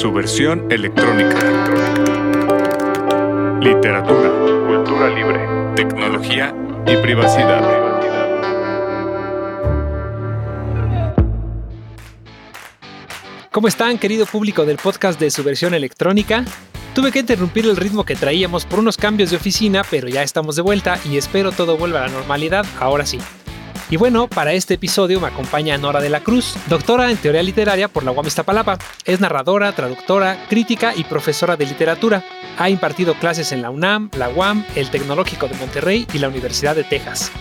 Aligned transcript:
su 0.00 0.10
versión 0.10 0.72
electrónica. 0.72 1.36
Literatura, 3.60 4.30
cultura 4.66 5.10
libre, 5.10 5.46
tecnología 5.76 6.54
y 6.86 6.96
privacidad. 6.96 7.62
¿Cómo 13.52 13.68
están, 13.68 13.98
querido 13.98 14.24
público 14.24 14.64
del 14.64 14.78
podcast 14.78 15.20
de 15.20 15.30
su 15.30 15.44
versión 15.44 15.74
electrónica? 15.74 16.46
Tuve 16.94 17.12
que 17.12 17.18
interrumpir 17.18 17.66
el 17.66 17.76
ritmo 17.76 18.04
que 18.04 18.16
traíamos 18.16 18.64
por 18.64 18.78
unos 18.78 18.96
cambios 18.96 19.28
de 19.28 19.36
oficina, 19.36 19.82
pero 19.90 20.08
ya 20.08 20.22
estamos 20.22 20.56
de 20.56 20.62
vuelta 20.62 20.98
y 21.04 21.18
espero 21.18 21.52
todo 21.52 21.76
vuelva 21.76 22.04
a 22.04 22.06
la 22.06 22.12
normalidad 22.14 22.64
ahora 22.78 23.04
sí. 23.04 23.18
Y 23.90 23.96
bueno, 23.96 24.28
para 24.28 24.52
este 24.52 24.74
episodio 24.74 25.20
me 25.20 25.26
acompaña 25.26 25.76
Nora 25.76 26.00
de 26.00 26.10
la 26.10 26.20
Cruz, 26.20 26.54
doctora 26.68 27.10
en 27.10 27.16
teoría 27.16 27.42
literaria 27.42 27.88
por 27.88 28.04
la 28.04 28.12
UAM 28.12 28.24
Iztapalapa. 28.24 28.78
Es 29.04 29.18
narradora, 29.18 29.72
traductora, 29.72 30.46
crítica 30.48 30.94
y 30.94 31.02
profesora 31.02 31.56
de 31.56 31.66
literatura. 31.66 32.24
Ha 32.56 32.70
impartido 32.70 33.14
clases 33.14 33.50
en 33.50 33.62
la 33.62 33.70
UNAM, 33.70 34.10
la 34.16 34.28
UAM, 34.28 34.64
el 34.76 34.90
Tecnológico 34.90 35.48
de 35.48 35.56
Monterrey 35.56 36.06
y 36.12 36.18
la 36.18 36.28
Universidad 36.28 36.76
de 36.76 36.84
Texas. 36.84 37.32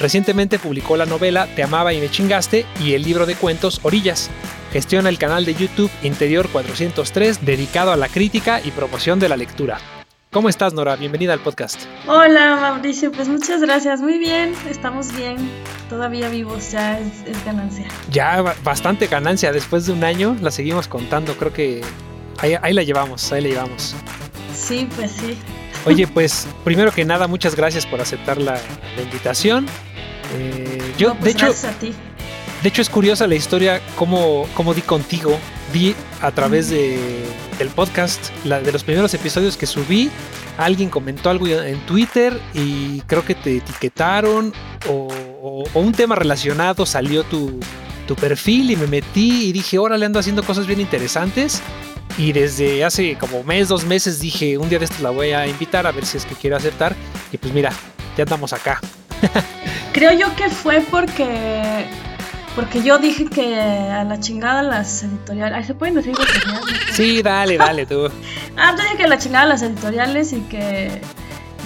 Recientemente 0.00 0.58
publicó 0.58 0.96
la 0.96 1.04
novela 1.04 1.46
Te 1.54 1.62
amaba 1.62 1.92
y 1.92 2.00
me 2.00 2.10
chingaste 2.10 2.64
y 2.82 2.94
el 2.94 3.02
libro 3.02 3.26
de 3.26 3.34
cuentos 3.34 3.80
Orillas. 3.82 4.30
Gestiona 4.72 5.10
el 5.10 5.18
canal 5.18 5.44
de 5.44 5.56
YouTube 5.56 5.90
Interior 6.02 6.48
403 6.48 7.44
dedicado 7.44 7.92
a 7.92 7.96
la 7.96 8.08
crítica 8.08 8.62
y 8.64 8.70
promoción 8.70 9.18
de 9.18 9.28
la 9.28 9.36
lectura. 9.36 9.78
¿Cómo 10.38 10.48
estás, 10.48 10.72
Nora? 10.72 10.94
Bienvenida 10.94 11.32
al 11.32 11.40
podcast. 11.40 11.80
Hola, 12.06 12.54
Mauricio. 12.60 13.10
Pues 13.10 13.26
muchas 13.26 13.60
gracias. 13.60 14.00
Muy 14.00 14.18
bien, 14.18 14.54
estamos 14.70 15.12
bien. 15.16 15.36
Todavía 15.90 16.28
vivos, 16.28 16.70
ya 16.70 17.00
es, 17.00 17.44
ganancia. 17.44 17.88
Ya, 18.12 18.54
bastante 18.62 19.08
ganancia. 19.08 19.50
Después 19.50 19.86
de 19.86 19.94
un 19.94 20.04
año 20.04 20.36
la 20.40 20.52
seguimos 20.52 20.86
contando. 20.86 21.36
Creo 21.36 21.52
que 21.52 21.80
ahí, 22.38 22.72
la 22.72 22.84
llevamos, 22.84 23.32
ahí 23.32 23.42
la 23.42 23.48
llevamos. 23.48 23.96
Sí, 24.56 24.88
pues 24.94 25.10
sí. 25.10 25.36
Oye, 25.84 26.06
pues 26.06 26.46
primero 26.62 26.92
que 26.92 27.04
nada, 27.04 27.26
muchas 27.26 27.56
gracias 27.56 27.84
por 27.84 28.00
aceptar 28.00 28.40
la, 28.40 28.60
invitación. 29.02 29.66
Eh, 30.36 30.94
yo, 30.96 31.14
pues 31.14 31.24
de 31.24 31.30
hecho, 31.30 31.46
gracias 31.46 31.74
a 31.74 31.78
ti. 31.80 31.92
De 32.62 32.68
hecho, 32.68 32.80
es 32.80 32.88
curiosa 32.88 33.26
la 33.26 33.34
historia, 33.34 33.80
cómo, 33.96 34.46
cómo 34.54 34.72
di 34.72 34.82
contigo. 34.82 35.36
Vi 35.72 35.96
a 36.22 36.30
través 36.30 36.70
de, 36.70 37.26
del 37.58 37.68
podcast, 37.68 38.30
la, 38.44 38.60
de 38.60 38.72
los 38.72 38.84
primeros 38.84 39.12
episodios 39.14 39.56
que 39.56 39.66
subí, 39.66 40.10
alguien 40.56 40.88
comentó 40.90 41.30
algo 41.30 41.46
en 41.46 41.78
Twitter 41.86 42.38
y 42.54 43.00
creo 43.02 43.24
que 43.24 43.34
te 43.34 43.58
etiquetaron 43.58 44.52
o, 44.88 45.08
un 45.74 45.92
tema 45.92 46.14
relacionado 46.14 46.84
salió 46.86 47.24
tu, 47.24 47.60
tu, 48.06 48.14
perfil 48.16 48.70
y 48.70 48.76
me 48.76 48.86
metí 48.86 49.48
y 49.48 49.52
dije, 49.52 49.78
órale, 49.78 50.06
ando 50.06 50.18
haciendo 50.18 50.42
cosas 50.42 50.66
bien 50.66 50.80
interesantes. 50.80 51.62
Y 52.16 52.32
desde 52.32 52.84
hace 52.84 53.16
como 53.16 53.42
mes, 53.44 53.68
dos 53.68 53.84
meses 53.84 54.20
dije, 54.20 54.58
un 54.58 54.68
día 54.68 54.78
de 54.78 54.86
estos 54.86 55.00
la 55.00 55.10
voy 55.10 55.30
a 55.30 55.46
invitar 55.46 55.86
a 55.86 55.92
ver 55.92 56.04
si 56.04 56.16
es 56.16 56.24
que 56.24 56.34
quiere 56.34 56.56
aceptar. 56.56 56.94
Y 57.32 57.38
pues 57.38 57.52
mira, 57.52 57.72
ya 58.16 58.24
andamos 58.24 58.52
acá. 58.52 58.80
Creo 59.92 60.12
yo 60.12 60.34
que 60.36 60.48
fue 60.48 60.80
porque 60.90 61.86
porque 62.58 62.82
yo 62.82 62.98
dije 62.98 63.26
que 63.26 63.54
a 63.54 64.02
la 64.02 64.18
chingada 64.18 64.64
las 64.64 65.04
editoriales. 65.04 65.64
¿se 65.64 65.74
pueden 65.74 65.94
decir 65.94 66.12
editoriales? 66.18 66.96
Sí, 66.96 67.22
dale, 67.22 67.56
dale 67.56 67.86
tú. 67.86 68.10
ah, 68.56 68.74
yo 68.76 68.82
dije 68.82 68.96
que 68.96 69.04
a 69.04 69.06
la 69.06 69.18
chingada 69.18 69.46
las 69.46 69.62
editoriales 69.62 70.32
y 70.32 70.40
que. 70.40 71.00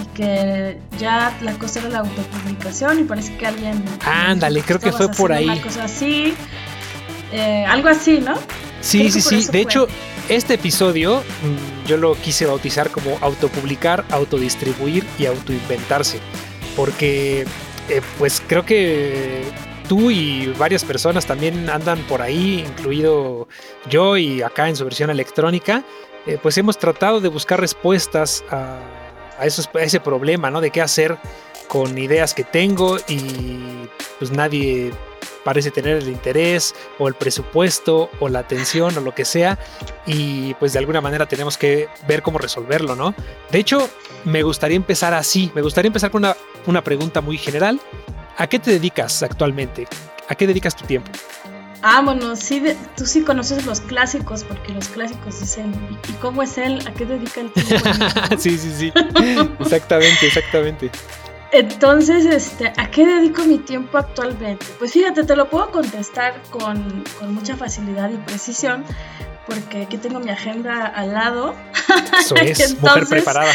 Y 0.03 0.05
que 0.15 0.77
ya 0.99 1.35
la 1.41 1.53
cosa 1.53 1.79
era 1.79 1.89
la 1.89 1.99
autopublicación 2.01 2.99
y 2.99 3.05
parece 3.05 3.35
que 3.37 3.47
alguien. 3.47 3.83
Ándale, 4.05 4.61
creo 4.61 4.79
que 4.79 4.91
fue 4.91 5.09
por 5.09 5.33
ahí. 5.33 5.45
Una 5.45 5.61
cosa 5.63 5.85
así. 5.85 6.35
Eh, 7.31 7.65
algo 7.67 7.89
así, 7.89 8.19
¿no? 8.19 8.35
Sí, 8.81 9.09
sí, 9.09 9.19
sí. 9.19 9.47
De 9.51 9.61
hecho, 9.61 9.87
este 10.29 10.53
episodio 10.53 11.21
mm, 11.21 11.87
yo 11.87 11.97
lo 11.97 12.13
quise 12.13 12.45
bautizar 12.45 12.91
como 12.91 13.17
autopublicar, 13.21 14.05
autodistribuir 14.11 15.03
y 15.17 15.25
autoinventarse. 15.25 16.19
Porque, 16.75 17.47
eh, 17.89 18.01
pues 18.19 18.43
creo 18.45 18.63
que 18.63 19.41
tú 19.87 20.11
y 20.11 20.47
varias 20.57 20.83
personas 20.83 21.25
también 21.25 21.69
andan 21.69 21.99
por 22.03 22.21
ahí, 22.21 22.65
incluido 22.67 23.47
yo 23.89 24.17
y 24.17 24.41
acá 24.41 24.69
en 24.69 24.75
su 24.75 24.83
versión 24.83 25.09
electrónica, 25.09 25.83
eh, 26.25 26.37
pues 26.41 26.57
hemos 26.57 26.77
tratado 26.77 27.19
de 27.19 27.29
buscar 27.29 27.59
respuestas 27.59 28.43
a, 28.49 28.79
ese 29.45 29.99
problema, 29.99 30.49
¿no? 30.49 30.61
De 30.61 30.69
qué 30.69 30.81
hacer 30.81 31.17
con 31.67 31.97
ideas 31.97 32.33
que 32.33 32.43
tengo 32.43 32.97
y 33.09 33.89
pues 34.19 34.31
nadie 34.31 34.93
parece 35.43 35.71
tener 35.71 35.97
el 35.97 36.07
interés 36.07 36.73
o 36.97 37.07
el 37.07 37.15
presupuesto 37.15 38.09
o 38.19 38.29
la 38.29 38.39
atención 38.39 38.97
o 38.97 39.01
lo 39.01 39.13
que 39.13 39.25
sea 39.25 39.59
y 40.05 40.53
pues 40.55 40.71
de 40.71 40.79
alguna 40.79 41.01
manera 41.01 41.25
tenemos 41.25 41.57
que 41.57 41.89
ver 42.07 42.21
cómo 42.21 42.37
resolverlo, 42.37 42.95
¿no? 42.95 43.13
De 43.51 43.59
hecho, 43.59 43.89
me 44.23 44.43
gustaría 44.43 44.77
empezar 44.77 45.13
así, 45.13 45.51
me 45.55 45.61
gustaría 45.61 45.87
empezar 45.87 46.11
con 46.11 46.23
una, 46.23 46.37
una 46.67 46.83
pregunta 46.83 47.19
muy 47.19 47.37
general 47.37 47.81
¿A 48.37 48.47
qué 48.47 48.59
te 48.59 48.71
dedicas 48.71 49.21
actualmente? 49.23 49.87
¿A 50.27 50.35
qué 50.35 50.47
dedicas 50.47 50.75
tu 50.75 50.85
tiempo? 50.85 51.11
Ah, 51.81 52.01
bueno, 52.01 52.35
sí, 52.35 52.63
tú 52.95 53.05
sí 53.05 53.23
conoces 53.23 53.65
los 53.65 53.81
clásicos, 53.81 54.45
porque 54.45 54.71
los 54.71 54.87
clásicos 54.87 55.39
dicen, 55.41 55.73
¿y 56.07 56.13
cómo 56.13 56.41
es 56.41 56.57
él? 56.57 56.81
¿A 56.87 56.93
qué 56.93 57.05
dedica 57.05 57.41
el 57.41 57.51
tiempo? 57.51 57.89
sí, 58.39 58.57
sí, 58.57 58.73
sí. 58.77 58.93
exactamente, 59.59 60.27
exactamente. 60.27 60.89
Entonces, 61.51 62.25
este, 62.25 62.73
¿a 62.77 62.89
qué 62.89 63.05
dedico 63.05 63.43
mi 63.43 63.59
tiempo 63.59 63.97
actualmente? 63.97 64.65
Pues 64.79 64.93
fíjate, 64.93 65.23
te 65.23 65.35
lo 65.35 65.49
puedo 65.49 65.71
contestar 65.71 66.41
con, 66.49 67.03
con 67.19 67.35
mucha 67.35 67.57
facilidad 67.57 68.09
y 68.09 68.17
precisión, 68.17 68.85
porque 69.45 69.83
aquí 69.83 69.97
tengo 69.97 70.19
mi 70.19 70.31
agenda 70.31 70.87
al 70.87 71.13
lado. 71.13 71.53
Eso 72.19 72.35
es, 72.41 72.79
mujer 72.79 73.05
preparada. 73.07 73.51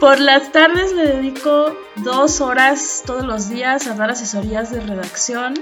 Por 0.00 0.20
las 0.20 0.52
tardes 0.52 0.92
le 0.92 1.06
dedico 1.06 1.74
dos 1.96 2.42
horas 2.42 3.02
todos 3.06 3.24
los 3.24 3.48
días 3.48 3.86
a 3.86 3.94
dar 3.94 4.10
asesorías 4.10 4.70
de 4.70 4.80
redacción 4.80 5.54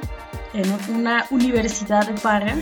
en 0.55 0.67
una 0.93 1.27
universidad 1.31 2.07
de 2.09 2.15
paga. 2.21 2.57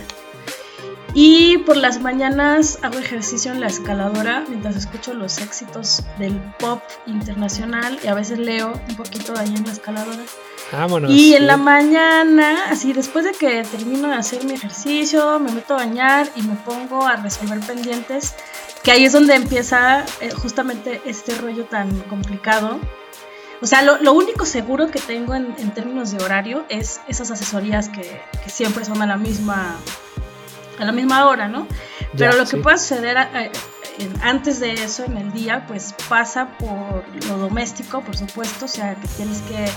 Y 1.13 1.59
por 1.59 1.77
las 1.77 2.01
mañanas 2.01 2.79
hago 2.81 2.97
ejercicio 2.97 3.51
en 3.51 3.59
la 3.59 3.67
escaladora 3.67 4.43
mientras 4.47 4.75
escucho 4.75 5.13
los 5.13 5.37
éxitos 5.37 6.03
del 6.17 6.39
pop 6.59 6.81
internacional 7.05 7.99
y 8.03 8.07
a 8.07 8.15
veces 8.15 8.39
leo 8.39 8.73
un 8.89 8.95
poquito 8.95 9.37
ahí 9.37 9.53
en 9.55 9.63
la 9.63 9.71
escaladora. 9.71 10.23
Vámonos. 10.71 11.11
Y 11.11 11.35
en 11.35 11.45
la 11.45 11.57
mañana, 11.57 12.65
así 12.69 12.93
después 12.93 13.25
de 13.25 13.33
que 13.33 13.63
termino 13.63 14.07
de 14.07 14.15
hacer 14.15 14.43
mi 14.43 14.53
ejercicio, 14.53 15.39
me 15.39 15.51
meto 15.51 15.75
a 15.75 15.77
bañar 15.77 16.27
y 16.35 16.41
me 16.41 16.55
pongo 16.55 17.05
a 17.05 17.15
resolver 17.17 17.59
pendientes 17.59 18.33
que 18.83 18.91
ahí 18.91 19.05
es 19.05 19.13
donde 19.13 19.35
empieza 19.35 20.05
eh, 20.19 20.31
justamente 20.31 21.01
este 21.05 21.35
rollo 21.35 21.65
tan 21.65 21.99
complicado. 22.01 22.79
O 23.61 23.65
sea, 23.65 23.81
lo, 23.81 24.13
único 24.13 24.45
seguro 24.45 24.91
que 24.91 24.99
tengo 24.99 25.33
en, 25.35 25.55
términos 25.73 26.11
de 26.11 26.21
horario 26.21 26.65
es 26.67 26.99
esas 27.07 27.31
asesorías 27.31 27.87
que, 27.87 28.21
siempre 28.47 28.83
son 28.83 29.01
a 29.01 29.05
la 29.05 29.15
misma 29.15 29.77
a 30.79 30.85
la 30.85 30.91
misma 30.91 31.27
hora, 31.27 31.47
¿no? 31.47 31.67
Pero 32.17 32.33
lo 32.33 32.45
que 32.45 32.57
puede 32.57 32.77
suceder 32.77 33.17
eh, 33.33 33.51
antes 34.21 34.59
de 34.59 34.73
eso 34.73 35.03
en 35.05 35.17
el 35.17 35.31
día, 35.33 35.65
pues 35.67 35.93
pasa 36.09 36.49
por 36.57 37.03
lo 37.27 37.37
doméstico, 37.37 38.01
por 38.01 38.17
supuesto, 38.17 38.65
o 38.65 38.67
sea, 38.67 38.95
que 38.95 39.07
tienes 39.09 39.41
que 39.41 39.67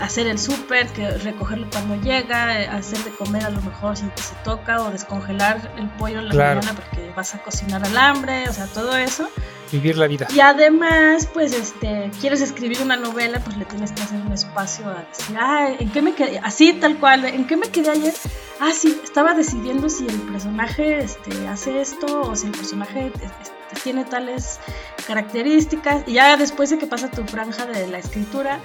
hacer 0.00 0.26
el 0.26 0.38
súper, 0.38 0.88
que 0.88 1.08
recogerlo 1.18 1.68
cuando 1.70 1.94
llega, 1.96 2.50
hacer 2.74 2.98
de 3.04 3.10
comer 3.10 3.44
a 3.44 3.50
lo 3.50 3.62
mejor 3.62 3.96
si 3.96 4.04
se 4.16 4.34
toca 4.42 4.82
o 4.82 4.90
descongelar 4.90 5.72
el 5.76 5.88
pollo 5.90 6.18
en 6.18 6.28
la 6.28 6.34
mañana 6.34 6.74
porque 6.74 7.12
vas 7.14 7.34
a 7.34 7.38
cocinar 7.38 7.84
al 7.84 7.96
hambre, 7.96 8.48
o 8.48 8.52
sea, 8.52 8.66
todo 8.66 8.96
eso. 8.96 9.28
Vivir 9.70 9.96
la 9.96 10.06
vida. 10.06 10.26
Y 10.34 10.40
además, 10.40 11.28
pues, 11.32 11.52
este, 11.52 12.10
quieres 12.20 12.40
escribir 12.40 12.80
una 12.82 12.96
novela, 12.96 13.40
pues 13.40 13.56
le 13.56 13.64
tienes 13.64 13.92
que 13.92 14.02
hacer 14.02 14.20
un 14.20 14.32
espacio 14.32 14.88
a 14.88 15.04
decir, 15.10 15.36
ah, 15.38 15.68
¿en 15.78 15.90
qué 15.90 16.02
me 16.02 16.14
quedé? 16.14 16.38
Así, 16.42 16.72
tal 16.74 16.98
cual, 16.98 17.24
¿en 17.24 17.46
qué 17.46 17.56
me 17.56 17.68
quedé 17.68 17.90
ayer? 17.90 18.14
Ah, 18.60 18.70
sí, 18.72 19.00
estaba 19.02 19.34
decidiendo 19.34 19.88
si 19.88 20.06
el 20.06 20.20
personaje 20.22 20.98
este, 20.98 21.48
hace 21.48 21.80
esto 21.80 22.22
o 22.22 22.36
si 22.36 22.46
el 22.46 22.52
personaje 22.52 23.12
este, 23.14 23.80
tiene 23.82 24.04
tales 24.04 24.60
características. 25.06 26.04
Y 26.06 26.14
ya 26.14 26.36
después 26.36 26.70
de 26.70 26.78
que 26.78 26.86
pasa 26.86 27.10
tu 27.10 27.24
franja 27.24 27.66
de 27.66 27.86
la 27.88 27.98
escritura, 27.98 28.60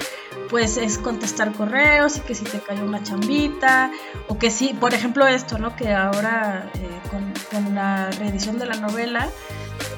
pues 0.49 0.77
es 0.77 0.97
contestar 0.97 1.51
correos 1.53 2.17
y 2.17 2.21
que 2.21 2.35
si 2.35 2.43
te 2.43 2.59
cayó 2.59 2.83
una 2.83 3.03
chambita 3.03 3.91
o 4.27 4.37
que 4.37 4.51
si, 4.51 4.73
por 4.73 4.93
ejemplo 4.93 5.27
esto, 5.27 5.57
¿no? 5.57 5.75
Que 5.75 5.93
ahora 5.93 6.69
eh, 6.75 7.09
con, 7.09 7.75
la 7.75 8.11
reedición 8.11 8.57
de 8.59 8.65
la 8.65 8.75
novela 8.75 9.29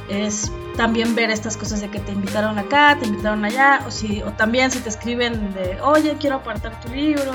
es 0.09 0.51
también 0.77 1.15
ver 1.15 1.31
estas 1.31 1.57
cosas 1.57 1.81
de 1.81 1.89
que 1.89 1.99
te 1.99 2.11
invitaron 2.11 2.57
acá, 2.57 2.97
te 2.99 3.05
invitaron 3.05 3.43
allá, 3.45 3.83
o, 3.85 3.91
si, 3.91 4.21
o 4.23 4.31
también 4.31 4.71
si 4.71 4.79
te 4.79 4.89
escriben 4.89 5.53
de, 5.53 5.79
oye, 5.81 6.15
quiero 6.19 6.37
apartar 6.37 6.79
tu 6.79 6.89
libro. 6.89 7.33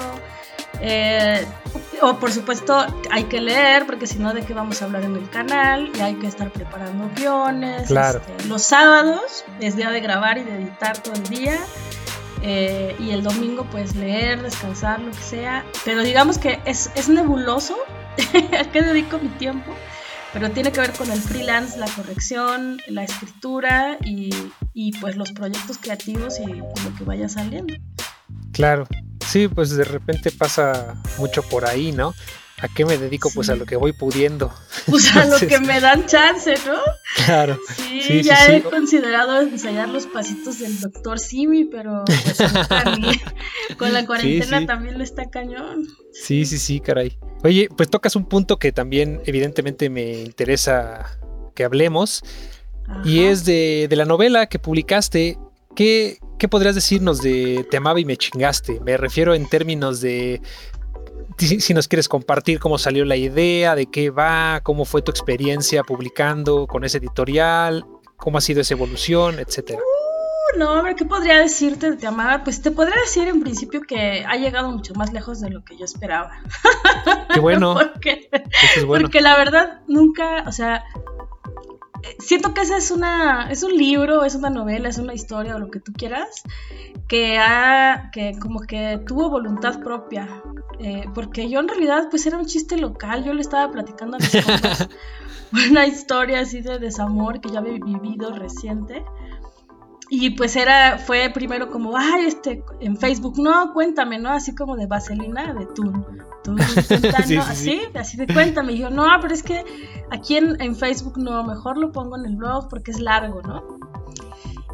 Eh, 0.81 1.45
o 2.03 2.17
por 2.19 2.31
supuesto 2.33 2.85
hay 3.11 3.25
que 3.25 3.41
leer 3.41 3.87
porque 3.87 4.07
si 4.07 4.19
no 4.19 4.35
de 4.35 4.43
qué 4.43 4.55
vamos 4.55 4.83
a 4.83 4.85
hablar 4.85 5.05
en 5.05 5.17
el 5.17 5.29
canal 5.31 5.91
y 5.95 6.01
hay 6.01 6.15
que 6.15 6.27
estar 6.27 6.51
preparando 6.51 7.11
guiones. 7.17 7.89
Claro. 7.89 8.21
Este, 8.27 8.49
los 8.49 8.63
sábados 8.63 9.45
es 9.61 9.77
día 9.77 9.91
de 9.91 10.01
grabar 10.01 10.39
y 10.39 10.43
de 10.43 10.57
editar 10.57 10.99
todo 10.99 11.15
el 11.15 11.25
día. 11.25 11.59
Eh, 12.43 12.95
y 13.01 13.11
el 13.11 13.23
domingo 13.23 13.67
pues 13.71 13.97
leer, 13.97 14.43
descansar, 14.43 15.01
lo 15.01 15.11
que 15.11 15.23
sea. 15.23 15.65
Pero 15.85 16.03
digamos 16.03 16.39
que 16.39 16.61
es, 16.65 16.91
es 16.95 17.09
nebuloso 17.09 17.77
a 18.61 18.71
qué 18.71 18.83
dedico 18.83 19.19
mi 19.19 19.29
tiempo. 19.31 19.73
pero 20.33 20.51
tiene 20.51 20.71
que 20.71 20.81
ver 20.81 20.93
con 20.93 21.11
el 21.11 21.21
freelance, 21.21 21.79
la 21.79 21.89
corrección, 21.89 22.81
la 22.89 23.05
escritura 23.05 23.97
y, 24.05 24.31
y 24.75 24.93
pues 25.01 25.17
los 25.17 25.33
proyectos 25.33 25.79
creativos 25.79 26.39
y, 26.39 26.45
y 26.45 26.57
lo 26.57 26.95
que 26.97 27.05
vaya 27.05 27.29
saliendo. 27.29 27.75
Claro, 28.53 28.87
sí, 29.27 29.49
pues 29.49 29.71
de 29.71 29.85
repente 29.85 30.31
pasa 30.31 30.97
mucho 31.19 31.43
por 31.43 31.67
ahí, 31.67 31.93
¿no? 31.93 32.15
¿A 32.59 32.69
qué 32.69 32.87
me 32.87 32.97
dedico? 32.97 33.31
Pues 33.35 33.51
a 33.51 33.55
lo 33.55 33.67
que 33.67 33.77
voy 33.77 33.93
pudiendo. 33.93 34.51
Pues 34.87 35.15
a 35.15 35.27
lo 35.27 35.39
que 35.39 35.61
me 35.61 35.79
dan 35.79 36.07
chance, 36.07 36.55
¿no? 36.67 36.79
Claro. 37.27 37.59
Sí, 38.01 38.23
ya 38.23 38.47
he 38.47 38.63
considerado 38.63 39.43
ensayar 39.43 39.91
los 39.91 40.07
pasitos 40.07 40.61
del 40.61 40.81
doctor 40.81 41.19
Simi, 41.19 41.65
pero 41.65 42.05
pues, 42.07 42.39
con 43.79 43.93
la 43.93 44.07
cuarentena 44.07 44.65
también 44.65 44.97
le 44.97 45.05
está 45.05 45.29
cañón. 45.29 45.87
Sí, 46.13 46.47
sí, 46.47 46.57
sí, 46.57 46.81
caray. 46.81 47.19
Oye, 47.45 47.69
pues 47.77 47.91
tocas 47.91 48.17
un 48.17 48.25
punto 48.25 48.59
que 48.59 48.73
también 48.73 49.21
evidentemente 49.27 49.91
me 49.91 50.23
interesa 50.23 51.19
que 51.55 51.65
hablemos. 51.65 52.23
Y 53.05 53.25
es 53.25 53.45
de, 53.45 53.87
de 53.91 53.97
la 53.97 54.05
novela 54.05 54.47
que 54.47 54.59
publicaste. 54.59 55.39
¿Qué, 55.77 56.19
¿Qué 56.39 56.49
podrías 56.49 56.75
decirnos 56.75 57.23
de 57.23 57.67
Te 57.71 57.77
amaba 57.77 58.01
y 58.01 58.05
me 58.05 58.17
chingaste? 58.17 58.81
Me 58.81 58.97
refiero 58.97 59.35
en 59.35 59.49
términos 59.49 60.01
de 60.01 60.41
si, 61.39 61.75
nos 61.75 61.89
quieres 61.89 62.09
compartir 62.09 62.59
cómo 62.59 62.79
salió 62.79 63.05
la 63.05 63.17
idea, 63.17 63.75
de 63.75 63.87
qué 63.87 64.11
va, 64.11 64.61
cómo 64.63 64.85
fue 64.85 65.03
tu 65.03 65.11
experiencia 65.11 65.83
publicando 65.83 66.67
con 66.67 66.85
ese 66.85 66.99
editorial, 66.99 67.85
cómo 68.17 68.39
ha 68.39 68.41
sido 68.41 68.61
esa 68.61 68.75
evolución, 68.75 69.39
etcétera. 69.39 69.81
Uh, 69.81 70.59
no, 70.59 70.73
hombre, 70.73 70.95
¿qué 70.95 71.05
podría 71.05 71.39
decirte 71.39 71.91
de 71.91 71.97
Te 71.97 72.07
Amaba? 72.07 72.43
Pues 72.43 72.63
te 72.63 72.71
podría 72.71 72.97
decir 73.01 73.29
en 73.29 73.41
principio 73.41 73.83
que 73.83 74.25
ha 74.27 74.37
llegado 74.37 74.71
mucho 74.71 74.95
más 74.95 75.13
lejos 75.13 75.41
de 75.41 75.51
lo 75.51 75.63
que 75.65 75.77
yo 75.77 75.85
esperaba. 75.85 76.41
Qué 77.35 77.41
bueno. 77.41 77.75
porque, 77.75 78.31
porque 78.87 79.21
la 79.21 79.37
verdad 79.37 79.81
nunca, 79.87 80.45
o 80.47 80.53
sea, 80.53 80.85
siento 82.19 82.55
que 82.55 82.63
ese 82.63 82.77
es 82.77 82.91
una 82.91 83.51
es 83.51 83.63
un 83.63 83.77
libro, 83.77 84.25
es 84.25 84.35
una 84.35 84.51
novela, 84.51 84.89
es 84.89 84.99
una 84.99 85.15
historia 85.15 85.57
o 85.57 85.59
lo 85.59 85.71
que 85.71 85.81
tú 85.81 85.93
quieras 85.93 86.43
que 87.09 87.39
ha 87.39 88.11
que 88.13 88.39
como 88.39 88.61
que 88.61 89.01
tuvo 89.07 89.31
voluntad 89.31 89.81
propia 89.81 90.43
eh, 90.79 91.05
porque 91.15 91.49
yo 91.49 91.61
en 91.61 91.69
realidad 91.69 92.09
pues 92.11 92.27
era 92.27 92.39
un 92.39 92.47
chiste 92.47 92.77
local, 92.77 93.25
yo 93.25 93.33
le 93.33 93.41
estaba 93.41 93.71
platicando 93.71 94.17
a 94.17 94.21
mis 94.21 94.31
compas 94.45 94.89
una 95.71 95.87
historia 95.87 96.41
así 96.41 96.61
de 96.61 96.79
desamor 96.79 97.41
que 97.41 97.51
ya 97.51 97.61
había 97.61 97.79
vivido 97.85 98.33
reciente 98.33 99.05
y 100.09 100.31
pues 100.31 100.55
era, 100.55 100.99
fue 100.99 101.31
primero 101.35 101.69
como, 101.69 101.97
ay, 101.97 102.27
este, 102.27 102.63
en 102.81 102.97
Facebook, 102.97 103.39
no, 103.39 103.73
cuéntame, 103.73 104.19
¿no? 104.19 104.31
Así 104.31 104.55
como 104.55 104.77
de 104.77 104.87
vaselina, 104.87 105.53
de 105.53 105.67
tú, 105.67 105.93
tú, 106.45 106.57
así, 107.47 107.81
así 107.95 108.17
de 108.17 108.27
cuéntame. 108.33 108.75
Y 108.75 108.79
yo, 108.79 108.91
no, 108.91 109.07
pero 109.21 109.35
es 109.35 109.43
que 109.43 109.65
aquí 110.11 110.37
en, 110.37 110.61
en, 110.61 110.77
Facebook 110.77 111.19
no, 111.19 111.43
mejor 111.43 111.77
lo 111.77 111.91
pongo 111.91 112.17
en 112.17 112.27
el 112.27 112.37
blog 112.37 112.69
porque 112.69 112.93
es 112.93 113.01
largo, 113.01 113.43
¿no? 113.43 113.79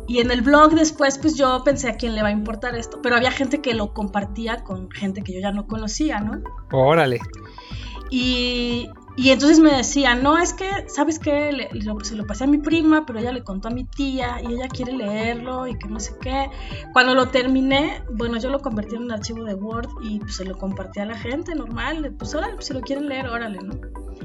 Y 0.06 0.18
en 0.18 0.30
el 0.30 0.42
blog 0.42 0.74
después, 0.74 1.16
pues 1.16 1.36
yo 1.36 1.62
pensé 1.64 1.88
a 1.88 1.96
quién 1.96 2.14
le 2.14 2.22
va 2.22 2.28
a 2.28 2.32
importar 2.32 2.74
esto, 2.74 3.00
pero 3.02 3.16
había 3.16 3.30
gente 3.30 3.62
que 3.62 3.72
lo 3.72 3.94
compartía 3.94 4.62
con 4.64 4.90
gente 4.90 5.22
que 5.22 5.32
yo 5.32 5.40
ya 5.40 5.52
no 5.52 5.66
conocía, 5.66 6.20
¿no? 6.20 6.42
Órale. 6.72 7.20
Y, 8.10 8.90
y 9.14 9.30
entonces 9.30 9.58
me 9.58 9.72
decía, 9.74 10.14
no, 10.14 10.38
es 10.38 10.54
que, 10.54 10.68
¿sabes 10.88 11.18
qué? 11.18 11.68
se 12.02 12.16
lo 12.16 12.26
pasé 12.26 12.44
a 12.44 12.46
mi 12.46 12.58
prima, 12.58 13.04
pero 13.04 13.18
ella 13.18 13.32
le 13.32 13.44
contó 13.44 13.68
a 13.68 13.70
mi 13.70 13.84
tía 13.84 14.40
y 14.42 14.54
ella 14.54 14.68
quiere 14.68 14.92
leerlo 14.92 15.66
y 15.66 15.78
que 15.78 15.86
no 15.88 16.00
sé 16.00 16.14
qué. 16.20 16.48
Cuando 16.94 17.14
lo 17.14 17.28
terminé, 17.28 18.02
bueno, 18.10 18.38
yo 18.38 18.48
lo 18.48 18.60
convertí 18.60 18.96
en 18.96 19.02
un 19.02 19.12
archivo 19.12 19.44
de 19.44 19.54
Word 19.54 19.88
y 20.02 20.18
pues, 20.18 20.36
se 20.36 20.46
lo 20.46 20.56
compartí 20.56 21.00
a 21.00 21.04
la 21.06 21.18
gente 21.18 21.54
normal. 21.54 22.14
Pues 22.18 22.34
órale, 22.34 22.54
pues, 22.54 22.66
si 22.66 22.72
lo 22.72 22.80
quieren 22.80 23.06
leer, 23.06 23.28
órale, 23.28 23.58
¿no? 23.58 23.74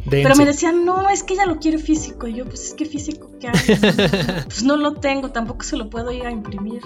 Pero 0.09 0.35
me 0.37 0.45
decían, 0.45 0.85
no, 0.85 1.09
es 1.09 1.23
que 1.23 1.33
ella 1.33 1.45
lo 1.45 1.59
quiere 1.59 1.79
físico. 1.79 2.27
Y 2.27 2.35
yo, 2.35 2.45
pues 2.45 2.67
es 2.67 2.73
que 2.73 2.85
físico, 2.85 3.31
¿qué 3.41 3.49
hago? 3.49 3.57
pues 4.45 4.63
no 4.63 4.77
lo 4.77 4.93
tengo, 4.93 5.31
tampoco 5.31 5.63
se 5.63 5.75
lo 5.75 5.89
puedo 5.89 6.13
ir 6.13 6.25
a 6.25 6.31
imprimir. 6.31 6.81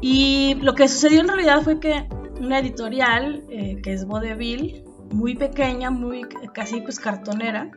Y 0.00 0.54
lo 0.60 0.74
que 0.76 0.86
sucedió 0.86 1.20
en 1.20 1.28
realidad 1.28 1.62
fue 1.62 1.80
que 1.80 2.06
una 2.40 2.60
editorial, 2.60 3.44
eh, 3.50 3.80
que 3.82 3.92
es 3.92 4.04
Vodeville, 4.04 4.84
muy 5.12 5.34
pequeña, 5.34 5.90
muy 5.90 6.22
casi 6.54 6.80
pues 6.80 6.98
cartonera. 6.98 7.70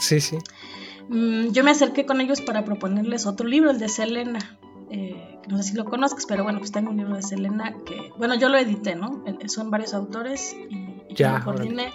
Sí, 0.00 0.20
sí. 0.20 0.38
Mm, 1.08 1.52
yo 1.52 1.64
me 1.64 1.70
acerqué 1.70 2.06
con 2.06 2.20
ellos 2.20 2.40
para 2.40 2.64
proponerles 2.64 3.26
otro 3.26 3.46
libro, 3.46 3.70
el 3.70 3.78
de 3.78 3.88
Selena. 3.88 4.58
Eh, 4.90 5.38
no 5.48 5.56
sé 5.58 5.70
si 5.70 5.76
lo 5.76 5.84
conozcas, 5.84 6.26
pero 6.26 6.44
bueno, 6.44 6.58
pues 6.58 6.72
tengo 6.72 6.90
un 6.90 6.96
libro 6.96 7.16
de 7.16 7.22
Selena 7.22 7.76
que, 7.84 8.10
bueno, 8.18 8.34
yo 8.34 8.48
lo 8.48 8.58
edité, 8.58 8.94
¿no? 8.94 9.24
Son 9.46 9.70
varios 9.70 9.94
autores 9.94 10.56
y, 10.70 11.14
ya, 11.14 11.38
lo 11.38 11.44
coordiné. 11.44 11.92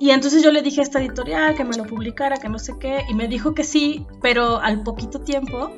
Y 0.00 0.10
entonces 0.10 0.42
yo 0.42 0.52
le 0.52 0.62
dije 0.62 0.80
a 0.80 0.84
esta 0.84 1.00
editorial 1.00 1.54
que 1.54 1.64
me 1.64 1.76
lo 1.76 1.84
publicara, 1.84 2.36
que 2.36 2.48
no 2.48 2.58
sé 2.58 2.74
qué, 2.78 3.04
y 3.08 3.14
me 3.14 3.26
dijo 3.26 3.54
que 3.54 3.64
sí, 3.64 4.06
pero 4.20 4.60
al 4.60 4.82
poquito 4.82 5.20
tiempo 5.20 5.72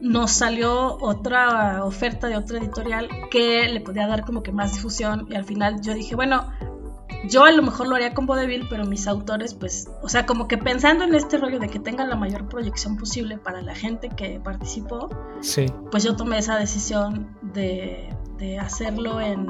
nos 0.00 0.32
salió 0.32 0.96
otra 1.00 1.84
oferta 1.84 2.26
de 2.26 2.36
otra 2.36 2.58
editorial 2.58 3.08
que 3.30 3.68
le 3.68 3.80
podía 3.80 4.08
dar 4.08 4.24
como 4.24 4.42
que 4.42 4.50
más 4.50 4.72
difusión 4.72 5.28
y 5.30 5.36
al 5.36 5.44
final 5.44 5.80
yo 5.80 5.94
dije, 5.94 6.16
bueno, 6.16 6.50
yo 7.28 7.44
a 7.44 7.52
lo 7.52 7.62
mejor 7.62 7.88
lo 7.88 7.94
haría 7.94 8.14
con 8.14 8.26
vodevil, 8.26 8.66
pero 8.68 8.84
mis 8.84 9.06
autores, 9.06 9.54
pues, 9.54 9.88
o 10.02 10.08
sea, 10.08 10.26
como 10.26 10.48
que 10.48 10.58
pensando 10.58 11.04
en 11.04 11.14
este 11.14 11.38
rollo 11.38 11.58
de 11.58 11.68
que 11.68 11.78
tenga 11.78 12.04
la 12.04 12.16
mayor 12.16 12.48
proyección 12.48 12.96
posible 12.96 13.38
para 13.38 13.62
la 13.62 13.74
gente 13.74 14.08
que 14.08 14.40
participó, 14.40 15.08
sí. 15.40 15.66
pues 15.90 16.02
yo 16.04 16.16
tomé 16.16 16.38
esa 16.38 16.56
decisión 16.56 17.36
de, 17.42 18.08
de 18.38 18.58
hacerlo 18.58 19.20
en, 19.20 19.44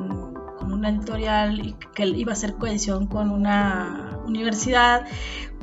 con 0.59 0.73
una 0.73 0.91
editorial 0.91 1.67
y 1.67 1.75
que 1.95 2.07
iba 2.07 2.33
a 2.33 2.37
ser 2.37 2.55
cohesión 2.55 3.07
con 3.07 3.31
una 3.31 4.19
universidad. 4.27 5.07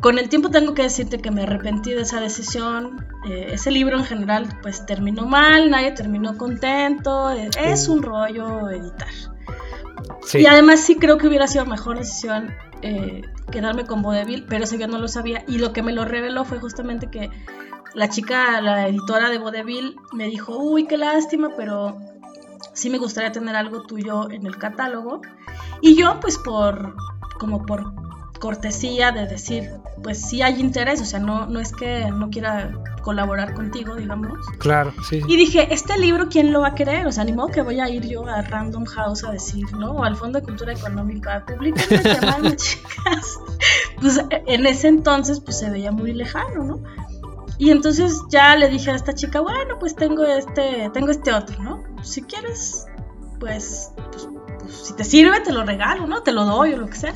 Con 0.02 0.18
el 0.18 0.30
tiempo 0.30 0.50
tengo 0.50 0.74
que 0.74 0.84
decirte 0.84 1.20
que 1.20 1.32
me 1.32 1.44
arrepentí 1.44 1.92
de 1.92 2.02
esa 2.02 2.20
decisión. 2.20 3.06
Eh, 3.30 3.50
ese 3.52 3.72
libro 3.72 3.98
en 3.98 4.06
general, 4.06 4.48
pues 4.62 4.86
terminó 4.86 5.26
mal, 5.26 5.70
nadie 5.70 5.92
terminó 5.92 6.38
contento. 6.38 7.30
Es 7.30 7.88
un 7.88 8.02
rollo 8.02 8.70
editar. 8.70 9.10
Y 10.34 10.46
además 10.46 10.82
sí 10.82 10.96
creo 10.96 11.18
que 11.18 11.28
hubiera 11.28 11.48
sido 11.48 11.66
mejor 11.66 11.98
decisión 11.98 12.54
eh, 12.82 13.22
quedarme 13.52 13.86
con 13.86 14.02
Vodevil, 14.02 14.46
pero 14.48 14.64
eso 14.64 14.76
yo 14.76 14.88
no 14.88 15.00
lo 15.00 15.08
sabía. 15.08 15.44
Y 15.48 15.58
lo 15.58 15.74
que 15.74 15.82
me 15.82 15.92
lo 15.92 16.06
reveló 16.06 16.46
fue 16.46 16.60
justamente 16.60 17.10
que 17.10 17.30
la 17.94 18.10
chica, 18.10 18.62
la 18.62 18.88
editora 18.88 19.30
de 19.30 19.40
Vodevil, 19.40 19.96
me 20.14 20.28
dijo, 20.28 20.58
uy, 20.58 20.86
qué 20.86 20.98
lástima, 20.98 21.50
pero 21.58 21.98
sí 22.74 22.90
me 22.90 22.98
gustaría 22.98 23.32
tener 23.32 23.56
algo 23.56 23.84
tuyo 23.84 24.30
en 24.30 24.46
el 24.46 24.58
catálogo. 24.58 25.22
Y 25.82 25.96
yo, 25.96 26.20
pues 26.20 26.38
por, 26.38 26.96
como 27.40 27.66
por 27.66 27.92
cortesía 28.40 29.12
de 29.12 29.28
decir, 29.28 29.70
pues 30.02 30.22
sí 30.22 30.42
hay 30.42 30.60
interés, 30.60 31.02
o 31.02 31.06
sea, 31.06 31.20
no, 31.20 31.46
no 31.46 31.60
es 31.60 31.74
que 31.74 32.10
no 32.12 32.30
quiera 32.30 32.72
colaborar 33.02 33.54
contigo, 33.54 33.96
digamos. 33.96 34.32
Claro, 34.60 34.94
sí. 35.08 35.22
Y 35.28 35.38
dije, 35.38 35.74
este 35.74 35.98
libro, 35.98 36.30
¿quién 36.30 36.52
lo 36.52 36.62
va 36.62 36.70
a 36.70 36.76
querer? 36.76 37.06
O 37.08 37.12
sea, 37.12 37.24
ni 37.24 37.34
modo 37.34 37.48
que 37.50 37.62
voy 37.62 37.80
a 37.80 37.90
ir 37.90 38.08
yo 38.08 38.26
a 38.28 38.42
Random 38.42 38.86
House 38.86 39.24
a 39.24 39.32
decir, 39.32 39.66
¿no? 39.74 39.92
O 39.92 40.04
al 40.04 40.16
Fondo 40.16 40.40
de 40.40 40.46
Cultura 40.46 40.74
Económica, 40.74 41.46
publicar 41.46 42.04
llamarme 42.04 42.56
chicas. 42.56 43.40
Pues 44.00 44.22
en 44.30 44.66
ese 44.66 44.88
entonces, 44.88 45.40
pues 45.42 45.60
se 45.60 45.70
veía 45.70 45.92
muy 45.92 46.14
lejano, 46.14 46.64
¿no? 46.64 46.80
Y 47.58 47.72
entonces 47.72 48.22
ya 48.30 48.56
le 48.56 48.70
dije 48.70 48.90
a 48.90 48.96
esta 48.96 49.14
chica, 49.14 49.42
bueno, 49.42 49.78
pues 49.80 49.94
tengo 49.94 50.24
este, 50.26 50.90
tengo 50.94 51.10
este 51.10 51.34
otro, 51.34 51.62
¿no? 51.62 51.84
Si 52.04 52.22
quieres, 52.22 52.86
pues, 53.38 53.92
pues, 54.12 54.30
pues 54.62 54.74
si 54.74 54.94
te 54.94 55.04
sirve, 55.04 55.42
te 55.42 55.52
lo 55.52 55.66
regalo, 55.66 56.08
¿no? 56.08 56.24
Te 56.24 56.32
lo 56.32 56.46
doy 56.46 56.72
o 56.74 56.78
lo 56.78 56.88
que 56.88 56.96
sea. 56.96 57.14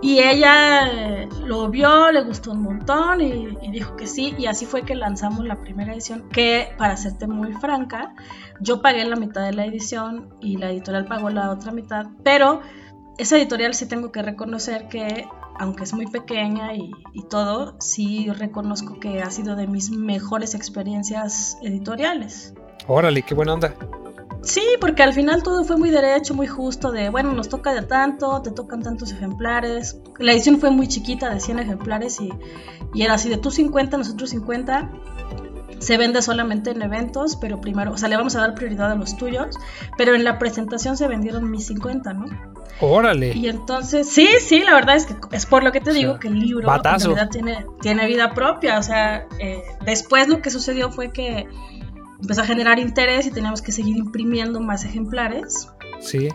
Y 0.00 0.18
ella 0.18 1.26
lo 1.44 1.68
vio, 1.68 2.10
le 2.10 2.22
gustó 2.22 2.52
un 2.52 2.62
montón 2.62 3.20
y, 3.20 3.56
dijo 3.70 3.96
que 3.96 4.06
sí. 4.06 4.34
Y 4.36 4.46
así 4.46 4.66
fue 4.66 4.82
que 4.82 4.94
lanzamos 4.94 5.44
la 5.44 5.60
primera 5.60 5.92
edición, 5.92 6.28
que 6.30 6.72
para 6.76 6.96
serte 6.96 7.26
muy 7.26 7.52
franca, 7.54 8.14
yo 8.60 8.82
pagué 8.82 9.04
la 9.04 9.16
mitad 9.16 9.44
de 9.44 9.52
la 9.52 9.64
edición 9.64 10.34
y 10.40 10.56
la 10.56 10.70
editorial 10.70 11.06
pagó 11.06 11.30
la 11.30 11.50
otra 11.50 11.72
mitad. 11.72 12.06
Pero 12.24 12.60
esa 13.18 13.36
editorial 13.36 13.74
sí 13.74 13.86
tengo 13.86 14.10
que 14.10 14.22
reconocer 14.22 14.88
que, 14.88 15.26
aunque 15.58 15.84
es 15.84 15.94
muy 15.94 16.06
pequeña 16.06 16.74
y, 16.74 16.90
y 17.12 17.22
todo, 17.28 17.76
sí 17.80 18.28
reconozco 18.30 18.98
que 18.98 19.22
ha 19.22 19.30
sido 19.30 19.54
de 19.54 19.66
mis 19.66 19.90
mejores 19.90 20.54
experiencias 20.54 21.58
editoriales. 21.62 22.54
Órale, 22.88 23.22
qué 23.22 23.34
buena 23.34 23.54
onda. 23.54 23.74
Sí, 24.42 24.62
porque 24.80 25.02
al 25.02 25.14
final 25.14 25.42
todo 25.42 25.64
fue 25.64 25.76
muy 25.76 25.90
derecho, 25.90 26.34
muy 26.34 26.48
justo, 26.48 26.90
de 26.90 27.10
bueno, 27.10 27.32
nos 27.32 27.48
toca 27.48 27.72
de 27.72 27.82
tanto, 27.82 28.42
te 28.42 28.50
tocan 28.50 28.82
tantos 28.82 29.12
ejemplares. 29.12 29.98
La 30.18 30.32
edición 30.32 30.58
fue 30.58 30.70
muy 30.70 30.88
chiquita, 30.88 31.30
de 31.30 31.40
100 31.40 31.60
ejemplares, 31.60 32.20
y, 32.20 32.32
era 32.94 33.14
así, 33.14 33.28
de 33.28 33.36
tú 33.36 33.50
50, 33.50 33.96
nosotros 33.96 34.30
50. 34.30 34.90
Se 35.78 35.96
vende 35.96 36.22
solamente 36.22 36.70
en 36.70 36.82
eventos, 36.82 37.36
pero 37.36 37.60
primero, 37.60 37.92
o 37.92 37.96
sea, 37.96 38.08
le 38.08 38.16
vamos 38.16 38.36
a 38.36 38.40
dar 38.40 38.54
prioridad 38.54 38.92
a 38.92 38.94
los 38.94 39.16
tuyos, 39.16 39.58
pero 39.96 40.14
en 40.14 40.22
la 40.22 40.38
presentación 40.38 40.96
se 40.96 41.08
vendieron 41.08 41.50
mis 41.50 41.66
50, 41.66 42.12
¿no? 42.12 42.26
Órale. 42.80 43.32
Y 43.34 43.48
entonces, 43.48 44.08
sí, 44.08 44.28
sí, 44.40 44.60
la 44.60 44.74
verdad 44.74 44.96
es 44.96 45.06
que 45.06 45.14
es 45.32 45.46
por 45.46 45.62
lo 45.62 45.72
que 45.72 45.80
te 45.80 45.92
digo 45.92 46.18
que 46.18 46.28
el 46.28 46.38
libro 46.38 46.72
en 46.72 46.82
realidad 46.82 47.28
tiene, 47.30 47.66
tiene 47.80 48.06
vida 48.06 48.32
propia. 48.32 48.78
O 48.78 48.82
sea, 48.82 49.26
eh, 49.38 49.62
después 49.84 50.28
lo 50.28 50.40
que 50.40 50.50
sucedió 50.50 50.90
fue 50.90 51.12
que 51.12 51.48
empezó 52.22 52.42
a 52.42 52.46
generar 52.46 52.78
interés 52.78 53.26
y 53.26 53.32
teníamos 53.32 53.60
que 53.60 53.72
seguir 53.72 53.96
imprimiendo 53.96 54.60
más 54.60 54.84
ejemplares. 54.84 55.68
Sí. 56.00 56.28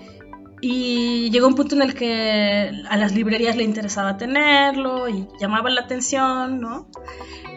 Y 0.60 1.29
llegó 1.32 1.48
un 1.48 1.56
punto 1.56 1.75
en 1.75 1.82
el 1.82 1.94
que 1.94 2.72
a 2.89 2.98
las 2.98 3.13
librerías 3.13 3.56
le 3.56 3.63
interesaba 3.63 4.17
tenerlo 4.17 5.08
y 5.08 5.27
llamaba 5.39 5.70
la 5.70 5.82
atención, 5.82 6.60
¿no? 6.60 6.89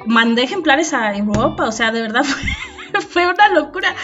Mandé 0.07 0.45
ejemplares 0.45 0.95
a 0.95 1.15
Europa, 1.17 1.67
o 1.67 1.73
sea, 1.73 1.91
de 1.91 2.03
verdad 2.03 2.23
fue, 3.09 3.27
una 3.27 3.49
locura. 3.49 3.95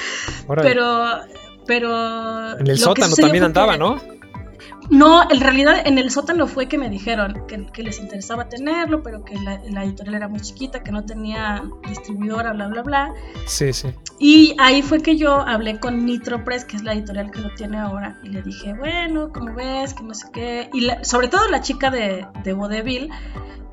Pero, 0.57 1.21
pero... 1.67 2.59
En 2.59 2.67
el 2.67 2.79
sótano 2.79 3.15
también 3.15 3.45
andaba, 3.45 3.77
¿no? 3.77 4.01
No, 4.91 5.29
en 5.31 5.41
realidad 5.41 5.87
en 5.87 5.99
el 5.99 6.11
sótano 6.11 6.47
fue 6.47 6.69
que 6.69 6.79
me 6.79 6.89
dijeron 6.89 7.47
que, 7.47 7.83
les 7.83 7.99
interesaba 7.99 8.49
tenerlo, 8.49 9.03
pero 9.03 9.25
que 9.25 9.35
la, 9.37 9.85
editorial 9.85 10.15
era 10.15 10.29
muy 10.29 10.41
chiquita, 10.41 10.83
que 10.83 10.93
no 10.93 11.05
tenía 11.05 11.65
distribuidora, 11.89 12.53
bla, 12.53 12.69
bla, 12.69 12.83
bla. 12.83 13.15
Sí, 13.47 13.73
sí. 13.73 13.89
Y 14.19 14.57
ahí 14.59 14.83
fue 14.83 15.03
que 15.03 15.17
yo 15.17 15.41
hablé 15.41 15.79
con 15.79 16.05
Nitro 16.05 16.45
Press, 16.45 16.65
que 16.65 16.77
es 16.77 16.83
la 16.83 16.95
editorial 16.95 17.31
que 17.31 17.41
lo 17.41 17.53
tiene 17.55 17.79
ahora, 17.79 18.19
y 18.23 18.29
le 18.29 18.43
dije, 18.43 18.75
bueno, 18.75 19.31
¿cómo 19.33 19.55
ves? 19.55 19.95
Que 19.95 20.03
no 20.03 20.15
sé 20.15 20.27
qué. 20.33 20.71
Y 20.73 20.89
sobre 21.03 21.29
todo 21.29 21.49
la 21.49 21.61
chica 21.61 21.91
de, 21.91 22.27
de 22.45 22.53
Vodevil 22.53 23.11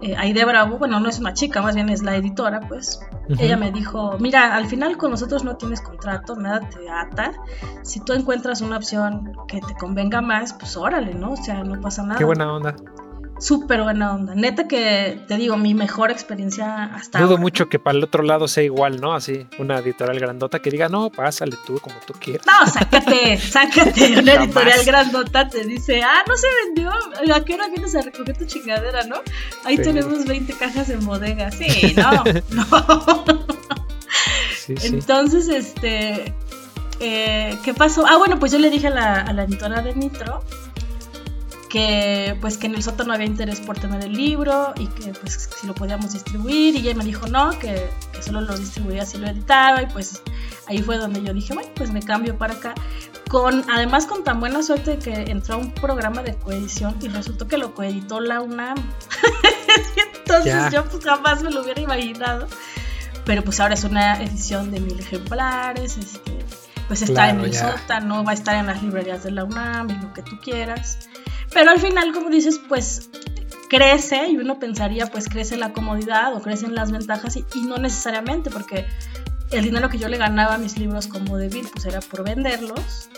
eh, 0.04 0.16
Aide 0.18 0.44
Bravo, 0.44 0.78
bueno, 0.78 1.00
no 1.00 1.08
es 1.08 1.20
una 1.20 1.34
chica, 1.34 1.62
más 1.62 1.76
bien 1.76 1.88
es 1.88 2.04
la 2.04 2.18
editora, 2.18 2.60
pues, 2.68 3.00
ella 3.40 3.56
me 3.56 3.72
dijo, 3.72 4.18
mira, 4.20 4.54
al 4.54 4.66
final 4.66 4.98
con 4.98 5.12
nosotros 5.12 5.46
no 5.46 5.56
tienes 5.56 5.80
contrato, 5.80 6.36
nada 6.36 6.60
te 6.68 6.90
ata, 6.90 7.32
si 7.84 8.02
tú 8.02 8.12
encuentras 8.12 8.60
una 8.60 8.76
opción 8.76 9.32
que 9.48 9.62
te 9.62 9.74
convenga 9.76 10.20
más, 10.20 10.54
pues 10.54 10.76
órale, 10.76 11.03
¿no? 11.14 11.34
O 11.34 11.38
sea, 11.38 11.64
no 11.64 11.80
pasa 11.82 12.04
nada. 12.04 12.18
Qué 12.18 12.24
buena 12.24 12.54
onda 12.54 12.76
súper 13.44 13.84
buena 13.84 14.14
onda. 14.14 14.36
Neta 14.36 14.68
que 14.68 15.20
te 15.28 15.36
digo, 15.36 15.58
mi 15.58 15.74
mejor 15.74 16.12
experiencia 16.12 16.86
hasta 16.86 17.20
Dudo 17.20 17.38
mucho 17.38 17.68
que 17.68 17.78
para 17.78 17.98
el 17.98 18.04
otro 18.04 18.24
lado 18.24 18.48
sea 18.48 18.64
igual, 18.64 19.02
¿no? 19.02 19.14
Así, 19.14 19.48
una 19.60 19.80
editorial 19.80 20.20
grandota 20.20 20.60
que 20.60 20.72
diga, 20.72 20.90
no, 20.90 21.10
pásale 21.10 21.58
tú 21.66 21.80
como 21.80 21.96
tú 22.08 22.14
quieras. 22.20 22.46
No, 22.48 22.66
sácate, 22.68 23.38
sácate. 23.38 24.20
Una 24.20 24.34
editorial 24.36 24.84
grandota 24.86 25.50
te 25.50 25.66
dice, 25.66 26.02
ah, 26.02 26.24
no 26.28 26.36
se 26.38 26.48
vendió. 26.66 26.92
¿A 27.36 27.44
qué 27.44 27.56
hora 27.56 27.68
vienes 27.68 27.94
a 27.96 28.02
recoger 28.02 28.38
tu 28.38 28.46
chingadera, 28.46 29.04
no? 29.04 29.18
Ahí 29.66 29.78
tenemos 29.78 30.26
20 30.26 30.54
cajas 30.54 30.90
en 30.90 31.06
bodega. 31.06 31.52
Sí, 31.52 31.94
no, 31.98 32.24
no. 32.52 33.26
Entonces, 34.68 35.50
este. 35.50 36.34
Eh, 37.00 37.58
¿Qué 37.66 37.74
pasó? 37.74 38.06
Ah, 38.08 38.18
bueno, 38.18 38.40
pues 38.40 38.54
yo 38.54 38.60
le 38.60 38.70
dije 38.70 38.88
a 38.88 38.92
la, 38.92 39.22
a 39.22 39.34
la 39.34 39.44
editora 39.44 39.82
de 39.82 39.94
Nitro 39.94 40.42
que 41.74 42.38
pues 42.40 42.60
que 42.60 42.68
en 42.68 42.76
el 42.76 42.84
sótano 42.84 43.14
había 43.14 43.26
interés 43.26 43.60
por 43.60 43.80
tener 43.80 44.04
el 44.04 44.14
libro 44.14 44.76
y 44.78 44.86
que 44.86 45.12
pues 45.12 45.50
si 45.60 45.66
lo 45.66 45.74
podíamos 45.74 46.14
distribuir. 46.14 46.76
Y 46.76 46.88
ella 46.88 46.94
me 46.94 47.04
dijo 47.04 47.26
no, 47.26 47.58
que, 47.58 47.90
solo 48.22 48.42
lo 48.42 48.56
distribuía 48.56 49.08
si 49.08 49.18
lo 49.18 49.28
editaba 49.28 49.82
y 49.82 49.88
pues 49.88 50.22
ahí 50.68 50.84
fue 50.84 50.98
donde 50.98 51.24
yo 51.24 51.34
dije 51.34 51.56
bueno 51.56 51.72
pues 51.74 51.92
me 51.92 52.04
cambio 52.04 52.38
para 52.38 52.54
acá 52.54 52.76
con 53.28 53.66
además 53.72 54.06
con 54.06 54.24
tan 54.24 54.40
buena 54.40 54.62
suerte 54.62 55.00
que 55.00 55.14
entró 55.32 55.56
a 55.56 55.58
un 55.58 55.72
programa 55.74 56.22
de 56.22 56.36
coedición 56.36 56.96
y 57.02 57.08
resultó 57.08 57.48
que 57.48 57.58
lo 57.58 57.74
coeditó 57.74 58.20
la 58.20 58.42
UNAM. 58.42 58.78
Entonces 60.20 60.72
yo 60.72 60.86
pues 60.86 61.04
jamás 61.04 61.42
me 61.42 61.50
lo 61.50 61.64
hubiera 61.64 61.82
imaginado. 61.82 62.48
Pero 63.26 63.42
pues 63.42 63.60
ahora 63.60 63.74
es 63.74 63.84
una 63.84 64.22
edición 64.22 64.70
de 64.70 64.80
mil 64.80 65.00
ejemplares 65.00 65.98
este 65.98 66.43
pues 66.88 67.02
está 67.02 67.30
en 67.30 67.40
el 67.40 67.54
sótano 67.54 68.24
va 68.24 68.32
a 68.32 68.34
estar 68.34 68.56
en 68.56 68.68
las 68.68 68.82
librerías 68.84 69.24
de 69.24 69.32
la 69.32 69.44
UNAM 69.44 69.90
y 69.90 70.02
lo 70.02 70.14
que 70.14 70.22
tú 70.22 70.40
quieras 70.42 71.08
pero 71.54 71.70
al 71.72 71.80
final, 71.80 72.12
como 72.14 72.30
dices, 72.30 72.60
pues 72.68 73.10
crece 73.70 74.28
y 74.30 74.38
uno 74.38 74.60
pensaría, 74.60 75.08
pues 75.08 75.30
crece 75.30 75.56
la 75.56 75.72
comodidad 75.72 76.36
o 76.36 76.42
crecen 76.42 76.76
las 76.76 76.92
ventajas 76.92 77.38
y, 77.38 77.62
no 77.62 77.78
necesariamente, 77.78 78.50
porque 78.50 78.86
el 79.52 79.64
dinero 79.64 79.90
que 79.90 80.00
yo 80.00 80.08
le 80.10 80.18
ganaba 80.18 80.56
a 80.56 80.58
mis 80.58 80.78
libros 80.78 81.08
como 81.08 81.38
de 81.38 81.50
Bill, 81.50 81.68
pues 81.72 81.86
era 81.86 82.02
por 82.02 82.24
venderlos. 82.24 83.10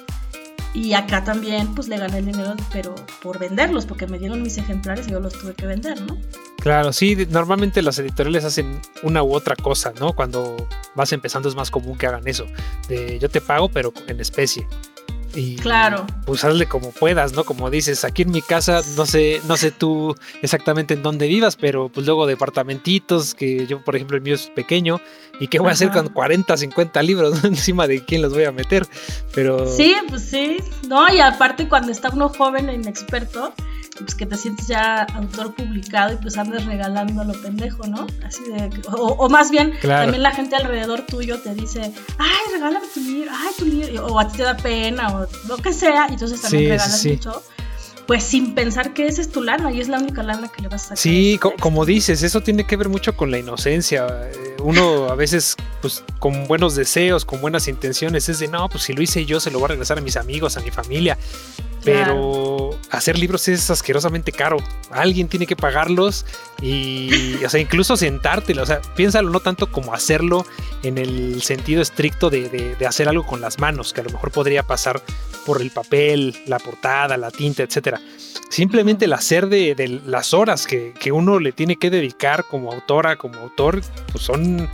Y 0.73 0.93
acá 0.93 1.23
también, 1.23 1.73
pues 1.73 1.87
le 1.87 1.97
gané 1.97 2.17
el 2.17 2.25
dinero, 2.25 2.55
pero 2.73 2.95
por 3.21 3.39
venderlos, 3.39 3.85
porque 3.85 4.07
me 4.07 4.19
dieron 4.19 4.41
mis 4.41 4.57
ejemplares 4.57 5.07
y 5.07 5.11
yo 5.11 5.21
los 5.21 5.31
tuve 5.33 5.53
que 5.53 5.65
vender, 5.65 6.01
¿no? 6.01 6.17
Claro, 6.65 6.91
sí, 6.93 7.27
normalmente 7.29 7.83
las 7.83 7.99
editoriales 7.99 8.43
hacen 8.43 8.81
una 9.03 9.21
u 9.21 9.35
otra 9.35 9.55
cosa, 9.55 9.93
¿no? 9.99 10.13
Cuando 10.13 10.67
vas 10.95 11.13
empezando 11.13 11.47
es 11.47 11.53
más 11.53 11.69
común 11.69 11.95
que 11.95 12.07
hagan 12.07 12.27
eso, 12.27 12.47
de 12.89 13.19
yo 13.19 13.29
te 13.29 13.39
pago, 13.39 13.69
pero 13.69 13.93
en 14.07 14.19
especie. 14.19 14.67
Y 15.35 15.57
claro. 15.57 16.07
Pues 16.25 16.43
hazle 16.43 16.65
como 16.65 16.89
puedas, 16.89 17.33
¿no? 17.33 17.43
Como 17.43 17.69
dices, 17.69 18.03
aquí 18.03 18.23
en 18.23 18.31
mi 18.31 18.41
casa, 18.41 18.81
no 18.97 19.05
sé, 19.05 19.41
no 19.47 19.57
sé 19.57 19.69
tú 19.69 20.15
exactamente 20.41 20.95
en 20.95 21.03
dónde 21.03 21.27
vivas, 21.27 21.55
pero 21.55 21.89
pues 21.89 22.07
luego 22.07 22.25
departamentitos, 22.25 23.35
que 23.35 23.67
yo, 23.67 23.83
por 23.83 23.95
ejemplo, 23.95 24.17
el 24.17 24.23
mío 24.23 24.33
es 24.33 24.47
pequeño, 24.47 24.99
y 25.39 25.49
qué 25.49 25.59
voy 25.59 25.69
a 25.69 25.73
hacer 25.73 25.91
con 25.91 26.09
40, 26.09 26.57
50 26.57 27.03
libros 27.03 27.43
encima 27.43 27.85
de 27.85 28.03
quién 28.03 28.23
los 28.23 28.33
voy 28.33 28.45
a 28.45 28.51
meter. 28.51 28.87
Pero. 29.35 29.71
Sí, 29.71 29.95
pues 30.09 30.23
sí. 30.23 30.57
No, 30.87 31.13
y 31.13 31.19
aparte 31.19 31.69
cuando 31.69 31.91
está 31.91 32.09
uno 32.09 32.29
joven 32.29 32.69
e 32.69 32.73
inexperto, 32.73 33.53
pues 33.99 34.15
que 34.15 34.25
te 34.25 34.37
sientes 34.37 34.67
ya 34.67 35.03
autor 35.03 35.53
publicado 35.55 36.13
y 36.13 36.17
pues 36.17 36.37
andas 36.37 36.65
regalando 36.65 37.21
a 37.21 37.25
lo 37.25 37.41
pendejo, 37.41 37.87
¿no? 37.87 38.07
Así 38.25 38.43
de, 38.43 38.69
o, 38.91 39.29
más 39.29 39.51
bien, 39.51 39.73
también 39.81 40.23
la 40.23 40.31
gente 40.31 40.55
alrededor 40.55 41.05
tuyo 41.05 41.39
te 41.39 41.53
dice, 41.53 41.93
ay, 42.17 42.53
regálame 42.53 42.87
tu 42.93 42.99
libro, 42.99 43.31
ay, 43.33 43.53
tu 43.57 43.65
libro, 43.65 44.07
o 44.07 44.19
a 44.19 44.27
ti 44.27 44.37
te 44.37 44.43
da 44.43 44.57
pena, 44.57 45.15
o 45.15 45.27
lo 45.47 45.57
que 45.57 45.73
sea, 45.73 46.07
y 46.09 46.13
entonces 46.13 46.41
también 46.41 46.71
regalas 46.71 47.05
mucho 47.05 47.41
pues 48.05 48.23
sin 48.23 48.53
pensar 48.53 48.93
que 48.93 49.07
esa 49.07 49.21
es 49.21 49.29
tu 49.29 49.41
lana 49.41 49.71
y 49.71 49.81
es 49.81 49.87
la 49.87 49.97
única 49.97 50.21
lana 50.23 50.47
que 50.47 50.61
le 50.61 50.67
vas 50.67 50.83
a 50.83 50.87
sacar. 50.89 50.97
Sí, 50.97 51.39
como 51.59 51.85
dices, 51.85 52.23
eso 52.23 52.41
tiene 52.41 52.65
que 52.65 52.77
ver 52.77 52.89
mucho 52.89 53.15
con 53.15 53.31
la 53.31 53.39
inocencia. 53.39 54.07
Eh, 54.31 54.57
uno 54.61 55.09
a 55.09 55.15
veces, 55.15 55.55
pues 55.81 56.03
con 56.19 56.47
buenos 56.47 56.75
deseos, 56.75 57.25
con 57.25 57.41
buenas 57.41 57.67
intenciones, 57.67 58.29
es 58.29 58.39
de 58.39 58.47
no, 58.47 58.69
pues 58.69 58.83
si 58.83 58.93
lo 58.93 59.01
hice 59.01 59.25
yo, 59.25 59.39
se 59.39 59.51
lo 59.51 59.59
voy 59.59 59.65
a 59.65 59.69
regresar 59.69 59.97
a 59.97 60.01
mis 60.01 60.17
amigos, 60.17 60.57
a 60.57 60.61
mi 60.61 60.71
familia. 60.71 61.17
Pero 61.85 62.77
hacer 62.89 63.17
libros 63.17 63.47
es 63.47 63.69
asquerosamente 63.69 64.31
caro. 64.31 64.57
Alguien 64.91 65.27
tiene 65.27 65.45
que 65.45 65.55
pagarlos 65.55 66.25
y, 66.61 67.43
o 67.43 67.49
sea, 67.49 67.59
incluso 67.59 67.95
sentártelo. 67.95 68.63
O 68.63 68.65
sea, 68.65 68.81
piénsalo 68.95 69.29
no 69.29 69.39
tanto 69.39 69.71
como 69.71 69.93
hacerlo 69.93 70.45
en 70.83 70.97
el 70.97 71.41
sentido 71.41 71.81
estricto 71.81 72.29
de, 72.29 72.75
hacer 72.87 73.07
algo 73.07 73.25
con 73.25 73.41
las 73.41 73.59
manos, 73.59 73.93
que 73.93 74.01
a 74.01 74.03
lo 74.03 74.09
mejor 74.09 74.31
podría 74.31 74.63
pasar 74.63 75.01
por 75.45 75.61
el 75.61 75.71
papel, 75.71 76.35
la 76.47 76.59
portada, 76.59 77.17
la 77.17 77.31
tinta, 77.31 77.63
etcétera. 77.63 78.01
Simplemente 78.49 79.05
el 79.05 79.13
hacer 79.13 79.47
de, 79.47 80.01
las 80.05 80.33
horas 80.33 80.65
que, 80.67 80.93
uno 81.11 81.39
le 81.39 81.51
tiene 81.51 81.75
que 81.75 81.89
dedicar 81.89 82.45
como 82.45 82.71
autora, 82.71 83.15
como 83.15 83.39
autor, 83.39 83.81
pues 84.11 84.23
son 84.23 84.69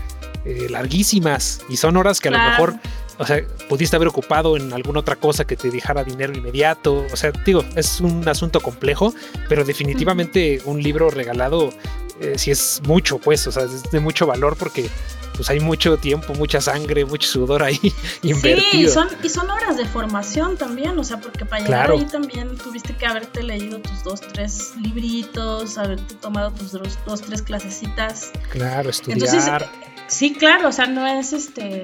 eh, 0.46 0.68
larguísimas 0.70 1.62
y 1.70 1.78
son 1.78 1.98
horas 1.98 2.20
que 2.20 2.30
a 2.30 2.32
lo 2.32 2.40
mejor 2.40 2.76
o 3.22 3.26
sea, 3.26 3.46
pudiste 3.70 3.96
haber 3.96 4.08
ocupado 4.08 4.58
en 4.58 4.74
alguna 4.74 5.02
otra 5.02 5.16
cosa 5.16 5.46
que 5.46 5.56
te 5.56 5.70
dejara 5.70 6.04
dinero 6.04 6.34
inmediato. 6.34 7.06
O 7.14 7.16
sea, 7.16 7.32
digo, 7.46 7.64
es 7.76 8.02
un 8.02 8.28
asunto 8.28 8.62
complejo, 8.62 9.14
pero 9.48 9.64
definitivamente 9.64 10.60
un 10.66 10.82
libro 10.82 11.12
regalado 11.12 11.72
eh, 12.20 12.40
sí 12.40 12.50
es 12.50 12.82
mucho, 12.84 13.20
pues, 13.20 13.46
o 13.46 13.52
sea, 13.52 13.64
es 13.66 13.84
de 13.92 14.00
mucho 14.00 14.26
valor 14.26 14.58
porque 14.58 14.90
pues 15.36 15.52
hay 15.52 15.60
mucho 15.60 15.98
tiempo, 15.98 16.34
mucha 16.34 16.62
sangre, 16.62 17.06
mucho 17.06 17.30
sudor 17.30 17.62
ahí 17.62 17.80
invertido. 18.24 18.62
Sí, 18.72 18.82
y 18.82 18.90
son, 18.90 19.08
y 19.24 19.30
son 19.30 19.52
horas 19.52 19.78
de 19.78 19.86
formación 19.86 20.58
también, 20.58 20.98
o 20.98 21.04
sea, 21.04 21.20
porque 21.20 21.46
para 21.46 21.64
llegar 21.64 21.92
ahí 21.92 22.06
también 22.06 22.58
tuviste 22.58 22.96
que 22.96 23.06
haberte 23.06 23.44
leído 23.44 23.80
tus 23.82 24.04
dos, 24.04 24.22
tres 24.22 24.74
libritos, 24.82 25.78
haberte 25.78 26.16
tomado 26.16 26.52
tus 26.52 26.72
dos, 26.72 26.98
dos 27.06 27.22
tres 27.22 27.44
clasecitas. 27.44 28.32
Claro, 28.50 28.90
estudiar. 28.90 29.70
sí, 30.08 30.34
claro, 30.34 30.70
o 30.70 30.72
sea, 30.72 30.88
no 30.88 31.06
es 31.06 31.34
este 31.34 31.84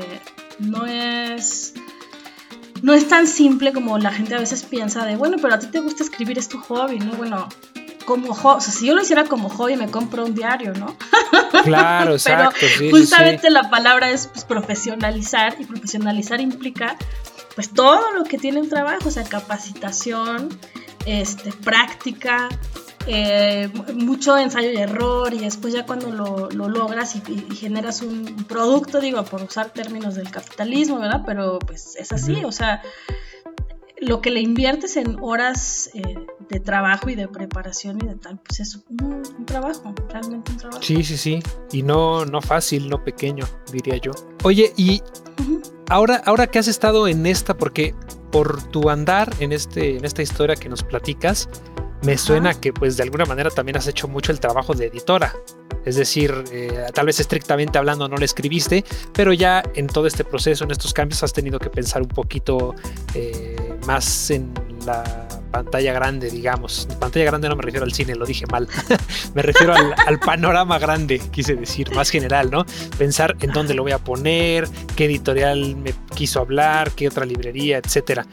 no 0.59 0.85
es 0.85 1.73
no 2.81 2.93
es 2.93 3.07
tan 3.07 3.27
simple 3.27 3.73
como 3.73 3.97
la 3.97 4.11
gente 4.11 4.35
a 4.35 4.39
veces 4.39 4.63
piensa 4.63 5.05
de, 5.05 5.15
bueno, 5.15 5.37
pero 5.41 5.55
a 5.55 5.59
ti 5.59 5.67
te 5.67 5.79
gusta 5.79 6.03
escribir, 6.03 6.37
es 6.37 6.47
tu 6.47 6.59
hobby, 6.59 6.99
¿no? 6.99 7.13
Bueno, 7.13 7.49
como 8.05 8.33
hobby, 8.33 8.57
o 8.57 8.61
sea, 8.61 8.73
si 8.73 8.87
yo 8.87 8.95
lo 8.95 9.01
hiciera 9.01 9.25
como 9.25 9.49
hobby, 9.49 9.75
me 9.75 9.89
compro 9.89 10.25
un 10.25 10.35
diario, 10.35 10.73
¿no? 10.73 10.95
Claro, 11.63 12.13
exacto. 12.13 12.55
Pero 12.77 12.91
justamente 12.91 13.49
la 13.49 13.69
palabra 13.69 14.11
es 14.11 14.27
pues, 14.27 14.45
profesionalizar 14.45 15.55
y 15.59 15.65
profesionalizar 15.65 16.39
implica 16.39 16.95
pues 17.55 17.73
todo 17.73 18.13
lo 18.13 18.23
que 18.23 18.37
tiene 18.37 18.61
un 18.61 18.69
trabajo, 18.69 19.07
o 19.09 19.11
sea, 19.11 19.23
capacitación, 19.23 20.49
este, 21.05 21.51
práctica, 21.51 22.47
eh, 23.07 23.69
mucho 23.95 24.37
ensayo 24.37 24.71
y 24.71 24.77
error 24.77 25.33
y 25.33 25.39
después 25.39 25.73
ya 25.73 25.85
cuando 25.85 26.11
lo, 26.11 26.49
logras 26.49 27.15
y, 27.15 27.55
generas 27.55 28.01
un 28.01 28.25
producto, 28.47 28.99
digo, 28.99 29.23
por 29.23 29.41
usar 29.41 29.69
términos 29.69 30.15
del 30.15 30.29
capitalismo, 30.29 30.99
¿verdad? 30.99 31.23
Pero 31.25 31.59
pues 31.59 31.95
es 31.97 32.11
así, 32.11 32.43
o 32.43 32.51
sea, 32.51 32.81
lo 33.99 34.21
que 34.21 34.29
le 34.29 34.41
inviertes 34.41 34.97
en 34.97 35.17
horas 35.21 35.89
eh, 35.93 36.01
de 36.49 36.59
trabajo 36.59 37.09
y 37.09 37.15
de 37.15 37.27
preparación 37.27 37.97
y 38.03 38.07
de 38.07 38.15
tal, 38.15 38.39
pues 38.39 38.59
es 38.59 38.79
un, 38.89 39.45
trabajo, 39.45 39.93
realmente 40.09 40.51
un 40.51 40.57
trabajo. 40.57 40.81
Sí, 40.83 41.03
sí, 41.03 41.17
sí, 41.17 41.39
y 41.71 41.83
no, 41.83 42.25
no 42.25 42.41
fácil, 42.41 42.89
no 42.89 43.03
pequeño, 43.03 43.45
diría 43.71 43.97
yo. 43.97 44.11
Oye, 44.43 44.73
y 44.75 45.01
ahora, 45.89 46.21
ahora 46.25 46.47
que 46.47 46.59
has 46.59 46.67
estado 46.67 47.07
en 47.07 47.25
esta, 47.25 47.57
porque 47.57 47.95
por 48.31 48.61
tu 48.69 48.89
andar 48.89 49.33
en, 49.39 49.51
este, 49.51 49.97
en 49.97 50.05
esta 50.05 50.21
historia 50.21 50.55
que 50.55 50.69
nos 50.69 50.83
platicas, 50.83 51.49
me 52.03 52.17
suena 52.17 52.53
que 52.53 52.73
pues 52.73 52.97
de 52.97 53.03
alguna 53.03 53.25
manera 53.25 53.49
también 53.49 53.77
has 53.77 53.87
hecho 53.87 54.07
mucho 54.07 54.31
el 54.31 54.39
trabajo 54.39 54.73
de 54.73 54.87
editora. 54.87 55.33
Es 55.85 55.95
decir, 55.95 56.43
eh, 56.51 56.85
tal 56.93 57.05
vez 57.05 57.19
estrictamente 57.19 57.77
hablando 57.77 58.09
no 58.09 58.17
le 58.17 58.25
escribiste, 58.25 58.83
pero 59.13 59.31
ya 59.31 59.63
en 59.73 59.87
todo 59.87 60.05
este 60.05 60.23
proceso, 60.25 60.65
en 60.65 60.71
estos 60.71 60.93
cambios, 60.93 61.23
has 61.23 61.31
tenido 61.31 61.59
que 61.59 61.69
pensar 61.69 62.01
un 62.01 62.09
poquito 62.09 62.75
eh, 63.13 63.77
más 63.85 64.29
en 64.31 64.53
la 64.85 65.27
pantalla 65.51 65.93
grande, 65.93 66.29
digamos. 66.29 66.87
Pantalla 66.99 67.25
grande 67.25 67.49
no 67.49 67.55
me 67.55 67.63
refiero 67.63 67.85
al 67.85 67.93
cine, 67.93 68.15
lo 68.15 68.25
dije 68.25 68.45
mal. 68.47 68.67
me 69.33 69.41
refiero 69.41 69.73
al, 70.05 70.19
panorama 70.19 70.77
grande, 70.77 71.19
quise 71.31 71.55
decir, 71.55 71.89
más 71.95 72.09
general, 72.09 72.51
¿no? 72.51 72.65
Pensar 72.97 73.35
en 73.39 73.51
dónde 73.51 73.73
lo 73.73 73.83
voy 73.83 73.93
a 73.93 73.99
poner, 73.99 74.67
qué 74.95 75.05
editorial 75.05 75.75
me 75.77 75.93
quiso 76.15 76.41
hablar, 76.41 76.91
qué 76.91 77.07
otra 77.07 77.25
librería, 77.25 77.77
etcétera. 77.77 78.25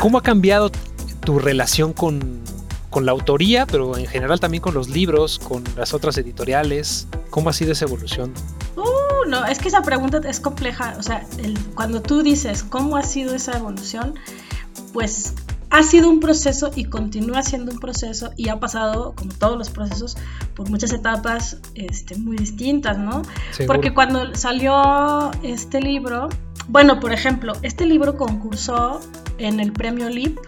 ¿Cómo 0.00 0.18
ha 0.18 0.22
cambiado 0.22 0.70
tu 1.24 1.38
relación 1.38 1.92
con, 1.92 2.40
con 2.90 3.06
la 3.06 3.12
autoría, 3.12 3.66
pero 3.66 3.96
en 3.96 4.06
general 4.06 4.40
también 4.40 4.62
con 4.62 4.74
los 4.74 4.88
libros, 4.88 5.38
con 5.38 5.64
las 5.76 5.94
otras 5.94 6.18
editoriales? 6.18 7.06
¿Cómo 7.30 7.48
ha 7.48 7.52
sido 7.52 7.72
esa 7.72 7.86
evolución? 7.86 8.34
Uh, 8.76 9.28
no, 9.28 9.46
es 9.46 9.58
que 9.58 9.68
esa 9.68 9.82
pregunta 9.82 10.20
es 10.28 10.40
compleja. 10.40 10.94
O 10.98 11.02
sea, 11.02 11.24
cuando 11.74 12.02
tú 12.02 12.22
dices 12.22 12.64
cómo 12.64 12.96
ha 12.96 13.02
sido 13.02 13.34
esa 13.34 13.56
evolución, 13.56 14.14
pues 14.92 15.34
ha 15.70 15.84
sido 15.84 16.10
un 16.10 16.18
proceso 16.18 16.72
y 16.74 16.84
continúa 16.84 17.42
siendo 17.42 17.70
un 17.72 17.78
proceso 17.78 18.32
y 18.36 18.48
ha 18.48 18.58
pasado, 18.58 19.14
como 19.14 19.32
todos 19.32 19.56
los 19.56 19.70
procesos, 19.70 20.16
por 20.54 20.68
muchas 20.68 20.92
etapas 20.92 21.58
este, 21.76 22.16
muy 22.16 22.36
distintas, 22.36 22.98
¿no? 22.98 23.22
Porque 23.68 23.94
cuando 23.94 24.34
salió 24.34 25.30
este 25.44 25.80
libro, 25.80 26.28
bueno, 26.68 26.98
por 26.98 27.12
ejemplo, 27.12 27.52
este 27.62 27.86
libro 27.86 28.16
concursó 28.16 29.00
en 29.38 29.60
el 29.60 29.72
premio 29.72 30.08
LIP 30.08 30.38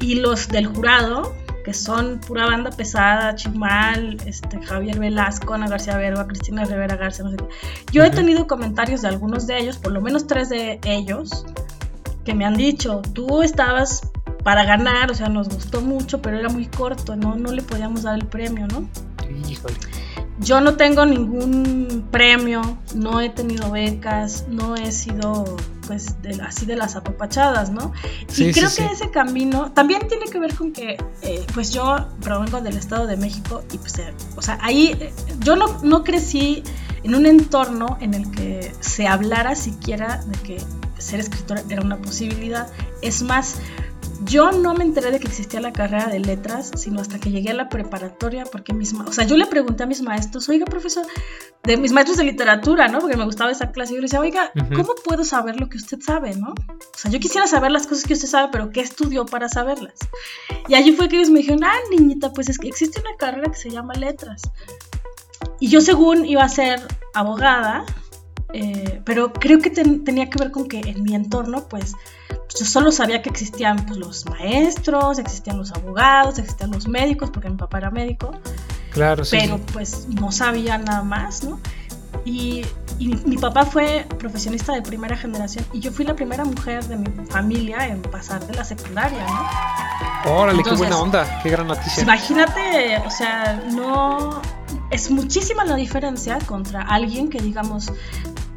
y 0.00 0.14
los 0.14 0.48
del 0.48 0.66
jurado, 0.66 1.34
que 1.64 1.74
son 1.74 2.20
pura 2.20 2.46
banda 2.46 2.70
pesada, 2.70 3.34
Chimal, 3.34 4.18
este, 4.26 4.60
Javier 4.62 4.98
Velasco, 4.98 5.54
Ana 5.54 5.68
García 5.68 5.96
Verba, 5.96 6.26
Cristina 6.26 6.64
Rivera 6.64 6.96
García, 6.96 7.24
no 7.24 7.30
sé 7.30 7.36
qué. 7.36 7.44
Yo 7.92 8.04
he 8.04 8.10
tenido 8.10 8.46
comentarios 8.46 9.02
de 9.02 9.08
algunos 9.08 9.46
de 9.46 9.58
ellos, 9.58 9.76
por 9.76 9.92
lo 9.92 10.00
menos 10.00 10.26
tres 10.26 10.48
de 10.48 10.80
ellos, 10.84 11.44
que 12.24 12.34
me 12.34 12.44
han 12.44 12.54
dicho, 12.54 13.02
tú 13.14 13.42
estabas 13.42 14.02
para 14.44 14.64
ganar, 14.64 15.10
o 15.10 15.14
sea, 15.14 15.28
nos 15.28 15.48
gustó 15.48 15.80
mucho, 15.80 16.22
pero 16.22 16.38
era 16.38 16.48
muy 16.48 16.66
corto, 16.66 17.16
¿no? 17.16 17.36
No 17.36 17.52
le 17.52 17.62
podíamos 17.62 18.02
dar 18.02 18.14
el 18.14 18.26
premio, 18.26 18.66
¿no? 18.66 18.88
Híjole. 19.48 19.74
Yo 20.40 20.60
no 20.60 20.76
tengo 20.76 21.04
ningún 21.04 22.06
premio, 22.10 22.78
no 22.94 23.20
he 23.20 23.28
tenido 23.28 23.70
becas, 23.70 24.46
no 24.48 24.76
he 24.76 24.92
sido 24.92 25.56
pues 25.88 26.14
así 26.46 26.66
de 26.66 26.76
las 26.76 26.94
apapachadas, 26.94 27.70
¿no? 27.70 27.92
y 28.36 28.52
creo 28.52 28.68
que 28.76 28.84
ese 28.84 29.10
camino 29.10 29.72
también 29.72 30.06
tiene 30.06 30.26
que 30.26 30.38
ver 30.38 30.54
con 30.54 30.72
que 30.72 31.02
eh, 31.22 31.46
pues 31.54 31.72
yo 31.72 32.06
provengo 32.20 32.60
del 32.60 32.76
Estado 32.76 33.06
de 33.06 33.16
México 33.16 33.64
y 33.72 33.78
pues, 33.78 33.98
eh, 33.98 34.12
o 34.36 34.42
sea, 34.42 34.58
ahí 34.60 34.94
eh, 35.00 35.12
yo 35.40 35.56
no, 35.56 35.82
no 35.82 36.04
crecí 36.04 36.62
en 37.02 37.14
un 37.14 37.24
entorno 37.24 37.96
en 38.00 38.12
el 38.12 38.30
que 38.30 38.72
se 38.80 39.08
hablara 39.08 39.54
siquiera 39.54 40.22
de 40.26 40.38
que 40.40 40.62
ser 40.98 41.20
escritor 41.20 41.62
era 41.70 41.80
una 41.80 41.96
posibilidad. 41.96 42.68
Es 43.02 43.22
más, 43.22 43.56
yo 44.24 44.50
no 44.52 44.74
me 44.74 44.84
enteré 44.84 45.10
de 45.10 45.20
que 45.20 45.28
existía 45.28 45.60
la 45.60 45.72
carrera 45.72 46.06
de 46.06 46.18
letras, 46.18 46.70
sino 46.76 47.00
hasta 47.00 47.18
que 47.18 47.30
llegué 47.30 47.50
a 47.50 47.54
la 47.54 47.68
preparatoria, 47.68 48.44
porque 48.44 48.72
misma, 48.72 49.04
o 49.06 49.12
sea, 49.12 49.24
yo 49.24 49.36
le 49.36 49.46
pregunté 49.46 49.84
a 49.84 49.86
mis 49.86 50.02
maestros, 50.02 50.48
oiga, 50.48 50.64
profesor, 50.66 51.06
de 51.62 51.76
mis 51.76 51.92
maestros 51.92 52.18
de 52.18 52.24
literatura, 52.24 52.88
¿no? 52.88 52.98
Porque 52.98 53.16
me 53.16 53.24
gustaba 53.24 53.50
esa 53.50 53.70
clase, 53.70 53.92
y 53.92 53.96
yo 53.96 54.00
le 54.00 54.06
decía, 54.06 54.20
oiga, 54.20 54.52
¿cómo 54.74 54.94
puedo 55.04 55.24
saber 55.24 55.60
lo 55.60 55.68
que 55.68 55.76
usted 55.76 56.00
sabe, 56.00 56.34
no? 56.34 56.48
O 56.50 56.98
sea, 56.98 57.10
yo 57.10 57.20
quisiera 57.20 57.46
saber 57.46 57.70
las 57.70 57.86
cosas 57.86 58.04
que 58.04 58.14
usted 58.14 58.28
sabe, 58.28 58.48
pero 58.50 58.70
¿qué 58.70 58.80
estudió 58.80 59.24
para 59.26 59.48
saberlas? 59.48 59.94
Y 60.68 60.74
allí 60.74 60.92
fue 60.92 61.08
que 61.08 61.16
ellos 61.16 61.30
me 61.30 61.40
dijeron, 61.40 61.64
ah, 61.64 61.76
niñita, 61.90 62.32
pues 62.32 62.48
es 62.48 62.58
que 62.58 62.68
existe 62.68 63.00
una 63.00 63.16
carrera 63.18 63.50
que 63.50 63.58
se 63.58 63.70
llama 63.70 63.94
letras. 63.94 64.42
Y 65.60 65.68
yo 65.68 65.80
según 65.80 66.24
iba 66.24 66.42
a 66.42 66.48
ser 66.48 66.80
abogada, 67.14 67.84
eh, 68.52 69.00
pero 69.04 69.32
creo 69.32 69.60
que 69.60 69.70
tenía 69.70 70.30
que 70.30 70.38
ver 70.38 70.50
con 70.50 70.68
que 70.68 70.80
en 70.80 71.02
mi 71.02 71.14
entorno, 71.14 71.68
pues, 71.68 71.94
yo 72.56 72.64
solo 72.64 72.92
sabía 72.92 73.22
que 73.22 73.30
existían 73.30 73.84
pues, 73.86 73.98
los 73.98 74.26
maestros, 74.26 75.18
existían 75.18 75.58
los 75.58 75.72
abogados, 75.72 76.38
existían 76.38 76.70
los 76.70 76.88
médicos, 76.88 77.30
porque 77.30 77.48
mi 77.50 77.56
papá 77.56 77.78
era 77.78 77.90
médico. 77.90 78.32
Claro, 78.90 79.24
sí. 79.24 79.36
Pero 79.40 79.58
pues 79.72 80.08
no 80.08 80.32
sabía 80.32 80.78
nada 80.78 81.02
más, 81.02 81.44
¿no? 81.44 81.60
Y, 82.24 82.64
mi 82.98 83.36
papá 83.36 83.64
fue 83.64 84.06
profesionista 84.18 84.72
de 84.72 84.82
primera 84.82 85.16
generación 85.16 85.64
y 85.72 85.78
yo 85.78 85.92
fui 85.92 86.04
la 86.04 86.16
primera 86.16 86.44
mujer 86.44 86.84
de 86.86 86.96
mi 86.96 87.06
familia 87.26 87.86
en 87.86 88.02
pasar 88.02 88.44
de 88.44 88.54
la 88.54 88.64
secundaria, 88.64 89.24
¿no? 89.24 90.32
Órale, 90.32 90.64
qué 90.64 90.74
buena 90.74 90.98
onda, 90.98 91.40
qué 91.44 91.50
gran 91.50 91.68
noticia. 91.68 92.02
Imagínate, 92.02 92.98
o 93.06 93.10
sea, 93.10 93.62
no. 93.70 94.42
Es 94.90 95.12
muchísima 95.12 95.64
la 95.64 95.76
diferencia 95.76 96.38
contra 96.40 96.82
alguien 96.82 97.28
que, 97.30 97.38
digamos, 97.38 97.92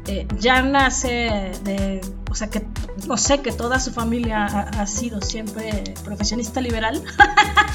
eh, 0.08 0.26
ya 0.40 0.60
nace 0.62 1.52
de, 1.62 2.00
o 2.28 2.34
sea, 2.34 2.50
que 2.50 2.66
no 3.06 3.16
sé, 3.16 3.40
que 3.40 3.52
toda 3.52 3.80
su 3.80 3.92
familia 3.92 4.46
ha, 4.46 4.86
sido 4.86 5.20
siempre 5.20 5.94
profesionista 6.04 6.60
liberal. 6.60 7.02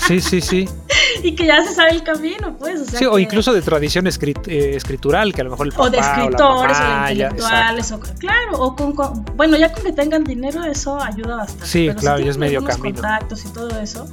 Sí, 0.08 0.22
sí, 0.22 0.42
sí. 0.42 0.70
y 1.24 1.36
que 1.36 1.46
ya 1.48 1.64
se 1.64 1.74
sabe 1.74 1.92
el 1.92 2.04
camino, 2.04 2.56
pues. 2.58 2.82
O 2.82 2.98
sí, 2.98 3.06
o 3.06 3.20
incluso 3.20 3.52
de 3.54 3.62
tradición 3.62 4.08
eh, 4.08 4.76
escritural, 4.76 5.34
que 5.34 5.42
a 5.42 5.44
lo 5.44 5.52
mejor 5.52 5.68
el 5.68 5.74
papá 5.74 5.84
O 5.84 5.90
de 5.90 5.98
escritores 5.98 6.78
o, 6.80 6.84
de 6.84 7.12
intelectuales, 7.12 7.92
o, 7.92 8.00
claro, 8.00 8.52
o 8.60 8.76
con, 8.76 9.26
bueno, 9.36 9.58
ya 9.58 9.72
con 9.74 9.84
que 9.84 9.92
tengan 9.92 10.24
dinero 10.24 10.64
eso 10.64 11.00
ayuda 11.02 11.38
bastante. 11.38 11.68
Sí, 11.68 11.90
claro, 11.98 12.22
y 12.22 12.30
es 12.30 12.38
medio 12.38 12.64
camino. 12.64 12.96
contactos 12.96 13.46
y 13.46 13.50
todo 13.50 13.78
eso 13.80 14.08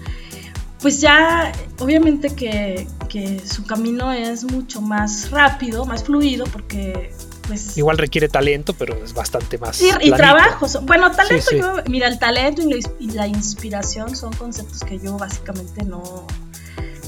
pues 0.85 1.01
ya 1.01 1.51
obviamente 1.79 2.35
que, 2.37 2.87
que, 3.09 3.41
su 3.41 3.65
camino 3.65 4.13
es 4.13 4.45
mucho 4.45 4.83
más 4.83 5.31
rápido, 5.31 5.87
más 5.87 6.05
fluido, 6.05 6.45
porque 6.45 7.11
pues, 7.47 7.77
Igual 7.77 7.99
requiere 7.99 8.29
talento, 8.29 8.75
pero 8.75 9.03
es 9.05 9.13
bastante 9.13 9.59
más. 9.59 9.77
Sí, 9.77 9.91
y 10.01 10.11
trabajo. 10.13 10.67
Bueno, 10.83 11.11
talento, 11.11 11.51
yo, 11.53 11.77
mira, 11.89 12.09
el 12.09 12.19
talento 12.19 12.63
y 12.99 13.11
la, 13.11 13.27
inspiración 13.27 14.17
son 14.17 14.33
conceptos 14.35 14.81
que 14.81 14.99
yo 14.99 15.17
básicamente 15.17 15.85
no, 15.85 16.27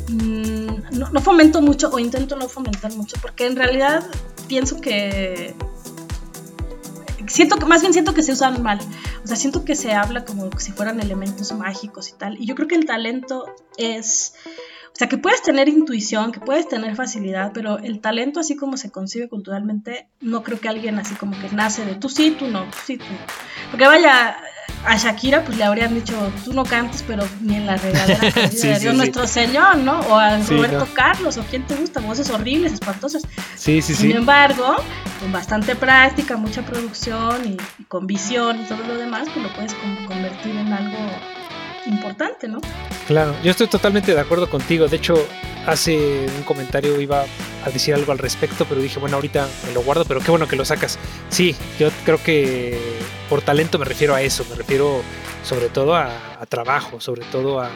mm, 0.09 0.99
no, 0.99 1.11
no, 1.11 1.20
fomento 1.20 1.62
mucho 1.62 1.90
o 1.90 1.99
intento 1.99 2.37
no 2.37 2.49
fomentar 2.49 2.92
mucho, 2.94 3.16
porque 3.20 3.46
en 3.46 3.57
realidad 3.57 4.05
pienso 4.49 4.81
que. 4.81 5.55
Siento 7.29 7.57
que, 7.57 7.66
más 7.66 7.81
bien 7.81 7.92
siento 7.92 8.14
que 8.14 8.22
se 8.22 8.33
usan 8.33 8.62
mal. 8.62 8.79
O 9.25 9.27
sea, 9.27 9.37
siento 9.37 9.64
que 9.64 9.75
se 9.75 9.92
habla 9.92 10.25
como 10.25 10.49
si 10.59 10.70
fueran 10.70 11.01
elementos 11.01 11.51
mágicos 11.53 12.09
y 12.11 12.12
tal. 12.12 12.40
Y 12.40 12.46
yo 12.46 12.55
creo 12.55 12.68
que 12.68 12.77
el 12.77 12.85
talento 12.85 13.46
es 13.77 14.35
o 14.97 14.99
sea, 14.99 15.11
que 15.11 15.19
puedes 15.19 15.43
tener 15.43 15.69
intuición, 15.69 16.33
que 16.33 16.41
puedes 16.41 16.67
tener 16.71 16.97
facilidad, 16.97 17.51
pero 17.53 17.77
el 17.77 18.01
talento 18.01 18.41
así 18.41 18.57
como 18.57 18.79
se 18.79 18.91
concibe 18.91 19.29
culturalmente, 19.29 20.09
no 20.23 20.43
creo 20.43 20.59
que 20.59 20.71
alguien 20.71 20.99
así 20.99 21.15
como 21.17 21.39
que 21.39 21.55
nace 21.55 21.85
de 21.85 21.97
tú 21.97 22.09
sí, 22.09 22.31
tú 22.31 22.49
no, 22.49 22.63
tú 22.65 22.79
sí, 22.83 22.97
tú 22.97 23.05
no. 23.05 23.19
Porque 23.71 23.87
vaya, 23.87 24.39
a 24.87 24.97
Shakira 24.97 25.45
pues 25.45 25.59
le 25.59 25.65
habrían 25.65 25.95
dicho, 25.95 26.15
tú 26.47 26.55
no 26.55 26.65
cantes, 26.65 27.05
pero 27.07 27.29
ni 27.43 27.57
en 27.57 27.67
la 27.67 27.77
regadera 27.77 28.19
de 28.51 28.79
Dios 28.79 28.95
nuestro 28.95 29.27
Señor, 29.27 29.77
¿no? 29.77 30.01
O 30.01 30.17
a 30.17 30.39
Roberto 30.39 30.89
Carlos, 30.95 31.37
o 31.37 31.43
quién 31.43 31.67
te 31.67 31.75
gusta, 31.75 32.01
voces 32.01 32.31
horribles, 32.31 32.73
espantosas. 32.73 33.23
Sí, 33.55 33.83
sí, 33.83 33.95
Sin 33.95 34.13
embargo, 34.13 34.77
con 35.21 35.31
bastante 35.31 35.77
práctica, 35.77 36.39
mucha 36.39 36.65
producción 36.65 37.45
y, 37.45 37.59
y, 37.79 37.85
con 37.85 38.07
visión 38.07 38.63
y 38.63 38.65
todo 38.65 38.83
lo 38.89 38.97
demás, 38.97 39.29
pues 39.35 39.45
lo 39.45 39.53
puedes 39.53 39.75
convertir 40.09 40.57
en 40.57 40.73
algo 40.73 40.97
importante, 41.87 42.49
¿no? 42.49 42.61
Claro, 43.07 43.35
yo 43.42 43.51
estoy 43.51 43.66
totalmente 43.66 44.14
de 44.14 44.20
acuerdo 44.20 44.49
contigo. 44.51 44.88
De 44.88 44.96
hecho, 44.96 45.14
hace 45.66 46.27
un 46.37 46.42
comentario 46.44 47.01
iba 47.01 47.25
a 47.64 47.70
decir 47.70 47.94
algo 47.94 48.12
al 48.12 48.18
respecto, 48.18 48.64
pero 48.68 48.81
dije, 48.81 48.99
bueno, 48.99 49.16
ahorita 49.16 49.49
me 49.66 49.72
lo 49.72 49.83
guardo, 49.83 50.05
pero 50.05 50.20
qué 50.20 50.31
bueno 50.31 50.49
que 50.49 50.57
lo 50.57 50.64
sacas. 50.64 50.99
Sí, 51.29 51.57
yo 51.79 51.90
creo 52.05 52.22
que 52.22 52.79
por 53.29 53.42
talento 53.42 53.79
me 53.79 53.85
refiero 53.85 54.14
a 54.14 54.22
eso, 54.22 54.44
me 54.49 54.57
refiero 54.57 55.03
sobre 55.42 55.68
todo 55.68 55.94
a, 55.94 56.11
trabajo, 56.49 57.01
sobre 57.01 57.22
todo 57.27 57.61
a, 57.61 57.70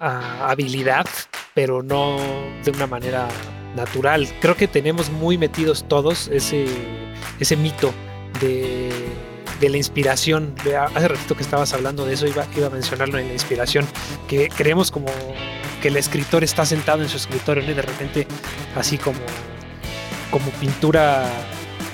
a 0.00 0.50
habilidad, 0.50 1.06
pero 1.54 1.82
no 1.82 2.18
de 2.64 2.70
una 2.70 2.86
manera 2.86 3.28
natural. 3.76 4.28
Creo 4.40 4.56
que 4.56 4.68
tenemos 4.68 5.10
muy 5.10 5.38
metidos 5.38 5.84
todos 5.88 6.28
ese, 6.28 6.66
ese 7.40 7.56
mito 7.56 7.92
de 8.40 8.90
de 9.60 9.68
la 9.68 9.76
inspiración. 9.76 10.54
Hace 10.94 11.08
ratito 11.08 11.36
que 11.36 11.42
estabas 11.42 11.72
hablando 11.72 12.04
de 12.04 12.14
eso, 12.14 12.26
iba, 12.26 12.46
iba 12.56 12.66
a 12.66 12.70
mencionarlo 12.70 13.18
en 13.18 13.28
la 13.28 13.32
inspiración, 13.32 13.86
que 14.28 14.48
creemos 14.48 14.90
como 14.90 15.08
que 15.82 15.88
el 15.88 15.96
escritor 15.96 16.44
está 16.44 16.66
sentado 16.66 17.02
en 17.02 17.08
su 17.08 17.16
escritorio 17.16 17.62
y 17.68 17.74
de 17.74 17.82
repente 17.82 18.26
así 18.74 18.98
como, 18.98 19.20
como 20.30 20.50
pintura 20.52 21.26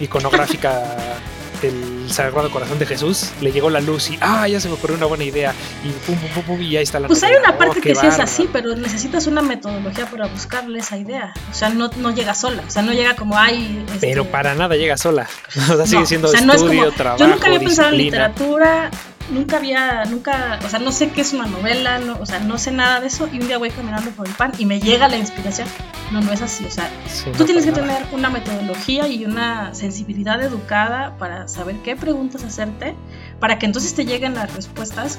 iconográfica 0.00 0.96
del 1.70 2.10
Sagrado 2.10 2.50
Corazón 2.50 2.78
de 2.78 2.86
Jesús, 2.86 3.30
le 3.40 3.52
llegó 3.52 3.70
la 3.70 3.80
luz 3.80 4.10
y 4.10 4.18
ah, 4.20 4.46
ya 4.48 4.60
se 4.60 4.68
me 4.68 4.74
ocurrió 4.74 4.96
una 4.96 5.06
buena 5.06 5.24
idea. 5.24 5.54
Y 5.84 5.88
pum 6.06 6.16
pum 6.16 6.30
pum, 6.30 6.42
pum 6.44 6.62
y 6.62 6.76
ahí 6.76 6.82
está 6.82 7.00
la 7.00 7.08
Pues 7.08 7.22
hay 7.22 7.34
una 7.34 7.56
parte 7.56 7.78
oh, 7.78 7.82
que 7.82 7.94
sí 7.94 8.06
es 8.06 8.18
así, 8.18 8.48
pero 8.52 8.74
necesitas 8.76 9.26
una 9.26 9.42
metodología 9.42 10.06
para 10.06 10.26
buscarle 10.26 10.78
esa 10.78 10.96
idea. 10.96 11.32
O 11.50 11.54
sea, 11.54 11.70
no, 11.70 11.90
no 11.96 12.14
llega 12.14 12.34
sola, 12.34 12.62
o 12.66 12.70
sea, 12.70 12.82
no 12.82 12.92
llega 12.92 13.16
como 13.16 13.38
ay, 13.38 13.84
este 13.94 14.06
pero 14.06 14.24
para 14.26 14.54
nada 14.54 14.76
llega 14.76 14.96
sola. 14.96 15.28
O 15.74 15.76
sea, 15.76 15.86
sigue 15.86 16.06
siendo 16.06 16.32
estudio, 16.32 16.92
trabajo, 16.92 17.18
Yo 17.18 17.28
nunca 17.28 17.46
había 17.46 17.58
pensado 17.58 17.88
en 17.90 17.96
literatura, 17.96 18.90
nunca 19.30 19.56
había, 19.56 20.04
nunca, 20.04 20.58
o 20.64 20.68
sea, 20.68 20.78
no 20.78 20.92
sé 20.92 21.10
qué 21.10 21.20
es 21.20 21.32
una 21.32 21.46
novela, 21.46 21.98
no, 21.98 22.18
o 22.20 22.26
sea, 22.26 22.40
no 22.40 22.58
sé 22.58 22.70
nada 22.72 23.00
de 23.00 23.06
eso 23.08 23.28
y 23.32 23.40
un 23.40 23.46
día 23.46 23.58
voy 23.58 23.70
caminando 23.70 24.10
por 24.10 24.28
el 24.28 24.34
pan 24.34 24.52
y 24.58 24.66
me 24.66 24.80
llega 24.80 25.08
la 25.08 25.16
inspiración. 25.16 25.68
No, 26.12 26.20
no 26.20 26.32
es 26.32 26.42
así, 26.42 26.64
o 26.64 26.70
sea, 26.70 26.90
tú 27.36 27.44
tienes 27.44 27.64
que 27.64 27.72
tener 27.72 28.04
una 28.12 28.30
metodología 28.30 29.08
y 29.08 29.24
una 29.24 29.74
sensibilidad 29.74 30.42
educada 30.42 31.16
para 31.18 31.48
saber 31.48 31.76
qué 31.82 31.96
preguntas 31.96 32.44
hacerte, 32.44 32.94
para 33.40 33.58
que 33.58 33.66
entonces 33.66 33.94
te 33.94 34.04
lleguen 34.04 34.34
las 34.34 34.54
respuestas 34.54 35.18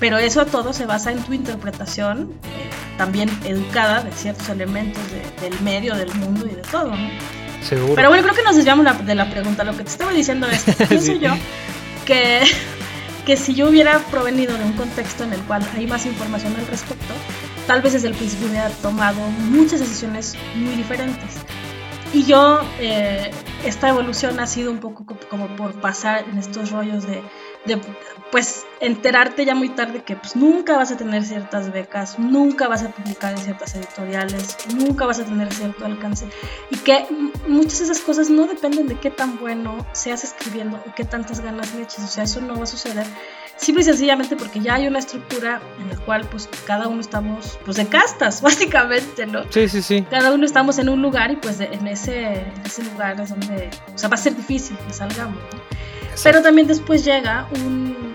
pero 0.00 0.16
eso 0.16 0.46
todo 0.46 0.72
se 0.72 0.86
basa 0.86 1.12
en 1.12 1.22
tu 1.22 1.34
interpretación, 1.34 2.32
eh, 2.44 2.70
también 2.96 3.30
educada 3.44 4.02
de 4.02 4.10
ciertos 4.12 4.48
elementos 4.48 5.02
del 5.40 5.60
medio, 5.60 5.94
del 5.94 6.12
mundo 6.14 6.46
y 6.46 6.54
de 6.54 6.62
todo, 6.62 6.96
¿no? 6.96 7.10
Seguro. 7.62 7.94
Pero 7.94 8.08
bueno, 8.08 8.22
creo 8.22 8.34
que 8.34 8.42
nos 8.42 8.56
desviamos 8.56 8.86
de 9.06 9.14
la 9.14 9.30
pregunta. 9.30 9.62
Lo 9.62 9.76
que 9.76 9.84
te 9.84 9.90
estaba 9.90 10.12
diciendo 10.12 10.48
es, 10.48 10.62
pienso 10.88 11.12
yo 11.12 11.34
que, 12.06 12.40
que 13.30 13.36
si 13.36 13.54
yo 13.54 13.68
hubiera 13.68 14.00
provenido 14.10 14.58
de 14.58 14.64
un 14.64 14.72
contexto 14.72 15.22
en 15.22 15.32
el 15.32 15.40
cual 15.42 15.64
hay 15.76 15.86
más 15.86 16.04
información 16.04 16.56
al 16.56 16.66
respecto, 16.66 17.14
tal 17.68 17.80
vez 17.80 17.92
desde 17.92 18.08
el 18.08 18.14
principio 18.14 18.48
hubiera 18.48 18.70
tomado 18.70 19.20
muchas 19.20 19.78
decisiones 19.78 20.34
muy 20.56 20.74
diferentes. 20.74 21.36
Y 22.12 22.24
yo, 22.24 22.60
eh, 22.80 23.30
esta 23.64 23.88
evolución 23.88 24.40
ha 24.40 24.48
sido 24.48 24.72
un 24.72 24.78
poco 24.78 25.06
como 25.28 25.46
por 25.54 25.80
pasar 25.80 26.24
en 26.28 26.38
estos 26.38 26.72
rollos 26.72 27.06
de, 27.06 27.22
de, 27.66 27.80
pues, 28.30 28.64
enterarte 28.80 29.44
ya 29.44 29.54
muy 29.54 29.68
tarde 29.68 30.02
que 30.02 30.16
pues 30.16 30.34
nunca 30.34 30.76
vas 30.76 30.90
a 30.90 30.96
tener 30.96 31.24
ciertas 31.24 31.70
becas, 31.70 32.18
nunca 32.18 32.68
vas 32.68 32.82
a 32.82 32.88
publicar 32.88 33.32
en 33.32 33.38
ciertas 33.38 33.74
editoriales, 33.74 34.56
nunca 34.74 35.06
vas 35.06 35.18
a 35.18 35.24
tener 35.24 35.52
cierto 35.52 35.84
alcance. 35.84 36.26
Y 36.70 36.76
que 36.78 37.06
muchas 37.46 37.78
de 37.78 37.84
esas 37.86 38.00
cosas 38.00 38.30
no 38.30 38.46
dependen 38.46 38.86
de 38.86 38.98
qué 38.98 39.10
tan 39.10 39.38
bueno 39.38 39.86
seas 39.92 40.24
escribiendo 40.24 40.82
o 40.86 40.94
qué 40.94 41.04
tantas 41.04 41.40
ganas 41.40 41.74
le 41.74 41.82
eches. 41.82 42.04
O 42.04 42.08
sea, 42.08 42.24
eso 42.24 42.40
no 42.40 42.56
va 42.56 42.64
a 42.64 42.66
suceder 42.66 43.06
simple 43.56 43.82
y 43.82 43.84
sencillamente 43.84 44.36
porque 44.36 44.60
ya 44.60 44.76
hay 44.76 44.86
una 44.86 44.98
estructura 44.98 45.60
en 45.78 45.90
la 45.90 45.96
cual 46.04 46.26
pues 46.30 46.48
cada 46.66 46.88
uno 46.88 47.02
estamos 47.02 47.58
pues 47.64 47.76
de 47.76 47.86
castas 47.86 48.40
básicamente, 48.42 49.26
¿no? 49.26 49.44
Sí, 49.50 49.68
sí, 49.68 49.82
sí. 49.82 50.06
Cada 50.10 50.32
uno 50.32 50.46
estamos 50.46 50.78
en 50.78 50.88
un 50.88 51.02
lugar 51.02 51.30
y 51.30 51.36
pues 51.36 51.60
en 51.60 51.86
ese, 51.86 52.42
ese 52.64 52.82
lugar 52.84 53.20
es 53.20 53.28
donde, 53.28 53.68
o 53.94 53.98
sea, 53.98 54.08
va 54.08 54.14
a 54.14 54.18
ser 54.18 54.34
difícil 54.34 54.76
que 54.86 54.94
salgamos, 54.94 55.42
¿no? 55.52 55.60
Pero 56.22 56.42
también 56.42 56.66
después 56.66 57.04
llega 57.04 57.46
un, 57.64 58.14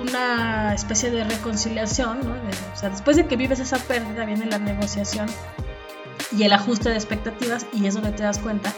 una 0.00 0.74
especie 0.74 1.10
de 1.10 1.24
reconciliación, 1.24 2.20
¿no? 2.20 2.32
o 2.32 2.76
sea, 2.76 2.90
después 2.90 3.16
de 3.16 3.26
que 3.26 3.36
vives 3.36 3.60
esa 3.60 3.78
pérdida 3.78 4.24
viene 4.24 4.46
la 4.46 4.58
negociación 4.58 5.26
y 6.36 6.44
el 6.44 6.52
ajuste 6.52 6.90
de 6.90 6.94
expectativas 6.94 7.66
y 7.72 7.86
es 7.86 7.94
donde 7.94 8.12
te 8.12 8.22
das 8.22 8.38
cuenta 8.38 8.72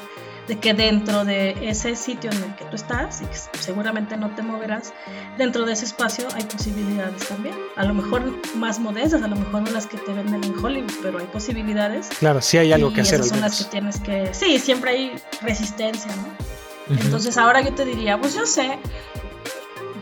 de 0.48 0.58
que 0.58 0.74
dentro 0.74 1.24
de 1.24 1.56
ese 1.68 1.94
sitio 1.94 2.30
en 2.30 2.42
el 2.42 2.54
que 2.56 2.64
tú 2.64 2.74
estás, 2.74 3.22
y 3.22 3.26
que 3.26 3.58
seguramente 3.60 4.16
no 4.16 4.34
te 4.34 4.42
moverás, 4.42 4.92
dentro 5.38 5.64
de 5.64 5.74
ese 5.74 5.84
espacio 5.84 6.26
hay 6.34 6.42
posibilidades 6.44 7.28
también. 7.28 7.54
A 7.76 7.84
lo 7.84 7.94
mejor 7.94 8.24
más 8.56 8.80
modestas, 8.80 9.22
a 9.22 9.28
lo 9.28 9.36
mejor 9.36 9.62
no 9.62 9.70
las 9.70 9.86
que 9.86 9.98
te 9.98 10.12
venden 10.12 10.42
en 10.42 10.64
Hollywood, 10.64 10.92
pero 11.00 11.18
hay 11.18 11.26
posibilidades. 11.26 12.08
Claro, 12.18 12.42
sí 12.42 12.58
hay 12.58 12.72
algo 12.72 12.92
que 12.92 13.02
hacer. 13.02 13.20
Esas 13.20 13.28
son 13.28 13.40
las 13.40 13.62
que 13.62 13.70
tienes 13.70 14.00
que... 14.00 14.34
Sí, 14.34 14.58
siempre 14.58 14.90
hay 14.90 15.12
resistencia, 15.42 16.10
¿no? 16.16 16.51
Entonces 17.00 17.36
ahora 17.36 17.60
yo 17.60 17.74
te 17.74 17.84
diría, 17.84 18.18
pues 18.18 18.34
yo 18.34 18.46
sé, 18.46 18.78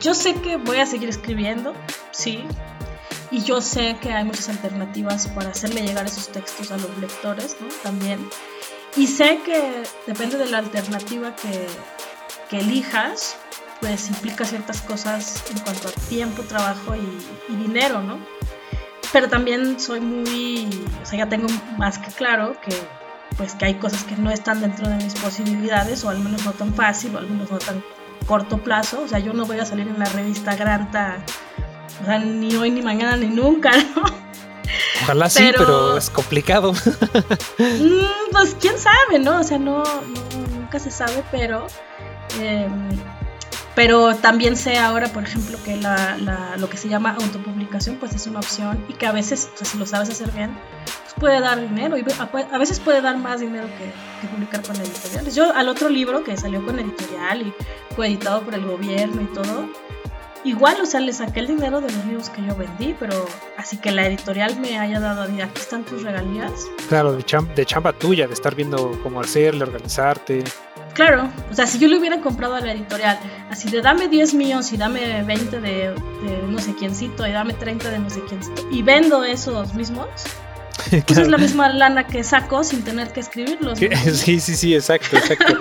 yo 0.01 0.15
sé 0.15 0.35
que 0.35 0.57
voy 0.57 0.79
a 0.79 0.87
seguir 0.87 1.09
escribiendo, 1.09 1.75
sí, 2.11 2.45
y 3.31 3.43
yo 3.43 3.61
sé 3.61 3.97
que 4.01 4.13
hay 4.13 4.25
muchas 4.25 4.49
alternativas 4.49 5.29
para 5.29 5.51
hacerle 5.51 5.83
llegar 5.83 6.07
esos 6.07 6.29
textos 6.29 6.73
a 6.73 6.77
los 6.77 6.99
lectores, 6.99 7.57
¿no? 7.61 7.69
También. 7.83 8.29
Y 8.97 9.07
sé 9.07 9.41
que 9.45 9.85
depende 10.07 10.37
de 10.37 10.47
la 10.47 10.59
alternativa 10.59 11.35
que, 11.37 11.67
elijas, 12.57 13.37
pues 13.81 14.09
implica 14.09 14.45
ciertas 14.45 14.81
cosas 14.83 15.45
en 15.51 15.61
cuanto 15.61 15.89
a 15.89 15.93
tiempo, 16.09 16.43
trabajo 16.43 16.97
y, 16.97 17.55
dinero, 17.55 18.03
¿no? 18.03 18.19
Pero 19.13 19.29
también 19.29 19.79
soy 19.79 20.01
muy, 20.01 20.69
o 21.01 21.07
sea, 21.07 21.21
ya 21.21 21.29
tengo 21.29 21.47
más 21.79 21.99
que 21.99 22.11
claro 22.11 22.61
que 22.61 22.75
pues 23.37 23.55
que 23.55 23.67
hay 23.67 23.75
cosas 23.75 24.05
que 24.05 24.17
no 24.17 24.31
están 24.31 24.61
dentro 24.61 24.89
de 24.89 24.97
mis 24.97 25.15
posibilidades 25.15 26.05
o 26.05 26.11
al 26.11 26.19
menos 26.21 26.45
no 26.45 26.53
tan 26.53 26.75
fácil 26.75 27.15
o 27.15 27.19
al 27.19 27.29
menos 27.29 27.51
no 27.51 27.59
tan 27.59 27.83
corto 28.27 28.59
plazo, 28.59 29.03
o 29.03 29.09
sea, 29.09 29.19
yo 29.19 29.33
no 29.33 29.47
voy 29.47 29.59
a 29.59 29.65
salir 29.65 29.89
en 29.89 29.99
la 29.99 30.05
revista 30.07 30.55
Granta, 30.55 31.25
o 32.03 32.05
sea, 32.05 32.19
ni 32.19 32.55
hoy 32.57 32.71
ni 32.71 32.83
mañana 32.83 33.17
ni 33.17 33.27
nunca, 33.27 33.71
¿no? 33.97 34.03
Ojalá 35.03 35.29
sí, 35.29 35.51
pero 35.57 35.97
es 35.97 36.11
complicado. 36.11 36.73
Mm, 37.59 38.33
pues 38.33 38.57
quién 38.61 38.75
sabe, 38.79 39.19
¿no? 39.19 39.41
O 39.41 39.43
sea, 39.45 39.59
no, 39.59 39.83
nunca 40.55 40.79
se 40.79 40.91
sabe, 40.91 41.23
pero... 41.31 41.67
Em, 42.39 42.89
pero 43.75 44.17
también 44.17 44.57
sé 44.57 44.79
ahora, 44.79 45.09
por 45.09 45.23
ejemplo, 45.23 45.59
que 45.65 45.77
la, 45.77 46.57
lo 46.59 46.69
que 46.69 46.77
se 46.77 46.89
llama 46.89 47.17
autopublicación, 47.21 47.97
pues 47.97 48.15
es 48.15 48.27
una 48.27 48.41
opción 48.41 48.85
y 48.89 48.95
que 48.95 49.07
a 49.07 49.13
veces, 49.13 49.51
o 49.55 49.57
sea, 49.59 49.67
si 49.67 49.79
lo 49.79 49.87
sabes 49.87 50.11
hacer 50.11 50.31
bien, 50.33 50.51
pues 51.03 51.15
puede 51.19 51.41
dar 51.41 51.61
dinero 51.61 51.97
y 51.97 52.05
a 52.53 52.59
veces 52.59 52.81
puede 52.81 53.01
dar 53.01 53.17
más 53.17 53.41
dinero 53.41 53.69
que, 53.79 54.29
publicar 54.29 54.63
con 54.63 54.77
editoriales. 54.77 55.35
Yo 55.35 55.55
al 55.55 55.69
otro 55.69 55.89
libro 55.89 56.25
que 56.25 56.37
salió 56.37 56.65
con 56.65 56.79
editorial 56.79 57.43
y 57.43 57.55
fue 57.95 58.09
editado 58.09 58.43
por 58.43 58.55
el 58.55 58.67
gobierno 58.67 59.23
y 59.23 59.27
todo, 59.27 59.69
Igual, 60.43 60.81
o 60.81 60.87
sea, 60.87 61.01
le 61.01 61.13
saqué 61.13 61.41
el 61.41 61.49
dinero 61.49 61.81
de 61.81 61.93
los 61.93 62.05
libros 62.07 62.31
que 62.31 62.43
yo 62.43 62.57
vendí, 62.57 62.95
pero 62.99 63.27
así 63.59 63.77
que 63.77 63.91
la 63.91 64.07
editorial 64.07 64.59
me 64.59 64.79
haya 64.79 64.99
dado, 64.99 65.23
aquí 65.23 65.61
están 65.61 65.85
tus 65.85 66.03
regalías. 66.03 66.67
Claro, 66.89 67.13
de, 67.13 67.25
de 67.55 67.67
chamba 67.67 67.93
tuya, 67.93 68.27
de 68.27 68.33
estar 68.33 68.55
viendo 68.55 68.99
cómo 69.03 69.21
hacerle, 69.21 69.65
organizarte. 69.65 70.45
Claro, 70.95 71.29
o 71.51 71.55
sea, 71.55 71.67
si 71.67 71.79
yo 71.79 71.89
le 71.89 71.99
hubiera 71.99 72.21
comprado 72.21 72.55
a 72.55 72.61
la 72.61 72.73
editorial, 72.73 73.19
así 73.51 73.71
de 73.71 73.83
dame 73.83 74.09
10 74.09 74.35
millones 74.35 74.73
y 74.73 74.77
dame 74.77 75.23
20 75.23 75.61
de, 75.61 75.95
no 76.49 76.59
sé 76.59 76.75
quiéncito 76.75 77.27
y 77.27 77.33
dame 77.33 77.55
30 77.55 77.91
de 77.91 77.99
no 77.99 78.11
sé 78.11 78.21
quiéncito 78.25 78.67
y 78.71 78.83
vendo 78.83 79.23
esos 79.25 79.75
mismos, 79.75 80.09
pues 81.07 81.19
es 81.19 81.29
la 81.29 81.39
misma 81.39 81.69
lana 81.69 82.07
que 82.07 82.25
saco 82.25 82.65
sin 82.65 82.83
tener 82.83 83.13
que 83.13 83.21
escribirlos. 83.21 83.79
Sí, 84.13 84.41
sí, 84.41 84.57
sí, 84.57 84.75
exacto, 84.75 85.17
exacto. 85.17 85.61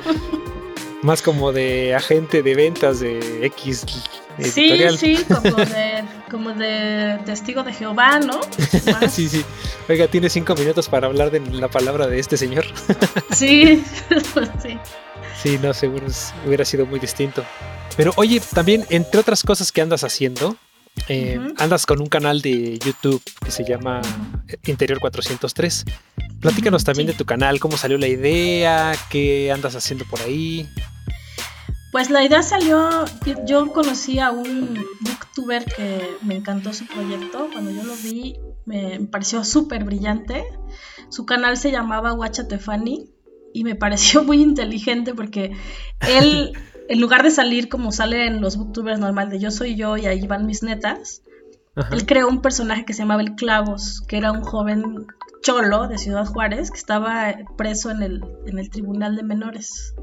Más 1.01 1.21
como 1.21 1.51
de 1.51 1.95
agente 1.95 2.43
de 2.43 2.55
ventas 2.55 2.99
de 2.99 3.45
X 3.45 3.85
Sí, 4.43 4.79
sí, 4.97 5.25
como 5.27 5.55
de, 5.55 6.03
como 6.29 6.53
de 6.53 7.19
testigo 7.25 7.63
de 7.63 7.73
Jehová, 7.73 8.19
¿no? 8.19 8.39
sí, 9.09 9.27
sí. 9.27 9.43
Oiga, 9.87 10.07
tiene 10.07 10.29
cinco 10.29 10.55
minutos 10.55 10.87
para 10.87 11.07
hablar 11.07 11.31
de 11.31 11.39
la 11.39 11.67
palabra 11.67 12.07
de 12.07 12.19
este 12.19 12.37
señor. 12.37 12.65
sí, 13.31 13.83
sí. 14.63 14.77
Sí, 15.41 15.59
no, 15.61 15.73
seguro 15.73 16.05
hubiera 16.45 16.65
sido 16.65 16.85
muy 16.85 16.99
distinto. 16.99 17.43
Pero 17.97 18.13
oye, 18.17 18.41
también, 18.53 18.85
entre 18.89 19.19
otras 19.19 19.43
cosas 19.43 19.71
que 19.71 19.81
andas 19.81 20.03
haciendo, 20.03 20.57
eh, 21.07 21.39
andas 21.57 21.85
con 21.85 22.01
un 22.01 22.07
canal 22.07 22.41
de 22.41 22.77
YouTube 22.79 23.21
que 23.43 23.51
se 23.51 23.63
llama 23.63 24.01
Interior 24.65 24.99
403. 24.99 25.85
Platícanos 26.39 26.83
también 26.83 27.07
de 27.07 27.13
tu 27.13 27.25
canal, 27.25 27.59
cómo 27.59 27.77
salió 27.77 27.97
la 27.97 28.07
idea, 28.07 28.93
qué 29.09 29.51
andas 29.51 29.75
haciendo 29.75 30.05
por 30.05 30.21
ahí. 30.21 30.67
Pues 31.91 32.09
la 32.09 32.23
idea 32.23 32.43
salió, 32.43 33.05
yo 33.45 33.71
conocí 33.73 34.19
a 34.19 34.31
un 34.31 34.85
booktuber 35.01 35.65
que 35.65 36.17
me 36.21 36.35
encantó 36.35 36.71
su 36.71 36.85
proyecto, 36.85 37.49
cuando 37.51 37.71
yo 37.71 37.83
lo 37.83 37.95
vi 37.95 38.39
me 38.69 38.99
pareció 39.11 39.43
súper 39.43 39.83
brillante, 39.83 40.43
su 41.09 41.25
canal 41.25 41.57
se 41.57 41.71
llamaba 41.71 42.13
Watchatefani 42.13 43.09
y 43.51 43.63
me 43.63 43.75
pareció 43.83 44.23
muy 44.23 44.41
inteligente 44.41 45.15
porque 45.15 45.53
él, 46.07 46.53
en 46.89 47.01
lugar 47.01 47.23
de 47.23 47.31
salir 47.31 47.67
como 47.67 47.91
salen 47.91 48.41
los 48.41 48.57
booktubers 48.57 48.99
normal 48.99 49.31
de 49.31 49.39
yo 49.39 49.49
soy 49.49 49.75
yo 49.75 49.97
y 49.97 50.05
ahí 50.05 50.27
van 50.27 50.45
mis 50.45 50.61
netas, 50.61 51.23
él 51.91 52.05
creó 52.05 52.27
un 52.27 52.41
personaje 52.41 52.85
que 52.85 52.93
se 52.93 52.99
llamaba 52.99 53.21
el 53.21 53.35
Clavos, 53.35 54.01
que 54.07 54.17
era 54.17 54.31
un 54.31 54.41
joven 54.41 55.07
cholo 55.41 55.87
de 55.87 55.97
Ciudad 55.97 56.25
Juárez 56.25 56.71
que 56.71 56.77
estaba 56.77 57.33
preso 57.57 57.89
en 57.89 58.03
el, 58.03 58.21
en 58.45 58.59
el 58.59 58.69
tribunal 58.69 59.15
de 59.15 59.23
menores. 59.23 59.95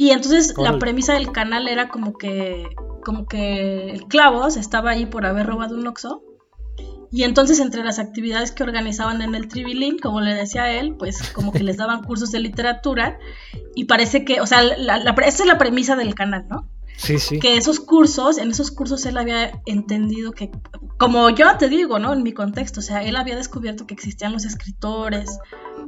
Y 0.00 0.12
entonces 0.12 0.54
la 0.56 0.78
premisa 0.78 1.12
del 1.12 1.30
canal 1.30 1.68
era 1.68 1.90
como 1.90 2.16
que, 2.16 2.74
como 3.04 3.26
que 3.26 3.90
el 3.90 4.06
Clavos 4.06 4.56
estaba 4.56 4.92
ahí 4.92 5.04
por 5.04 5.26
haber 5.26 5.44
robado 5.44 5.76
un 5.76 5.86
Oxxo. 5.86 6.22
Y 7.12 7.24
entonces 7.24 7.60
entre 7.60 7.84
las 7.84 7.98
actividades 7.98 8.50
que 8.50 8.62
organizaban 8.62 9.20
en 9.20 9.34
el 9.34 9.46
Tribilín, 9.48 9.98
como 9.98 10.22
le 10.22 10.32
decía 10.34 10.72
él, 10.72 10.96
pues 10.98 11.30
como 11.34 11.52
que 11.52 11.62
les 11.62 11.76
daban 11.76 12.02
cursos 12.02 12.30
de 12.30 12.40
literatura. 12.40 13.18
Y 13.74 13.84
parece 13.84 14.24
que, 14.24 14.40
o 14.40 14.46
sea, 14.46 14.62
la, 14.62 14.96
esa 15.26 15.42
es 15.42 15.46
la 15.46 15.58
premisa 15.58 15.96
del 15.96 16.14
canal, 16.14 16.46
¿no? 16.48 16.66
Sí, 17.00 17.18
sí. 17.18 17.38
Que 17.38 17.56
esos 17.56 17.80
cursos, 17.80 18.36
en 18.36 18.50
esos 18.50 18.70
cursos 18.70 19.06
él 19.06 19.16
había 19.16 19.62
entendido 19.64 20.32
que, 20.32 20.50
como 20.98 21.30
yo 21.30 21.56
te 21.56 21.70
digo, 21.70 21.98
¿no? 21.98 22.12
En 22.12 22.22
mi 22.22 22.32
contexto, 22.32 22.80
o 22.80 22.82
sea, 22.82 23.02
él 23.02 23.16
había 23.16 23.36
descubierto 23.36 23.86
que 23.86 23.94
existían 23.94 24.32
los 24.32 24.44
escritores, 24.44 25.38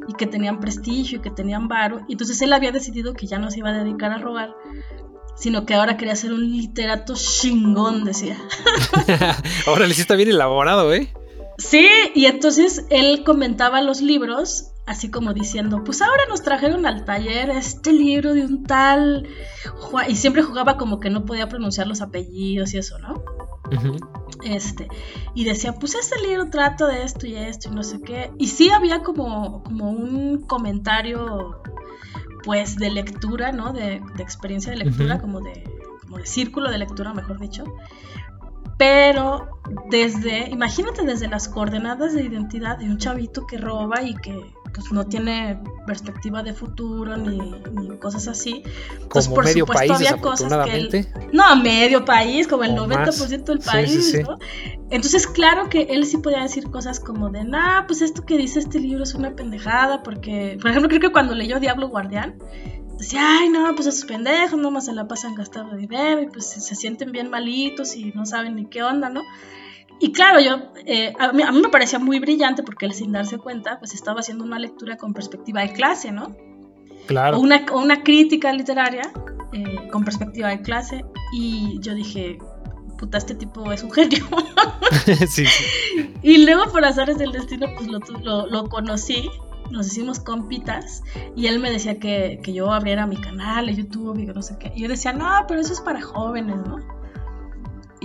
y 0.09 0.15
que 0.15 0.27
tenían 0.27 0.61
prestigio 0.61 1.19
y 1.19 1.23
que 1.23 1.31
tenían 1.31 1.69
varo. 1.69 2.01
Y 2.09 2.13
entonces 2.13 2.41
él 2.43 2.53
había 2.53 2.73
decidido 2.73 3.15
que 3.15 3.27
ya 3.27 3.39
no 3.39 3.51
se 3.51 3.59
iba 3.59 3.71
a 3.71 3.85
dedicar 3.85 4.13
a 4.13 4.19
robar, 4.19 4.55
sino 5.37 5.67
que 5.67 5.75
ahora 5.75 5.97
quería 5.97 6.17
ser 6.17 6.33
un 6.33 6.51
literato 6.51 7.15
chingón, 7.15 8.05
decía. 8.05 8.37
ahora 9.67 9.87
le 9.87 9.93
está 9.93 10.15
bien 10.15 10.31
elaborado, 10.31 10.93
¿eh? 10.93 11.13
Sí, 11.59 11.89
y 12.15 12.27
entonces 12.27 12.87
él 12.91 13.23
comentaba 13.25 13.83
los 13.83 14.01
libros 14.01 14.72
así 14.87 15.11
como 15.11 15.33
diciendo, 15.33 15.85
pues 15.85 16.03
ahora 16.03 16.23
nos 16.29 16.43
trajeron 16.43 16.87
al 16.87 17.05
taller 17.05 17.51
este 17.51 17.93
libro 17.93 18.35
de 18.35 18.45
un 18.45 18.65
tal... 18.65 19.29
Y 20.09 20.17
siempre 20.17 20.43
jugaba 20.43 20.77
como 20.77 21.01
que 21.01 21.11
no 21.11 21.25
podía 21.25 21.49
pronunciar 21.49 21.87
los 21.87 22.01
apellidos 22.03 22.75
y 22.75 22.79
eso, 22.79 22.99
¿no? 22.99 23.23
Este, 24.43 24.89
y 25.35 25.45
decía, 25.45 25.75
pues 25.75 25.95
este 25.95 26.21
libro 26.21 26.51
trata 26.51 26.87
de 26.87 27.05
esto 27.05 27.27
y 27.27 27.37
esto 27.37 27.69
y 27.69 27.75
no 27.75 27.83
sé 27.83 28.01
qué. 28.01 28.33
Y 28.39 28.49
sí 28.49 28.71
había 28.71 29.03
como, 29.03 29.63
como 29.63 29.91
un 29.91 30.43
comentario, 30.43 31.63
pues, 32.43 32.77
de 32.77 32.91
lectura, 32.91 33.53
¿no? 33.53 33.73
De, 33.73 34.03
experiencia 34.19 34.73
de 34.73 34.79
lectura, 34.79 35.21
como, 35.21 35.41
de, 35.41 35.65
como 36.03 36.19
de 36.19 36.27
círculo 36.27 36.71
de 36.71 36.79
lectura, 36.79 37.15
mejor 37.15 37.39
dicho. 37.39 37.65
pero 38.77 39.49
desde, 39.91 40.51
imagínate 40.51 41.03
desde 41.05 41.29
las 41.29 41.49
coordenadas 41.49 42.15
de 42.15 42.25
identidad 42.25 42.79
de 42.79 42.87
un 42.87 42.99
chavito 42.99 43.47
que 43.47 43.59
roba 43.59 44.03
y 44.03 44.15
que 44.17 44.53
pues 44.73 44.93
no 44.93 45.07
tiene 45.07 45.59
perspectiva 45.87 46.43
de 46.43 46.55
futuro 46.55 47.17
ni, 47.17 47.39
cosas 47.99 48.29
así. 48.29 48.63
Pues 49.11 49.29
como 49.29 49.43
medio 49.43 49.67
país, 49.67 49.91
había 49.91 50.17
cosas 50.17 50.53
que 50.67 50.77
él, 50.77 51.09
no, 51.33 51.57
medio 51.57 52.05
país, 52.05 52.49
como 52.49 52.65
el 52.65 52.73
90% 52.77 53.45
del 53.45 53.59
país, 53.61 54.19
¿no? 54.23 54.39
Entonces, 54.91 55.27
claro 55.27 55.69
que 55.69 55.83
él 55.83 56.05
sí 56.05 56.19
podía 56.19 56.43
decir 56.43 56.71
cosas 56.71 57.01
como 57.01 57.31
de, 57.31 57.45
nah, 57.45 57.87
pues 57.87 58.03
esto 58.03 58.25
que 58.25 58.37
dice 58.37 58.59
este 58.59 58.79
libro 58.79 59.05
es 59.05 59.15
una 59.15 59.35
pendejada, 59.35 60.03
porque, 60.03 60.59
por 60.61 60.71
ejemplo, 60.71 60.89
creo 60.89 61.01
que 61.01 61.13
cuando 61.13 61.35
leyó 61.35 61.61
Diablo 61.61 61.89
Guardián, 61.89 62.39
decía, 62.99 63.39
ay, 63.39 63.49
no, 63.49 63.75
pues 63.75 63.87
esos 63.89 64.05
pendejos 64.05 64.61
nomás 64.61 64.87
se 64.87 64.93
la 64.93 65.09
pasan 65.09 65.35
gastando 65.35 65.77
dinero 65.77 66.23
y 66.23 66.27
pues 66.27 66.47
se 66.47 66.75
sienten 66.75 67.13
bien 67.13 67.31
malitos 67.31 67.97
y 67.97 68.13
no 68.13 68.27
saben 68.27 68.57
ni 68.57 68.67
qué 68.67 68.83
onda, 68.83 69.09
¿no? 69.09 69.23
Y 70.01 70.13
claro, 70.13 70.41
yo, 70.41 70.73
eh, 70.85 71.13
a, 71.19 71.33
mí, 71.33 71.43
me 71.43 71.69
parecía 71.69 71.99
muy 71.99 72.19
brillante 72.19 72.63
porque 72.63 72.87
él 72.87 72.93
sin 72.93 73.13
darse 73.13 73.39
cuenta, 73.39 73.79
pues 73.79 73.95
estaba 73.95 74.21
haciendo 74.21 74.45
una 74.45 74.59
lectura 74.59 74.97
con 74.97 75.15
perspectiva 75.15 75.61
de 75.61 75.73
clase, 75.73 76.11
¿no? 76.11 76.35
Claro. 77.07 77.39
O 77.39 77.41
una, 77.41 77.65
una 77.73 78.03
crítica 78.03 78.53
literaria 78.53 79.13
eh, 79.53 79.89
con 79.91 80.05
perspectiva 80.05 80.49
de 80.49 80.63
clase. 80.63 81.05
Y 81.33 81.79
yo 81.81 81.95
dije, 81.95 82.39
puta, 82.99 83.19
este 83.19 83.35
tipo 83.35 83.71
es 83.73 83.83
un 83.83 83.91
genio. 83.91 84.25
sí, 85.07 85.27
sí. 85.27 85.45
Y 86.23 86.45
luego 86.45 86.71
por 86.71 86.85
azares 86.85 87.19
del 87.19 87.33
destino, 87.33 87.67
pues 87.77 87.89
lo, 87.89 87.99
lo, 88.23 88.47
lo, 88.47 88.69
conocí, 88.69 89.29
nos 89.71 89.89
hicimos 89.89 90.21
compitas 90.21 91.03
y 91.35 91.47
él 91.47 91.59
me 91.59 91.71
decía 91.71 91.99
que, 91.99 92.39
que 92.43 92.53
yo 92.53 92.73
abriera 92.73 93.07
mi 93.07 93.17
canal 93.17 93.67
de 93.67 93.75
YouTube 93.75 94.19
y 94.19 94.27
que 94.27 94.33
no 94.33 94.43
sé 94.43 94.57
qué. 94.59 94.73
Y 94.77 94.83
yo 94.83 94.89
decía, 94.89 95.13
no, 95.13 95.29
pero 95.49 95.61
eso 95.61 95.73
es 95.73 95.81
para 95.81 96.01
jóvenes, 96.01 96.57
¿no? 96.67 96.79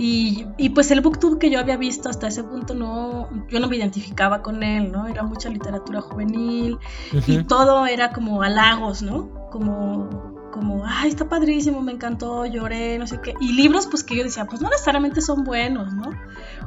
Y, 0.00 0.46
y, 0.56 0.68
pues 0.68 0.92
el 0.92 1.00
booktube 1.00 1.40
que 1.40 1.50
yo 1.50 1.58
había 1.58 1.76
visto 1.76 2.08
hasta 2.08 2.28
ese 2.28 2.44
punto 2.44 2.72
no, 2.72 3.28
yo 3.48 3.58
no 3.58 3.66
me 3.66 3.76
identificaba 3.76 4.42
con 4.42 4.62
él, 4.62 4.92
¿no? 4.92 5.08
Era 5.08 5.24
mucha 5.24 5.48
literatura 5.48 6.00
juvenil 6.00 6.78
y 7.26 7.42
todo 7.42 7.84
era 7.84 8.12
como 8.12 8.42
halagos, 8.42 9.02
¿no? 9.02 9.28
Como, 9.50 10.08
como, 10.52 10.84
ay, 10.86 11.08
está 11.08 11.28
padrísimo, 11.28 11.82
me 11.82 11.90
encantó, 11.90 12.46
lloré, 12.46 12.96
no 13.00 13.08
sé 13.08 13.20
qué. 13.20 13.34
Y 13.40 13.54
libros 13.54 13.88
pues 13.88 14.04
que 14.04 14.16
yo 14.16 14.22
decía, 14.22 14.44
pues 14.44 14.60
no 14.60 14.70
necesariamente 14.70 15.20
son 15.20 15.42
buenos, 15.42 15.92
¿no? 15.92 16.10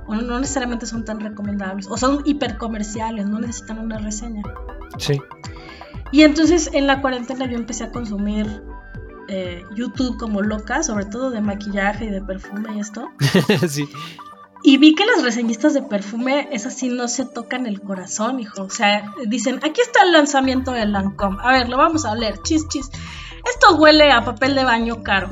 O 0.07 0.15
no, 0.15 0.23
no 0.23 0.37
necesariamente 0.37 0.85
son 0.85 1.05
tan 1.05 1.21
recomendables, 1.21 1.87
o 1.87 1.95
son 1.95 2.23
hipercomerciales, 2.25 3.27
no 3.27 3.39
necesitan 3.39 3.79
una 3.79 3.97
reseña. 3.97 4.43
Sí. 4.97 5.21
Y 6.11 6.23
entonces 6.23 6.69
en 6.73 6.85
la 6.85 6.99
cuarentena 6.99 7.45
yo 7.45 7.55
empecé 7.55 7.85
a 7.85 7.91
consumir 7.91 8.61
eh, 9.33 9.63
YouTube 9.75 10.17
como 10.17 10.41
loca, 10.41 10.83
sobre 10.83 11.05
todo 11.05 11.31
de 11.31 11.39
maquillaje 11.39 12.05
y 12.05 12.09
de 12.09 12.21
perfume 12.21 12.75
y 12.75 12.79
esto. 12.79 13.09
sí. 13.69 13.87
Y 14.63 14.77
vi 14.77 14.93
que 14.93 15.05
las 15.05 15.23
reseñistas 15.23 15.73
de 15.73 15.81
perfume, 15.81 16.49
esas 16.51 16.75
sí 16.75 16.89
no 16.89 17.07
se 17.07 17.25
tocan 17.25 17.65
el 17.65 17.81
corazón, 17.81 18.41
hijo. 18.41 18.63
O 18.63 18.69
sea, 18.69 19.13
dicen, 19.25 19.59
aquí 19.63 19.79
está 19.79 20.03
el 20.03 20.11
lanzamiento 20.11 20.71
de 20.71 20.85
Lancome. 20.85 21.37
A 21.41 21.53
ver, 21.53 21.69
lo 21.69 21.77
vamos 21.77 22.03
a 22.05 22.13
leer. 22.13 22.41
Chis, 22.43 22.67
chis. 22.67 22.89
Esto 23.49 23.77
huele 23.77 24.11
a 24.11 24.23
papel 24.23 24.53
de 24.53 24.65
baño 24.65 25.01
caro. 25.01 25.29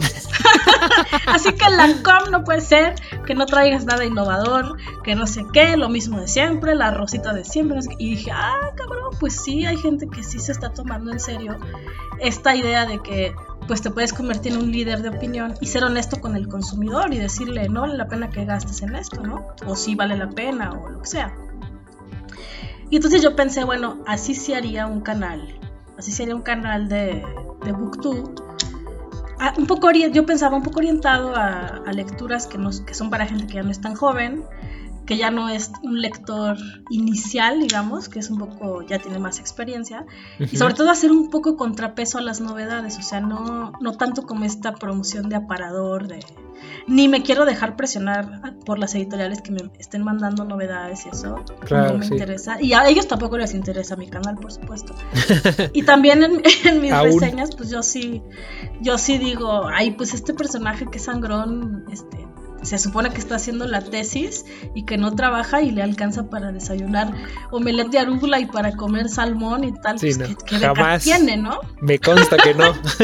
Así 1.27 1.51
que 1.53 1.69
Lancome 1.69 2.31
no 2.31 2.43
puede 2.45 2.61
ser 2.61 2.95
que 3.25 3.35
no 3.35 3.45
traigas 3.45 3.85
nada 3.85 4.05
innovador, 4.05 4.77
que 5.03 5.13
no 5.13 5.27
sé 5.27 5.45
qué, 5.53 5.75
lo 5.75 5.89
mismo 5.89 6.21
de 6.21 6.27
siempre, 6.27 6.73
la 6.73 6.91
rosita 6.91 7.33
de 7.33 7.43
siempre. 7.43 7.79
Y 7.99 8.11
dije, 8.11 8.31
ah, 8.31 8.71
cabrón, 8.75 9.13
pues 9.19 9.35
sí, 9.35 9.65
hay 9.65 9.77
gente 9.77 10.07
que 10.07 10.23
sí 10.23 10.39
se 10.39 10.53
está 10.53 10.73
tomando 10.73 11.11
en 11.11 11.19
serio 11.19 11.59
esta 12.19 12.55
idea 12.55 12.85
de 12.85 12.99
que 12.99 13.35
pues 13.69 13.83
te 13.83 13.91
puedes 13.91 14.13
convertir 14.13 14.53
en 14.53 14.63
un 14.63 14.71
líder 14.71 15.03
de 15.03 15.09
opinión 15.09 15.53
y 15.61 15.67
ser 15.67 15.83
honesto 15.83 16.19
con 16.19 16.35
el 16.35 16.47
consumidor 16.47 17.13
y 17.13 17.19
decirle 17.19 17.69
no 17.69 17.81
vale 17.81 17.97
la 17.97 18.07
pena 18.07 18.31
que 18.31 18.43
gastes 18.43 18.81
en 18.81 18.95
esto, 18.95 19.21
¿no? 19.21 19.45
O 19.67 19.75
sí 19.75 19.93
vale 19.93 20.17
la 20.17 20.27
pena 20.27 20.71
o 20.71 20.89
lo 20.89 21.01
que 21.03 21.07
sea. 21.07 21.35
Y 22.89 22.95
entonces 22.95 23.21
yo 23.21 23.35
pensé, 23.35 23.63
bueno, 23.65 23.99
así 24.07 24.33
se 24.33 24.55
haría 24.55 24.87
un 24.87 25.01
canal, 25.01 25.59
así 25.99 26.11
sería 26.11 26.35
un 26.35 26.41
canal 26.41 26.89
de, 26.89 27.23
de 27.63 27.71
Booktube. 27.71 28.23
Ah, 29.39 29.53
un 29.55 29.67
poco, 29.67 29.91
yo 29.91 30.25
pensaba 30.25 30.57
un 30.57 30.63
poco 30.63 30.79
orientado 30.79 31.35
a, 31.35 31.83
lecturas 31.93 32.47
que, 32.47 32.57
nos, 32.57 32.81
que 32.81 32.95
son 32.95 33.11
para 33.11 33.27
gente 33.27 33.45
que 33.45 33.53
ya 33.53 33.61
no 33.61 33.69
es 33.69 33.81
tan 33.81 33.93
joven, 33.93 34.45
que 35.09 35.17
ya 35.17 35.31
no 35.31 35.49
es 35.49 35.71
un 35.81 35.99
lector 36.03 36.55
inicial, 36.91 37.59
digamos, 37.61 38.09
que 38.09 38.19
es 38.19 38.29
un 38.29 38.37
poco, 38.37 38.83
ya 38.83 38.99
tiene 38.99 39.17
más 39.17 39.39
experiencia, 39.39 40.05
y 40.37 40.55
sobre 40.55 40.75
todo 40.75 40.91
hacer 40.91 41.11
un 41.11 41.31
poco 41.31 41.57
contrapeso 41.57 42.19
a 42.19 42.21
las 42.21 42.41
novedades, 42.41 42.99
o 42.99 43.01
sea, 43.01 43.19
no, 43.19 43.73
no 43.81 43.97
tanto 43.97 44.27
como 44.27 44.45
esta 44.45 44.75
promoción 44.75 45.27
de 45.27 45.37
aparador, 45.37 46.07
de, 46.07 46.19
ni 46.85 47.07
me 47.07 47.23
quiero 47.23 47.45
dejar 47.45 47.75
presionar 47.75 48.53
por 48.67 48.77
las 48.77 48.93
editoriales 48.93 49.41
que 49.41 49.51
me 49.51 49.61
estén 49.79 50.03
mandando 50.03 50.45
novedades 50.45 51.07
y 51.07 51.09
eso, 51.09 51.43
claro, 51.61 51.93
no 51.93 51.97
me 51.97 52.05
interesa, 52.05 52.61
y 52.61 52.73
a 52.73 52.87
ellos 52.87 53.07
tampoco 53.07 53.39
les 53.39 53.55
interesa 53.55 53.95
mi 53.95 54.11
canal, 54.11 54.35
por 54.35 54.51
supuesto. 54.51 54.93
y 55.73 55.81
también 55.81 56.21
en, 56.21 56.81
mis 56.81 56.95
reseñas, 56.95 57.55
pues 57.55 57.71
yo 57.71 57.81
sí, 57.81 58.21
yo 58.79 58.99
sí 58.99 59.17
digo, 59.17 59.67
ay, 59.73 59.89
pues 59.89 60.13
este 60.13 60.35
personaje 60.35 60.85
que 60.85 60.99
es 60.99 61.05
sangrón, 61.05 61.85
este, 61.91 62.28
se 62.61 62.77
supone 62.77 63.09
que 63.11 63.17
está 63.17 63.35
haciendo 63.35 63.65
la 63.65 63.81
tesis 63.81 64.45
y 64.75 64.83
que 64.83 64.97
no 64.97 65.15
trabaja 65.15 65.61
y 65.61 65.71
le 65.71 65.81
alcanza 65.81 66.29
para 66.29 66.51
desayunar 66.51 67.13
omelette 67.51 67.91
de 67.91 67.99
arugula 67.99 68.39
y 68.39 68.45
para 68.45 68.75
comer 68.75 69.09
salmón 69.09 69.63
y 69.63 69.73
tal. 69.73 69.99
Sí, 69.99 70.13
pues, 70.15 70.29
no, 70.29 70.37
¿qué, 70.37 70.59
jamás 70.59 71.03
tiene, 71.03 71.37
no? 71.37 71.59
Me 71.81 71.99
consta 71.99 72.37
que 72.37 72.53
no. 72.53 72.73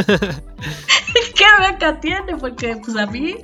¿Qué 1.36 1.46
beca 1.60 2.00
tiene? 2.00 2.38
Porque 2.38 2.78
pues 2.84 2.98
a 2.98 3.06
mí 3.06 3.36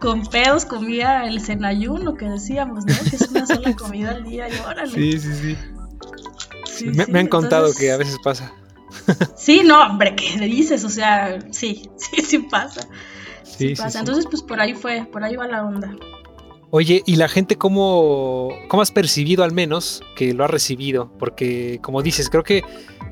con 0.00 0.26
pedos 0.26 0.64
comía 0.64 1.26
el 1.26 1.40
cenayuno 1.40 2.14
que 2.14 2.26
decíamos, 2.26 2.84
¿no? 2.86 2.94
Que 3.10 3.16
es 3.16 3.28
una 3.28 3.46
sola 3.46 3.74
comida 3.76 4.10
al 4.10 4.24
día 4.24 4.48
y 4.48 4.58
órale. 4.60 4.92
Sí, 4.92 5.18
sí, 5.18 5.56
sí. 6.76 6.86
me, 7.08 7.20
han 7.20 7.26
contado 7.28 7.72
que 7.74 7.90
a 7.90 7.96
veces 7.96 8.16
pasa. 8.22 8.52
sí, 9.36 9.62
no, 9.64 9.82
hombre, 9.82 10.14
¿qué 10.14 10.36
le 10.38 10.46
dices? 10.46 10.84
O 10.84 10.90
sea, 10.90 11.38
sí, 11.50 11.90
sí, 11.96 12.22
sí 12.22 12.38
pasa. 12.38 12.88
Entonces, 13.60 14.26
pues 14.26 14.42
por 14.42 14.60
ahí 14.60 14.74
fue, 14.74 15.06
por 15.12 15.24
ahí 15.24 15.36
va 15.36 15.46
la 15.46 15.64
onda. 15.64 15.94
Oye, 16.70 17.02
¿y 17.06 17.16
la 17.16 17.28
gente 17.28 17.56
cómo, 17.56 18.50
cómo 18.68 18.82
has 18.82 18.90
percibido 18.90 19.42
al 19.42 19.52
menos 19.52 20.02
que 20.16 20.34
lo 20.34 20.44
ha 20.44 20.48
recibido? 20.48 21.10
Porque, 21.18 21.78
como 21.82 22.02
dices, 22.02 22.28
creo 22.28 22.44
que 22.44 22.62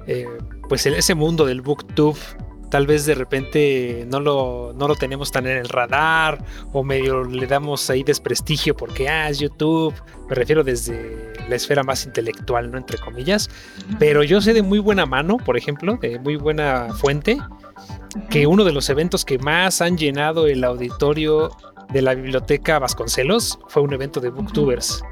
eh, 0.06 0.26
pues 0.68 0.84
en 0.84 0.94
ese 0.94 1.14
mundo 1.14 1.46
del 1.46 1.62
booktube 1.62 2.18
tal 2.70 2.86
vez 2.86 3.06
de 3.06 3.14
repente 3.14 4.06
no 4.10 4.20
lo, 4.20 4.74
no 4.76 4.88
lo 4.88 4.96
tenemos 4.96 5.30
tan 5.30 5.46
en 5.46 5.56
el 5.56 5.68
radar 5.68 6.44
o 6.72 6.82
medio 6.82 7.24
le 7.24 7.46
damos 7.46 7.88
ahí 7.90 8.02
desprestigio 8.02 8.76
porque, 8.76 9.08
ah, 9.08 9.30
es 9.30 9.38
YouTube, 9.38 9.94
me 10.28 10.34
refiero 10.34 10.62
desde 10.62 11.32
la 11.48 11.54
esfera 11.56 11.82
más 11.82 12.04
intelectual, 12.04 12.70
¿no? 12.70 12.76
Entre 12.76 12.98
comillas. 12.98 13.48
Pero 13.98 14.22
yo 14.22 14.40
sé 14.40 14.52
de 14.52 14.62
muy 14.62 14.80
buena 14.80 15.06
mano, 15.06 15.38
por 15.38 15.56
ejemplo, 15.56 15.98
de 16.02 16.18
muy 16.18 16.36
buena 16.36 16.92
fuente, 16.92 17.38
que 18.30 18.46
uno 18.46 18.64
de 18.64 18.72
los 18.72 18.88
eventos 18.88 19.24
que 19.24 19.38
más 19.38 19.80
han 19.80 19.96
llenado 19.96 20.46
el 20.46 20.64
auditorio 20.64 21.50
de 21.92 22.02
la 22.02 22.14
biblioteca 22.14 22.78
Vasconcelos 22.78 23.58
fue 23.68 23.82
un 23.82 23.92
evento 23.92 24.20
de 24.20 24.30
booktubers. 24.30 25.02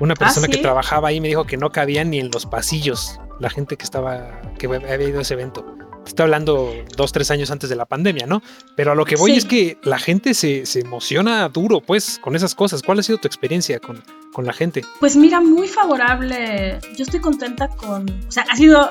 Una 0.00 0.14
persona 0.14 0.48
que 0.48 0.58
¿Ah, 0.58 0.62
trabajaba 0.62 1.08
ahí 1.08 1.20
me 1.20 1.28
dijo 1.28 1.44
que 1.44 1.56
no 1.56 1.70
cabía 1.70 2.04
ni 2.04 2.18
en 2.18 2.30
los 2.30 2.46
pasillos 2.46 3.20
la 3.38 3.50
gente 3.50 3.76
que 3.76 3.84
estaba, 3.84 4.40
que 4.58 4.66
había 4.66 5.08
ido 5.08 5.18
a 5.18 5.22
ese 5.22 5.34
evento. 5.34 5.76
Estoy 6.06 6.24
hablando 6.24 6.72
dos, 6.96 7.12
tres 7.12 7.30
años 7.30 7.50
antes 7.50 7.68
de 7.68 7.76
la 7.76 7.84
pandemia, 7.84 8.26
¿no? 8.26 8.42
Pero 8.74 8.92
a 8.92 8.94
lo 8.94 9.04
que 9.04 9.16
voy 9.16 9.32
es 9.32 9.44
que 9.44 9.78
la 9.82 9.98
gente 9.98 10.32
se, 10.34 10.64
emociona 10.80 11.48
duro, 11.50 11.80
pues, 11.80 12.18
con 12.18 12.34
esas 12.34 12.54
cosas. 12.54 12.82
¿Cuál 12.82 13.00
ha 13.00 13.02
sido 13.02 13.18
tu 13.18 13.28
experiencia 13.28 13.78
con, 13.78 14.02
con 14.32 14.46
la 14.46 14.52
gente? 14.52 14.82
Pues 14.98 15.16
mira, 15.16 15.40
muy 15.40 15.68
favorable. 15.68 16.80
Yo 16.96 17.04
estoy 17.04 17.20
contenta 17.20 17.68
con. 17.68 18.08
O 18.26 18.32
sea, 18.32 18.44
ha 18.50 18.56
sido 18.56 18.90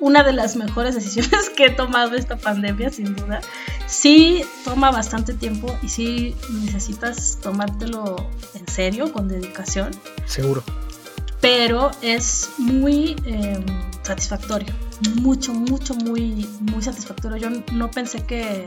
una 0.00 0.22
de 0.24 0.32
las 0.32 0.56
mejores 0.56 0.94
decisiones 0.94 1.50
que 1.56 1.66
he 1.66 1.70
tomado 1.70 2.16
esta 2.16 2.36
pandemia, 2.36 2.90
sin 2.90 3.14
duda. 3.14 3.40
Sí 3.86 4.42
toma 4.64 4.90
bastante 4.90 5.34
tiempo 5.34 5.76
y 5.82 5.88
sí 5.88 6.34
necesitas 6.64 7.38
tomártelo 7.42 8.16
en 8.54 8.66
serio, 8.68 9.12
con 9.12 9.28
dedicación. 9.28 9.90
Seguro. 10.26 10.62
Pero 11.40 11.90
es 12.02 12.50
muy 12.58 13.16
em, 13.24 13.64
satisfactorio. 14.02 14.72
Mucho, 15.16 15.54
mucho, 15.54 15.94
muy, 15.94 16.46
muy 16.60 16.82
satisfactorio. 16.82 17.36
Yo 17.36 17.62
no 17.72 17.90
pensé 17.90 18.24
que... 18.24 18.66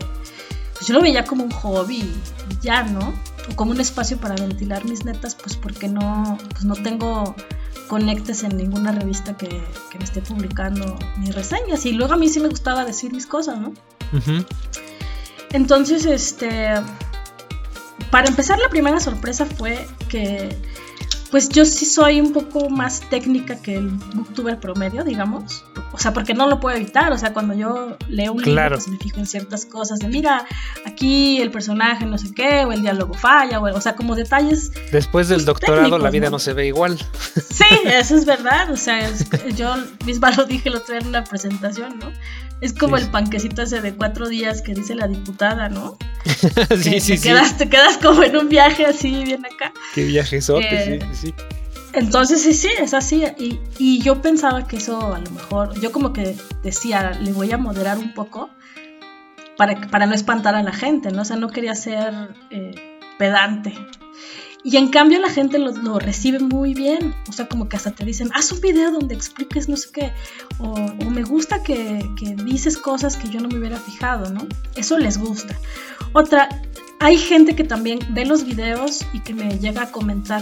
Pues 0.84 0.90
yo 0.90 0.96
lo 0.96 1.02
veía 1.02 1.24
como 1.24 1.46
un 1.46 1.52
hobby, 1.52 2.12
ya, 2.62 2.84
¿no? 2.84 3.14
O 3.50 3.56
como 3.56 3.72
un 3.72 3.80
espacio 3.80 4.18
para 4.18 4.36
ventilar 4.36 4.84
mis 4.84 5.06
netas, 5.06 5.34
pues 5.34 5.56
porque 5.56 5.88
no, 5.88 6.38
pues 6.50 6.66
no 6.66 6.76
tengo 6.76 7.38
conectes 7.88 8.44
en 8.44 8.58
ninguna 8.58 8.92
revista 8.92 9.38
que, 9.38 9.48
me 9.98 10.04
esté 10.04 10.20
publicando 10.20 11.00
mis 11.20 11.34
reseñas. 11.34 11.86
Y 11.86 11.94
luego 11.94 12.16
a 12.16 12.18
mí 12.18 12.28
sí 12.28 12.42
me 12.42 12.50
gustaba 12.50 12.84
decir 12.84 13.14
mis 13.14 13.26
cosas, 13.26 13.60
¿no? 13.60 13.74
Entonces, 15.54 16.06
este. 16.06 16.74
Para 18.12 18.28
empezar, 18.28 18.60
la 18.60 18.68
primera 18.68 19.00
sorpresa 19.00 19.46
fue 19.46 19.88
que. 20.10 20.50
Pues 21.34 21.50
yo 21.50 21.66
sí 21.66 21.86
soy 21.86 22.22
un 22.22 22.32
poco 22.32 22.70
más 22.70 23.02
técnica 23.10 23.60
que 23.60 23.74
el 23.74 23.90
booktuber 24.14 24.60
promedio, 24.60 25.04
digamos. 25.04 25.66
o 25.92 25.98
sea, 25.98 26.14
porque 26.14 26.36
no 26.36 26.48
lo 26.48 26.60
puedo 26.60 26.78
evitar, 26.78 27.12
o 27.12 27.18
sea, 27.18 27.34
cuando 27.34 27.56
yo 27.56 27.98
leo 28.08 28.34
un 28.34 28.44
libro, 28.44 28.70
pues 28.70 28.88
me 28.88 29.00
fijo 29.00 29.18
en 29.18 29.26
ciertas 29.26 29.66
cosas 29.66 29.98
de, 29.98 30.10
mira, 30.10 30.46
aquí 30.86 31.42
el 31.42 31.50
personaje 31.50 32.06
no 32.06 32.20
sé 32.20 32.32
qué, 32.36 32.66
o 32.66 32.72
el 32.72 32.84
diálogo 32.84 33.16
falla, 33.16 33.60
o, 33.60 33.64
o 33.64 33.82
sea, 33.82 33.96
como 33.96 34.14
detalles. 34.14 34.72
Después 34.92 35.28
del 35.28 35.38
pues, 35.38 35.46
doctorado 35.48 35.98
la 35.98 36.12
vida 36.12 36.30
¿no? 36.30 36.38
se 36.38 36.54
ve 36.54 36.68
igual. 36.68 37.00
Sí, 37.00 37.66
eso 37.84 38.16
es 38.16 38.26
verdad, 38.26 38.70
o 38.70 38.78
sea, 38.78 39.10
yo 39.56 39.74
misma 40.06 40.30
lo 40.38 40.46
dije 40.46 40.70
el 40.70 40.76
otro 40.76 40.94
día 40.94 41.02
en 41.02 41.08
una 41.08 41.24
presentación, 41.24 41.98
¿no? 41.98 42.12
Es 42.64 42.72
como 42.72 42.96
el 42.96 43.06
panquecito 43.12 43.62
ese 43.62 43.82
de 43.82 43.94
cuatro 43.94 44.30
días 44.30 44.62
que 44.62 44.74
dice 44.74 44.96
la 44.96 45.10
diputada, 45.10 45.68
¿no? 45.68 45.98
sí, 46.82 47.02
sí, 47.02 47.18
sí. 47.18 47.28
Quedas, 47.28 47.58
te 47.58 47.68
quedas 47.68 47.98
como 47.98 48.24
en 48.24 48.38
un 48.38 48.48
viaje 48.48 48.86
así, 48.86 49.26
bien 49.26 49.46
acá. 49.46 49.74
Qué 49.94 50.06
viaje 50.06 50.38
eh, 50.38 51.00
sí, 51.12 51.28
sí. 51.28 51.34
Entonces 51.92 52.42
sí, 52.42 52.54
sí, 52.54 52.70
es 52.80 52.94
así. 52.94 53.26
Y, 53.38 53.60
y, 53.78 54.02
yo 54.02 54.22
pensaba 54.22 54.66
que 54.66 54.78
eso 54.78 55.14
a 55.14 55.20
lo 55.20 55.30
mejor, 55.32 55.78
yo 55.82 55.92
como 55.92 56.14
que 56.14 56.38
decía, 56.64 57.12
le 57.22 57.34
voy 57.34 57.52
a 57.52 57.58
moderar 57.58 57.98
un 57.98 58.14
poco 58.14 58.50
para, 59.58 59.82
para 59.90 60.06
no 60.06 60.16
espantar 60.16 60.56
a 60.56 60.64
la 60.64 60.72
gente, 60.72 61.12
¿no? 61.12 61.24
O 61.24 61.26
sea, 61.26 61.36
no 61.36 61.50
quería 61.50 61.76
ser 61.76 62.30
eh, 62.50 62.76
pedante. 63.18 63.74
Y 64.64 64.78
en 64.78 64.90
cambio 64.90 65.20
la 65.20 65.30
gente 65.30 65.60
lo, 65.60 66.00
recibe 66.00 66.40
muy 66.40 66.74
bien. 66.74 67.14
O 67.28 67.34
sea, 67.34 67.48
como 67.48 67.68
que 67.68 67.76
hasta 67.76 67.92
te 67.92 68.06
dicen, 68.06 68.30
haz 68.34 68.52
un 68.52 68.62
video 68.62 68.92
donde 68.92 69.14
expliques 69.14 69.68
no 69.68 69.76
sé 69.76 69.90
qué. 69.92 70.14
O, 70.60 70.76
me 71.10 71.24
gusta 71.24 71.64
que, 71.64 72.10
que 72.18 72.36
dices 72.36 72.78
cosas 72.78 73.18
que 73.18 73.30
yo 73.30 73.42
no 73.42 73.50
me 73.50 73.58
hubiera 73.58 73.78
fijado, 73.78 74.30
¿no? 74.32 74.48
Eso 74.76 74.98
les 74.98 75.18
gusta. 75.18 75.58
Otra, 76.14 76.48
hay 77.00 77.18
gente 77.18 77.56
que 77.56 77.66
también 77.66 78.00
ve 78.12 78.26
los 78.26 78.46
videos 78.46 79.06
y 79.12 79.20
que 79.20 79.34
me 79.34 79.60
llega 79.60 79.84
a 79.84 79.92
comentar, 79.92 80.42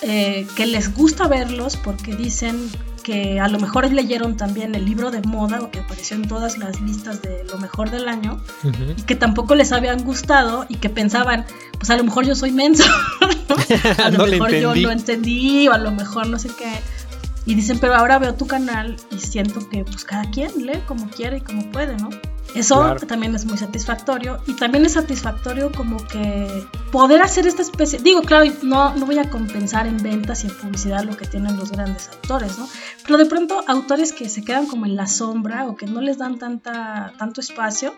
eh, 0.00 0.46
que 0.56 0.64
les 0.64 0.94
gusta 0.94 1.28
verlos 1.28 1.76
porque 1.76 2.16
dicen 2.16 2.70
que 3.06 3.38
a 3.38 3.46
lo 3.46 3.60
mejor 3.60 3.88
leyeron 3.92 4.36
también 4.36 4.74
el 4.74 4.84
libro 4.84 5.12
de 5.12 5.22
moda 5.22 5.60
o 5.62 5.70
que 5.70 5.78
apareció 5.78 6.16
en 6.16 6.26
todas 6.26 6.58
las 6.58 6.80
listas 6.80 7.22
de 7.22 7.44
lo 7.44 7.56
mejor 7.56 7.92
del 7.92 8.08
año 8.08 8.40
y 8.96 9.02
que 9.02 9.14
tampoco 9.14 9.54
les 9.54 9.70
habían 9.70 10.02
gustado 10.02 10.66
y 10.68 10.74
que 10.74 10.90
pensaban, 10.90 11.46
pues 11.78 11.88
a 11.90 11.96
lo 11.96 12.02
mejor 12.02 12.26
yo 12.26 12.34
soy 12.34 12.50
menso, 12.50 12.82
a 14.02 14.10
lo 14.10 14.26
mejor 14.26 14.50
yo 14.50 14.74
no 14.74 14.90
entendí 14.90 15.68
o 15.68 15.72
a 15.72 15.78
lo 15.78 15.92
mejor 15.92 16.26
no 16.26 16.36
sé 16.36 16.48
qué. 16.58 16.80
Y 17.44 17.54
dicen, 17.54 17.78
pero 17.78 17.94
ahora 17.94 18.18
veo 18.18 18.34
tu 18.34 18.48
canal 18.48 18.96
y 19.12 19.20
siento 19.20 19.68
que 19.68 19.84
pues 19.84 20.04
cada 20.04 20.28
quien 20.28 20.66
lee 20.66 20.80
como 20.88 21.08
quiere 21.08 21.36
y 21.36 21.42
como 21.42 21.70
puede, 21.70 21.96
¿no? 21.98 22.10
Eso 22.54 22.96
también 23.06 23.34
es 23.34 23.44
muy 23.44 23.58
satisfactorio 23.58 24.38
y 24.46 24.54
también 24.54 24.86
es 24.86 24.92
satisfactorio 24.92 25.70
como 25.72 25.98
que 26.06 26.66
poder 26.90 27.20
hacer 27.20 27.46
esta 27.46 27.60
especie, 27.60 27.98
digo, 27.98 28.22
claro, 28.22 28.50
no, 28.62 28.94
no 28.94 29.04
voy 29.04 29.18
a 29.18 29.28
compensar 29.28 29.86
en 29.86 29.98
ventas 29.98 30.44
y 30.44 30.46
en 30.46 30.56
publicidad 30.56 31.04
lo 31.04 31.16
que 31.16 31.26
tienen 31.26 31.58
los 31.58 31.70
grandes 31.70 32.08
autores, 32.08 32.58
¿no? 32.58 32.66
Pero 33.04 33.18
de 33.18 33.26
pronto 33.26 33.62
autores 33.66 34.12
que 34.12 34.30
se 34.30 34.42
quedan 34.42 34.66
como 34.66 34.86
en 34.86 34.96
la 34.96 35.06
sombra 35.06 35.66
o 35.66 35.76
que 35.76 35.86
no 35.86 36.00
les 36.00 36.16
dan 36.16 36.38
tanta, 36.38 37.12
tanto 37.18 37.42
espacio, 37.42 37.94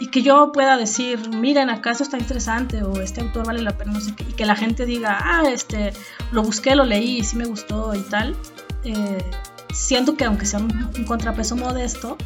y 0.00 0.08
que 0.08 0.22
yo 0.22 0.50
pueda 0.52 0.76
decir, 0.76 1.28
miren, 1.28 1.70
acaso 1.70 2.02
está 2.02 2.18
interesante 2.18 2.82
o 2.82 3.00
este 3.00 3.20
autor 3.20 3.46
vale 3.46 3.62
la 3.62 3.76
pena, 3.76 3.92
no 3.92 4.00
sé 4.00 4.14
qué, 4.16 4.24
y 4.24 4.32
que 4.32 4.46
la 4.46 4.56
gente 4.56 4.86
diga, 4.86 5.18
ah, 5.20 5.44
este, 5.48 5.92
lo 6.32 6.42
busqué, 6.42 6.74
lo 6.74 6.84
leí, 6.84 7.18
y 7.18 7.24
sí 7.24 7.36
me 7.36 7.44
gustó 7.44 7.94
y 7.94 8.00
tal. 8.00 8.34
Eh, 8.84 9.24
siento 9.72 10.16
que 10.16 10.24
aunque 10.24 10.46
sea 10.46 10.58
un, 10.58 10.90
un, 10.96 11.04
contrapeso 11.04 11.54
modesto, 11.56 12.16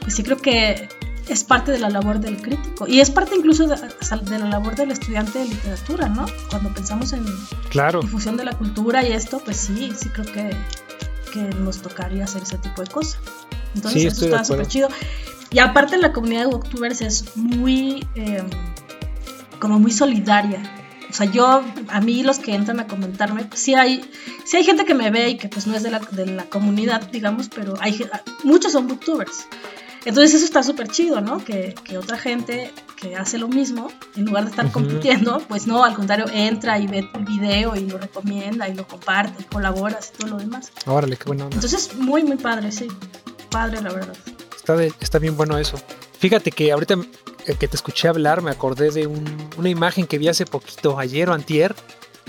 pues 0.00 0.14
sí 0.14 0.22
creo 0.22 0.36
que 0.36 0.88
es 1.28 1.44
parte 1.44 1.72
de 1.72 1.78
la 1.78 1.88
labor 1.88 2.20
del 2.20 2.40
crítico 2.40 2.86
y 2.86 3.00
es 3.00 3.10
parte 3.10 3.34
incluso 3.36 3.66
de, 3.66 3.76
de, 3.76 4.38
la 4.38 4.48
labor 4.48 4.76
del 4.76 4.90
estudiante 4.90 5.38
de 5.38 5.46
literatura, 5.46 6.08
¿no? 6.08 6.26
Cuando 6.50 6.72
pensamos 6.72 7.12
en 7.12 7.24
claro. 7.70 8.00
difusión 8.00 8.36
de 8.36 8.44
la 8.44 8.52
cultura 8.52 9.06
y 9.06 9.12
esto, 9.12 9.40
pues 9.44 9.56
sí, 9.56 9.92
sí 9.96 10.08
creo 10.10 10.26
que, 10.26 10.50
que 11.32 11.42
nos 11.56 11.80
tocaría 11.80 12.24
hacer 12.24 12.42
ese 12.42 12.58
tipo 12.58 12.82
de 12.82 12.90
cosas. 12.90 13.18
Entonces 13.74 14.02
sí, 14.02 14.08
eso 14.08 14.24
está 14.26 14.44
súper 14.44 14.66
chido. 14.66 14.88
Y 15.50 15.60
aparte 15.60 15.96
la 15.98 16.12
comunidad 16.12 16.42
de 16.42 16.46
Booktubers 16.46 17.00
es 17.00 17.36
muy, 17.36 18.06
eh, 18.14 18.42
como 19.58 19.78
muy 19.78 19.92
solidaria. 19.92 20.62
O 21.08 21.12
sea, 21.16 21.30
yo, 21.30 21.62
a 21.88 22.00
mí 22.00 22.24
los 22.24 22.40
que 22.40 22.54
entran 22.54 22.80
a 22.80 22.88
comentarme, 22.88 23.44
pues 23.44 23.60
sí 23.60 23.74
hay, 23.74 24.04
sí 24.44 24.56
hay 24.56 24.64
gente 24.64 24.84
que 24.84 24.94
me 24.94 25.12
ve 25.12 25.28
y 25.28 25.36
que 25.36 25.48
pues 25.48 25.68
no 25.68 25.76
es 25.76 25.84
de 25.84 25.92
la, 25.92 26.00
de 26.00 26.26
la 26.26 26.44
comunidad, 26.46 27.08
digamos, 27.12 27.48
pero 27.48 27.74
hay, 27.80 28.04
muchos 28.42 28.72
son 28.72 28.88
booktubers. 28.88 29.46
Entonces 30.04 30.34
eso 30.34 30.44
está 30.44 30.62
súper 30.62 30.88
chido, 30.88 31.20
¿no? 31.20 31.42
Que, 31.44 31.74
que, 31.84 31.96
otra 31.96 32.18
gente 32.18 32.70
que 33.00 33.16
hace 33.16 33.38
lo 33.38 33.48
mismo, 33.48 33.88
en 34.16 34.26
lugar 34.26 34.44
de 34.44 34.50
estar 34.50 34.66
uh 34.66 34.68
-huh. 34.68 34.72
compitiendo, 34.72 35.38
pues 35.48 35.66
no, 35.66 35.82
al 35.84 35.94
contrario, 35.94 36.26
entra 36.32 36.78
y 36.78 36.86
ve 36.86 37.08
el 37.14 37.24
video 37.24 37.74
y 37.74 37.86
lo 37.86 37.98
recomienda 37.98 38.68
y 38.68 38.74
lo 38.74 38.86
comparte 38.86 39.42
y 39.42 39.44
colabora 39.46 39.98
y 40.00 40.18
todo 40.18 40.30
lo 40.32 40.36
demás. 40.36 40.72
Órale, 40.86 41.16
qué 41.16 41.24
bueno. 41.24 41.48
Entonces, 41.50 41.94
muy, 41.96 42.22
muy 42.22 42.36
padre, 42.36 42.70
sí. 42.70 42.88
Padre, 43.50 43.80
la 43.80 43.92
verdad. 43.92 44.16
Está, 44.56 44.76
de, 44.76 44.92
está 45.00 45.18
bien 45.18 45.36
bueno 45.36 45.56
eso. 45.58 45.78
Fíjate 46.18 46.50
que 46.50 46.72
ahorita 46.72 46.96
que 47.58 47.68
te 47.68 47.76
escuché 47.76 48.08
hablar 48.08 48.40
me 48.42 48.50
acordé 48.50 48.90
de 48.90 49.06
un, 49.06 49.24
una 49.58 49.68
imagen 49.68 50.06
que 50.06 50.18
vi 50.18 50.28
hace 50.28 50.46
poquito, 50.46 50.98
ayer 50.98 51.28
o 51.28 51.34
antier, 51.34 51.74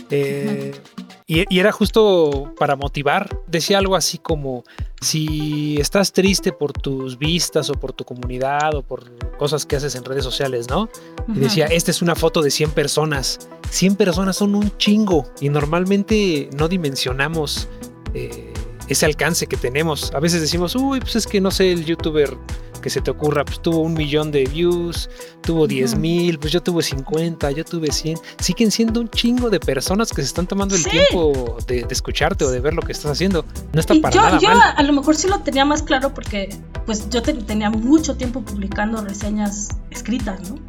eh, 0.09 0.73
uh 0.97 1.01
-huh. 1.01 1.04
Y, 1.27 1.43
y, 1.49 1.59
era 1.59 1.71
justo 1.71 2.53
para 2.59 2.75
motivar. 2.75 3.41
Decía 3.47 3.79
algo 3.79 3.95
así 3.95 4.19
como, 4.19 4.63
si 5.01 5.77
estás 5.79 6.13
triste 6.13 6.51
por 6.51 6.71
tus 6.71 7.17
vistas 7.17 7.69
o 7.71 7.73
por 7.73 7.93
tu 7.93 8.03
comunidad 8.03 8.75
o 8.75 8.83
por 8.83 9.09
cosas 9.37 9.65
que 9.65 9.75
haces 9.75 9.95
en 9.95 10.03
redes 10.03 10.23
sociales, 10.23 10.69
¿no? 10.69 10.83
Uh 10.83 10.87
-huh. 10.87 11.37
Y 11.37 11.39
decía, 11.39 11.65
esta 11.65 11.89
es 11.89 12.03
una 12.03 12.15
foto 12.15 12.43
de 12.43 12.51
100 12.51 12.71
personas. 12.71 13.39
100 13.71 13.95
personas 13.95 14.35
son 14.35 14.53
un 14.53 14.77
chingo 14.77 15.25
y 15.41 15.49
normalmente 15.49 16.49
no 16.55 16.67
dimensionamos 16.67 17.67
eh, 18.13 18.53
ese 18.87 19.05
alcance 19.05 19.47
que 19.47 19.57
tenemos. 19.57 20.11
A 20.13 20.19
veces 20.19 20.41
decimos, 20.41 20.75
uy, 20.75 20.99
pues 20.99 21.15
es 21.15 21.27
que 21.27 21.41
no 21.41 21.51
sé, 21.51 21.71
el 21.71 21.85
youtuber 21.85 22.37
que 22.85 22.91
se 22.91 23.01
te 23.01 23.09
ocurra, 23.09 23.43
pues 23.43 23.59
tuvo 23.63 23.79
un 23.79 23.95
millón 23.95 24.31
de 24.31 24.43
views, 24.43 25.09
tuvo 25.41 25.65
10 25.65 25.95
mil, 25.95 26.37
pues 26.37 26.53
yo 26.53 26.61
tuve 26.61 26.83
50, 26.83 27.49
yo 27.49 27.65
tuve 27.65 27.91
100. 27.91 28.19
Siguen 28.39 28.69
siendo 28.69 29.01
un 29.01 29.09
chingo 29.09 29.49
de 29.49 29.59
personas 29.59 30.11
que 30.11 30.21
se 30.21 30.27
están 30.27 30.45
tomando 30.45 30.75
el 30.75 30.83
sí. 30.83 30.91
tiempo 30.91 31.57
de, 31.65 31.81
de, 31.81 31.87
escucharte 31.89 32.45
o 32.45 32.51
de 32.51 32.59
ver 32.59 32.75
lo 32.75 32.83
que 32.83 32.91
estás 32.91 33.09
haciendo. 33.09 33.43
No 33.73 33.79
está 33.79 33.95
y 33.95 34.01
para 34.01 34.13
yo, 34.15 34.21
nada 34.21 34.39
yo 34.39 34.49
mal. 34.49 34.75
a 34.77 34.83
lo 34.83 34.93
mejor 34.93 35.15
sí 35.15 35.27
lo 35.27 35.39
tenía 35.39 35.65
más 35.65 35.81
claro 35.81 36.13
porque 36.13 36.55
pues 36.85 37.09
yo 37.09 37.23
te, 37.23 37.33
tenía 37.33 37.71
mucho 37.71 38.17
tiempo 38.17 38.41
publicando 38.41 39.03
reseñas 39.03 39.69
escritas, 39.89 40.47
¿no? 40.47 40.59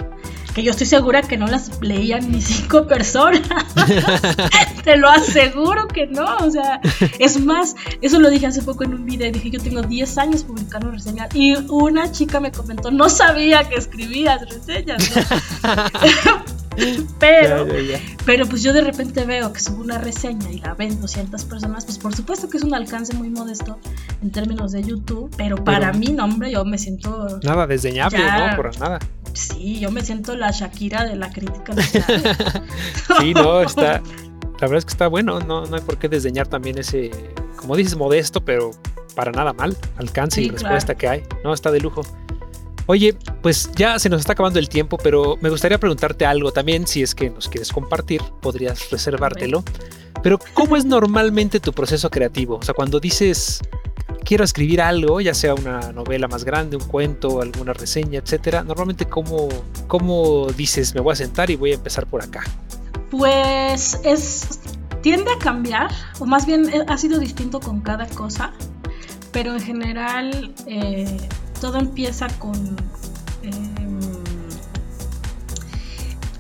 que 0.57 0.63
yo 0.63 0.71
estoy 0.71 0.87
segura 0.87 1.21
que 1.21 1.37
no 1.37 1.47
las 1.49 1.83
leían 1.83 2.33
ni 2.33 2.41
cinco 2.43 2.87
personas. 2.87 3.43
Te 4.87 4.97
lo 4.97 5.09
aseguro 5.09 5.89
que 5.89 6.07
no. 6.07 6.37
O 6.37 6.51
sea, 6.51 6.81
es 7.19 7.41
más, 7.41 7.75
eso 8.03 8.21
lo 8.21 8.31
dije 8.31 8.47
hace 8.47 8.63
poco 8.63 8.85
en 8.85 8.95
un 8.95 9.05
video. 9.05 9.33
Dije, 9.33 9.51
yo 9.51 9.61
tengo 9.61 9.83
10 9.83 10.19
años 10.19 10.45
publicando 10.45 10.93
reseñas. 10.93 11.29
Y 11.35 11.57
una 11.69 12.13
chica 12.13 12.39
me 12.39 12.53
comentó, 12.53 12.93
no 12.93 13.09
sabía 13.09 13.69
que 13.69 13.75
escribías 13.75 14.49
reseñas. 14.49 15.03
¿no? 16.25 16.45
pero, 17.19 17.67
ya, 17.67 17.75
ya, 17.75 17.81
ya. 17.81 18.01
pero 18.25 18.47
pues 18.47 18.63
yo 18.63 18.73
de 18.73 18.83
repente 18.83 19.25
veo 19.25 19.53
que 19.53 19.59
subo 19.59 19.83
una 19.83 19.99
reseña 19.99 20.53
y 20.53 20.59
la 20.59 20.75
ven 20.75 21.01
200 21.01 21.45
personas, 21.47 21.85
pues 21.85 21.99
por 21.99 22.15
supuesto 22.15 22.49
que 22.49 22.59
es 22.59 22.63
un 22.63 22.75
alcance 22.75 23.13
muy 23.15 23.29
modesto 23.29 23.81
en 24.23 24.31
términos 24.31 24.71
de 24.71 24.85
YouTube, 24.85 25.35
pero 25.37 25.65
para 25.65 25.91
pero, 25.91 25.99
mí, 25.99 26.13
no, 26.13 26.27
hombre, 26.27 26.53
yo 26.53 26.65
me 26.65 26.79
siento... 26.79 27.41
Nada 27.43 27.67
desdeñable, 27.67 28.19
¿no? 28.19 28.55
Por 28.55 28.79
nada. 28.79 29.01
Sí, 29.33 29.81
yo 29.81 29.91
me 29.91 30.03
siento 30.03 30.37
la 30.37 30.53
Shakira 30.53 31.05
de 31.05 31.17
la 31.17 31.31
crítica. 31.31 31.75
sí, 33.19 33.35
no, 33.35 33.63
está... 33.63 34.01
La 34.61 34.69
verdad 34.69 34.79
es 34.79 34.85
que 34.87 34.93
está 34.93 35.07
bueno, 35.09 35.41
no, 35.41 35.67
no 35.67 35.77
hay 35.77 35.83
por 35.83 35.99
qué 35.99 36.09
desdeñar 36.09 36.47
también 36.49 36.79
ese, 36.79 37.11
como 37.57 37.77
dices, 37.77 37.97
modesto, 37.97 38.45
pero 38.45 38.71
para 39.15 39.33
nada 39.33 39.53
mal, 39.53 39.77
alcance 39.97 40.41
sí, 40.41 40.47
y 40.47 40.51
respuesta 40.51 40.95
claro. 40.95 40.99
que 40.99 41.09
hay. 41.09 41.41
No, 41.45 41.53
está 41.53 41.71
de 41.71 41.81
lujo. 41.81 42.03
Oye, 42.87 43.17
pues 43.43 43.71
ya 43.75 43.99
se 43.99 44.09
nos 44.09 44.21
está 44.21 44.35
acabando 44.35 44.61
el 44.61 44.69
tiempo, 44.69 44.97
pero 44.97 45.37
me 45.41 45.51
gustaría 45.51 45.79
preguntarte 45.79 46.25
algo 46.25 46.53
también, 46.53 46.87
si 46.87 47.03
es 47.03 47.15
que 47.15 47.31
nos 47.31 47.49
quieres 47.49 47.73
compartir, 47.73 48.23
podrías 48.41 48.91
reservártelo. 48.91 49.65
Pero 50.23 50.39
¿cómo 50.55 50.77
es 50.77 50.85
normalmente 50.85 51.59
tu 51.59 51.73
proceso 51.73 52.11
creativo? 52.11 52.57
O 52.57 52.63
sea, 52.63 52.75
cuando 52.75 53.01
dices, 53.01 53.61
quiero 54.25 54.45
escribir 54.45 54.81
algo, 54.81 55.21
ya 55.21 55.35
sea 55.35 55.55
una 55.55 55.93
novela 55.93 56.29
más 56.29 56.45
grande, 56.45 56.77
un 56.77 56.85
cuento, 56.85 57.43
alguna 57.43 57.73
reseña, 57.73 58.21
etcétera, 58.21 58.63
normalmente 58.63 59.07
¿cómo, 59.07 59.49
cómo 59.89 60.47
dices, 60.57 60.95
me 60.95 61.01
voy 61.01 61.13
a 61.13 61.17
sentar 61.17 61.51
y 61.51 61.57
voy 61.57 61.73
a 61.73 61.75
empezar 61.75 62.07
por 62.07 62.23
acá? 62.23 62.45
Pues 63.17 63.99
es 64.05 64.61
tiende 65.01 65.31
a 65.31 65.39
cambiar, 65.39 65.91
o 66.19 66.27
más 66.27 66.47
bien 66.47 66.69
eh, 66.69 66.85
ha 66.89 66.99
sido 66.99 67.21
distinto 67.21 67.61
con 67.61 67.81
cada 67.81 68.07
cosa, 68.09 68.53
pero 69.31 69.53
en 69.53 69.61
general 69.61 70.53
eh, 70.67 71.17
todo 71.61 71.79
empieza 71.79 72.27
con... 72.39 72.77
Eh, 73.43 73.53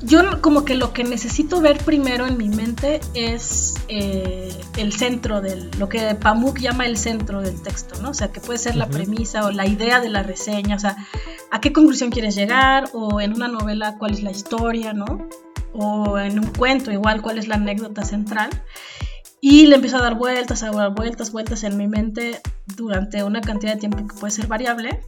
yo 0.02 0.40
como 0.40 0.64
que 0.64 0.74
lo 0.74 0.92
que 0.92 1.04
necesito 1.04 1.60
ver 1.60 1.78
primero 1.78 2.26
en 2.26 2.36
mi 2.36 2.48
mente 2.48 3.00
es 3.14 3.74
eh, 3.88 4.52
el 4.76 4.92
centro 4.92 5.40
del, 5.40 5.70
lo 5.78 5.88
que 5.88 6.14
Pamuk 6.14 6.58
llama 6.58 6.86
el 6.86 6.96
centro 6.96 7.40
del 7.40 7.60
texto, 7.62 8.00
¿no? 8.02 8.10
O 8.10 8.14
sea, 8.14 8.32
que 8.32 8.40
puede 8.40 8.58
ser 8.58 8.72
uh 8.72 8.76
-huh. 8.76 8.78
la 8.78 8.88
premisa 8.88 9.44
o 9.46 9.50
la 9.50 9.66
idea 9.66 10.00
de 10.00 10.08
la 10.08 10.22
reseña, 10.22 10.76
o 10.76 10.78
sea, 10.80 10.96
a 11.50 11.60
qué 11.60 11.72
conclusión 11.72 12.10
quieres 12.10 12.34
llegar, 12.34 12.90
o 12.92 13.20
en 13.20 13.32
una 13.32 13.48
novela 13.48 13.96
cuál 13.98 14.12
es 14.12 14.22
la 14.22 14.30
historia, 14.30 14.92
¿no? 14.92 15.28
O 15.78 16.18
en 16.18 16.38
un 16.38 16.46
cuento 16.46 16.90
igual 16.90 17.22
cuál 17.22 17.38
es 17.38 17.48
la 17.48 17.56
anécdota 17.56 18.04
central. 18.04 18.50
y 19.40 19.66
le 19.66 19.76
empiezo 19.76 19.98
a 19.98 20.02
dar 20.02 20.14
vueltas, 20.14 20.62
a 20.62 20.70
dar 20.70 20.94
vueltas, 20.94 21.30
vueltas 21.30 21.62
en 21.62 21.76
mi 21.76 21.86
mente 21.86 22.40
durante 22.74 23.22
una 23.22 23.40
cantidad 23.40 23.74
de 23.74 23.78
tiempo 23.78 23.98
que 23.98 24.14
puede 24.18 24.32
ser 24.32 24.46
variable. 24.46 25.00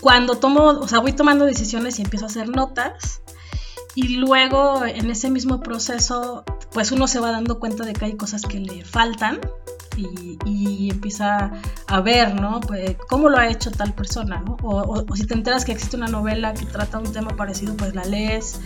Cuando 0.00 0.36
tomo, 0.36 0.64
o 0.64 0.88
sea, 0.88 0.98
voy 0.98 1.12
tomando 1.12 1.44
decisiones 1.44 1.98
y 1.98 2.02
empiezo 2.02 2.26
a 2.26 2.28
hacer 2.28 2.48
notas. 2.48 3.22
Y 3.94 4.16
luego 4.16 4.84
en 4.84 5.10
ese 5.10 5.30
mismo 5.30 5.60
proceso, 5.60 6.44
pues 6.72 6.92
uno 6.92 7.08
se 7.08 7.18
va 7.18 7.30
dando 7.30 7.58
cuenta 7.58 7.84
de 7.84 7.94
que 7.94 8.04
hay 8.04 8.16
cosas 8.16 8.42
que 8.42 8.60
le 8.60 8.84
faltan 8.84 9.40
y, 9.96 10.90
empieza 10.90 11.50
a 11.86 12.00
ver, 12.00 12.38
¿no? 12.38 12.60
Pues, 12.60 12.96
cómo 13.08 13.28
lo 13.28 13.38
ha 13.38 13.48
hecho 13.48 13.70
tal 13.70 13.94
persona, 13.94 14.42
¿no? 14.44 14.56
O, 14.62 15.04
si 15.14 15.26
te 15.26 15.34
enteras 15.34 15.64
que 15.64 15.72
existe 15.72 15.96
una 15.96 16.08
novela 16.08 16.52
que 16.54 16.66
trata 16.66 16.98
un 16.98 17.12
tema 17.12 17.30
parecido, 17.36 17.76
pues 17.76 17.94
la 17.94 18.04
lees. 18.04 18.60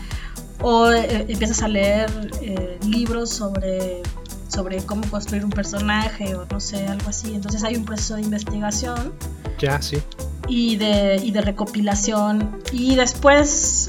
O 0.62 0.90
eh, 0.90 1.26
empiezas 1.28 1.62
a 1.62 1.68
leer 1.68 2.10
eh, 2.42 2.78
libros 2.86 3.30
sobre, 3.30 4.02
sobre 4.48 4.78
cómo 4.84 5.02
construir 5.10 5.44
un 5.44 5.50
personaje 5.50 6.34
o 6.34 6.46
no 6.50 6.60
sé, 6.60 6.86
algo 6.86 7.08
así. 7.08 7.34
Entonces 7.34 7.64
hay 7.64 7.76
un 7.76 7.84
proceso 7.84 8.16
de 8.16 8.22
investigación. 8.22 9.12
Ya, 9.58 9.80
sí. 9.80 9.98
Y 10.48 10.76
de, 10.76 11.20
y 11.22 11.30
de 11.30 11.40
recopilación. 11.40 12.58
Y 12.72 12.96
después 12.96 13.88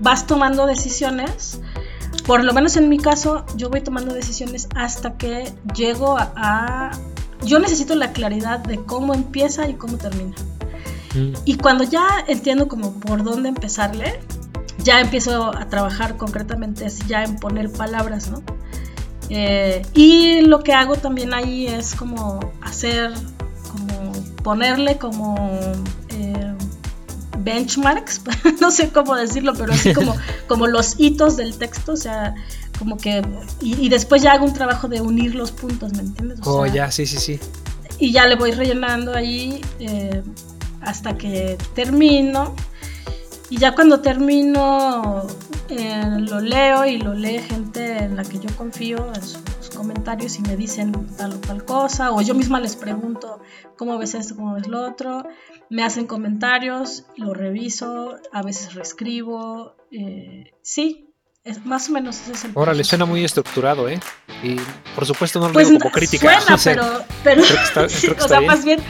vas 0.00 0.26
tomando 0.26 0.66
decisiones 0.66 1.60
por 2.26 2.44
lo 2.44 2.52
menos 2.52 2.76
en 2.76 2.88
mi 2.88 2.98
caso, 2.98 3.44
yo 3.56 3.68
voy 3.68 3.80
tomando 3.80 4.14
decisiones 4.14 4.68
hasta 4.76 5.16
que 5.16 5.52
llego 5.74 6.16
a, 6.18 6.90
yo 7.44 7.58
necesito 7.58 7.94
la 7.96 8.12
claridad 8.12 8.60
de 8.60 8.78
cómo 8.78 9.14
empieza 9.14 9.68
y 9.68 9.74
cómo 9.74 9.98
termina. 9.98 10.36
Mm. 11.14 11.32
Y 11.44 11.56
cuando 11.56 11.84
ya 11.84 12.06
entiendo 12.28 12.68
como 12.68 12.92
por 13.00 13.24
dónde 13.24 13.48
empezarle, 13.48 14.20
ya 14.82 15.00
empiezo 15.00 15.56
a 15.56 15.68
trabajar 15.68 16.16
concretamente 16.16 16.86
ya 17.06 17.24
en 17.24 17.36
poner 17.36 17.70
palabras, 17.70 18.30
¿no? 18.30 18.42
Eh, 19.28 19.82
y 19.94 20.42
lo 20.42 20.62
que 20.62 20.72
hago 20.72 20.96
también 20.96 21.32
ahí 21.32 21.66
es 21.66 21.94
como 21.94 22.52
hacer, 22.60 23.12
como 23.70 24.12
ponerle 24.42 24.98
como 24.98 25.50
eh, 26.10 26.54
benchmarks, 27.38 28.22
no 28.60 28.70
sé 28.70 28.90
cómo 28.90 29.16
decirlo, 29.16 29.54
pero 29.54 29.72
así 29.72 29.94
como, 29.94 30.14
como 30.48 30.66
los 30.66 30.98
hitos 30.98 31.36
del 31.36 31.56
texto, 31.56 31.92
o 31.92 31.96
sea, 31.96 32.34
como 32.78 32.96
que, 32.96 33.22
y, 33.60 33.88
después 33.88 34.22
ya 34.22 34.32
hago 34.32 34.44
un 34.44 34.52
trabajo 34.52 34.88
de 34.88 35.00
unir 35.00 35.34
los 35.34 35.52
puntos, 35.52 35.92
¿me 35.94 36.00
entiendes? 36.00 36.40
oh, 36.44 36.66
ya, 36.66 36.90
sí, 36.90 37.06
sí, 37.06 37.18
sí. 37.18 37.40
Y 37.98 38.12
ya 38.12 38.26
le 38.26 38.34
voy 38.34 38.50
rellenando 38.50 39.14
ahí 39.14 39.60
eh, 39.78 40.22
hasta 40.80 41.16
que 41.16 41.56
termino. 41.74 42.56
Y 43.52 43.58
ya 43.58 43.74
cuando 43.74 44.00
termino, 44.00 45.26
eh, 45.68 46.02
lo 46.20 46.40
leo 46.40 46.86
y 46.86 46.96
lo 46.96 47.12
lee 47.12 47.38
gente 47.38 47.98
en 47.98 48.16
la 48.16 48.22
que 48.22 48.38
yo 48.38 48.48
confío 48.56 49.12
en 49.14 49.22
sus 49.22 49.68
comentarios 49.76 50.38
y 50.38 50.40
me 50.40 50.56
dicen 50.56 50.90
tal 51.18 51.34
o 51.34 51.36
tal 51.36 51.62
cosa, 51.66 52.12
o 52.12 52.22
yo 52.22 52.32
misma 52.32 52.60
les 52.60 52.76
pregunto 52.76 53.42
cómo 53.76 53.98
ves 53.98 54.14
esto, 54.14 54.36
cómo 54.36 54.54
ves 54.54 54.68
lo 54.68 54.80
otro 54.80 55.24
me 55.68 55.84
hacen 55.84 56.06
comentarios, 56.06 57.04
lo 57.18 57.34
reviso, 57.34 58.16
a 58.32 58.40
veces 58.40 58.72
reescribo. 58.72 59.76
Eh, 59.90 60.54
sí, 60.62 61.12
es, 61.44 61.62
más 61.66 61.90
o 61.90 61.92
menos 61.92 62.22
ese 62.22 62.32
es 62.32 62.44
el 62.46 62.52
Ahora 62.54 62.72
le 62.72 62.84
suena 62.84 63.04
muy 63.04 63.22
estructurado, 63.22 63.86
¿eh? 63.86 64.00
Y 64.42 64.56
por 64.94 65.04
supuesto 65.04 65.40
no 65.40 65.48
lo 65.48 65.52
pues 65.52 65.68
digo 65.68 65.78
como 65.78 65.92
crítica. 65.92 66.40
Suena, 66.40 66.56
pero, 66.64 67.04
pero 67.22 67.42
o 68.24 68.28
sea, 68.28 68.40
más 68.40 68.64
bien 68.64 68.80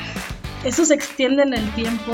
eso 0.62 0.84
se 0.84 0.94
extiende 0.94 1.42
en 1.42 1.54
el 1.54 1.68
tiempo 1.74 2.12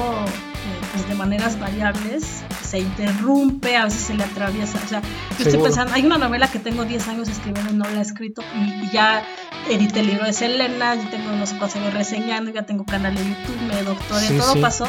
de 1.07 1.15
maneras 1.15 1.59
variables, 1.59 2.25
se 2.63 2.79
interrumpe, 2.81 3.77
a 3.77 3.85
veces 3.85 4.01
se 4.01 4.15
le 4.15 4.25
atraviesa. 4.25 4.81
O 4.85 4.89
sea, 4.89 5.03
yo 5.39 5.45
estoy 5.45 5.63
pensando, 5.63 5.95
hay 5.95 6.05
una 6.05 6.19
novela 6.19 6.51
que 6.51 6.59
tengo 6.59 6.85
10 6.85 7.09
años 7.09 7.29
escribiendo, 7.29 7.73
no 7.73 7.85
la 7.85 7.99
he 7.99 8.03
escrito 8.03 8.43
y 8.55 8.91
ya 8.91 9.23
edité 9.69 10.01
el 10.01 10.09
libro 10.09 10.25
de 10.25 10.33
Selena, 10.33 10.95
yo 10.95 11.09
tengo 11.11 11.33
unos 11.33 11.53
consejos 11.55 11.93
reseñando, 11.93 12.51
ya 12.51 12.65
tengo 12.65 12.85
canal 12.85 13.15
de 13.15 13.23
YouTube, 13.23 13.61
me 13.69 13.83
doctoré, 13.83 14.31
todo 14.39 14.61
pasó. 14.61 14.89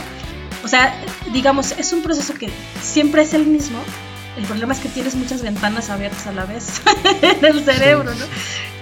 O 0.63 0.67
sea, 0.67 0.93
digamos, 1.33 1.71
es 1.71 1.93
un 1.93 2.01
proceso 2.01 2.33
que 2.33 2.49
siempre 2.81 3.21
es 3.21 3.33
el 3.33 3.45
mismo. 3.45 3.79
El 4.39 4.45
problema 4.45 4.71
es 4.71 4.79
que 4.79 4.87
tienes 4.87 5.15
muchas 5.15 5.41
ventanas 5.41 5.89
abiertas 5.89 6.25
a 6.27 6.31
la 6.31 6.45
vez 6.45 6.81
en 7.21 7.43
el 7.43 7.61
cerebro, 7.65 8.15
¿no? 8.15 8.25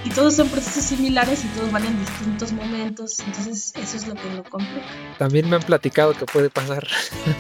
Y 0.06 0.10
todos 0.12 0.36
son 0.36 0.50
procesos 0.50 0.84
similares 0.84 1.44
y 1.44 1.48
todos 1.48 1.72
van 1.72 1.84
en 1.84 2.00
distintos 2.00 2.52
momentos. 2.52 3.20
Entonces, 3.22 3.74
eso 3.76 3.98
es 3.98 4.08
lo 4.08 4.14
que 4.14 4.30
lo 4.36 4.44
complica. 4.44 4.86
También 5.18 5.50
me 5.50 5.56
han 5.56 5.64
platicado 5.64 6.14
que 6.14 6.26
puede 6.26 6.52
pasar. 6.52 6.88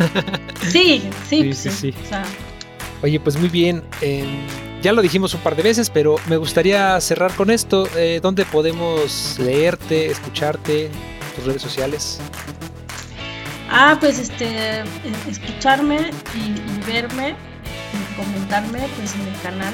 sí, 0.67 1.07
sí, 1.29 1.53
sí. 1.53 1.69
sí, 1.69 1.93
Oye, 3.03 3.19
pues 3.19 3.37
muy 3.37 3.49
bien. 3.49 3.83
ya 4.81 4.93
lo 4.93 5.03
dijimos 5.03 5.35
un 5.35 5.41
par 5.41 5.55
de 5.55 5.61
veces, 5.61 5.91
pero 5.91 6.15
me 6.27 6.37
gustaría 6.37 6.99
cerrar 6.99 7.35
con 7.35 7.51
esto. 7.51 7.87
Eh, 7.95 8.19
¿Dónde 8.19 8.45
podemos 8.45 9.37
leerte, 9.37 10.07
escucharte, 10.07 10.89
tus 11.35 11.45
redes 11.45 11.61
sociales? 11.61 12.19
Ah, 13.69 13.95
pues 13.99 14.17
este, 14.17 14.83
escucharme 15.29 16.09
y, 16.33 16.91
verme 16.91 17.35
y 17.93 18.15
comentarme 18.15 18.87
pues 18.97 19.15
en 19.15 19.21
el 19.21 19.41
canal. 19.41 19.73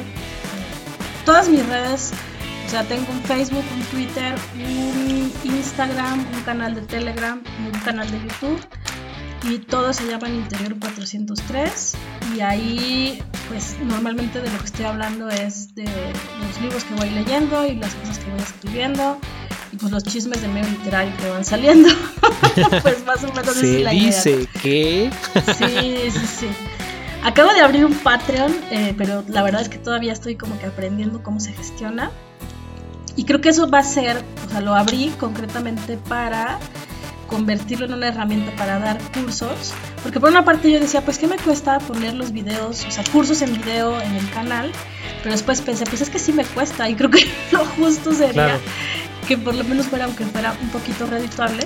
Todas 1.26 1.48
mis 1.50 1.66
redes, 1.68 2.12
o 2.66 2.70
sea, 2.70 2.84
tengo 2.84 3.12
un 3.12 3.22
Facebook, 3.24 3.64
un 3.76 3.84
Twitter, 3.86 4.36
un 4.56 5.32
Instagram, 5.44 6.20
un 6.20 6.42
canal 6.44 6.76
de 6.76 6.82
Telegram 6.82 7.42
y 7.60 7.76
un 7.76 7.82
canal 7.82 8.10
de 8.12 8.20
YouTube 8.20 8.60
y 9.50 9.60
todos 9.60 9.98
se 9.98 10.08
llaman 10.08 10.36
Interior 10.36 10.78
403 10.80 11.96
y 12.36 12.40
ahí 12.42 13.22
pues 13.50 13.76
normalmente 13.84 14.42
de 14.42 14.50
lo 14.50 14.58
que 14.58 14.66
estoy 14.66 14.86
hablando 14.86 15.30
es 15.30 15.76
de 15.76 15.84
los 15.84 16.62
libros 16.62 16.84
que 16.86 16.94
voy 16.96 17.10
leyendo 17.10 17.66
y 17.66 17.76
las 17.76 17.94
cosas 17.96 18.20
que 18.20 18.32
voy 18.32 18.40
escribiendo 18.40 19.20
y 19.72 19.76
pues 19.78 19.92
los 19.92 20.04
chismes 20.04 20.42
de 20.42 20.48
medio 20.48 20.70
literario 20.70 21.16
que 21.18 21.30
van 21.30 21.46
saliendo. 21.46 21.90
Pues 22.84 23.04
más 23.04 23.24
o 23.24 23.34
menos 23.34 23.56
se 23.56 23.78
es 23.78 23.84
la 23.84 23.92
dice 23.92 24.48
que 24.62 25.10
sí 25.58 26.12
sí 26.12 26.28
sí 26.40 26.48
acabo 27.24 27.54
de 27.54 27.62
abrir 27.62 27.86
un 27.86 27.94
Patreon 27.94 28.54
eh, 28.72 28.94
pero 28.98 29.24
la 29.28 29.44
verdad 29.44 29.62
es 29.62 29.70
que 29.70 29.78
todavía 29.78 30.14
estoy 30.14 30.36
como 30.36 30.60
que 30.60 30.68
aprendiendo 30.68 31.24
cómo 31.24 31.40
se 31.40 31.54
gestiona. 31.54 32.12
Y 33.16 33.26
creo 33.26 33.42
que 33.42 33.50
eso 33.50 33.70
va 33.70 33.80
a 33.80 33.84
ser 33.84 34.24
o 34.48 34.50
sea 34.50 34.62
lo 34.62 34.74
abrí 34.74 35.14
concretamente 35.20 35.98
para 35.98 36.60
convertirlo 37.28 37.88
en 37.88 37.94
una 37.94 38.10
herramienta 38.10 38.56
para 38.56 38.78
dar 38.78 39.00
cursos, 39.12 39.74
porque 40.04 40.20
por 40.20 40.30
una 40.30 40.46
parte 40.46 40.72
yo 40.72 40.80
decía, 40.80 41.02
pues 41.02 41.18
¿qué 41.18 41.28
me 41.28 41.38
cuesta 41.38 41.80
poner 41.80 42.14
los 42.14 42.32
videos, 42.32 42.86
o 42.86 42.92
sea, 42.92 43.04
cursos 43.12 43.42
en 43.42 43.54
video 43.54 44.00
en 44.00 44.14
el 44.14 44.30
canal? 44.30 44.72
Pero 45.24 45.34
después 45.34 45.62
pensé, 45.62 45.86
pues 45.86 46.02
es 46.02 46.12
que 46.12 46.20
sí 46.20 46.32
me 46.32 46.46
cuesta. 46.46 46.88
Y 46.90 46.96
creo 46.96 47.10
que 47.10 47.26
lo 47.52 47.66
justo 47.66 48.14
sería 48.14 48.60
que 49.28 49.38
por 49.38 49.56
lo 49.56 49.64
menos 49.64 49.88
fuera, 49.88 50.06
aunque 50.06 50.26
fuera 50.26 50.54
un 50.62 50.70
poquito 50.70 51.08
redituable, 51.08 51.66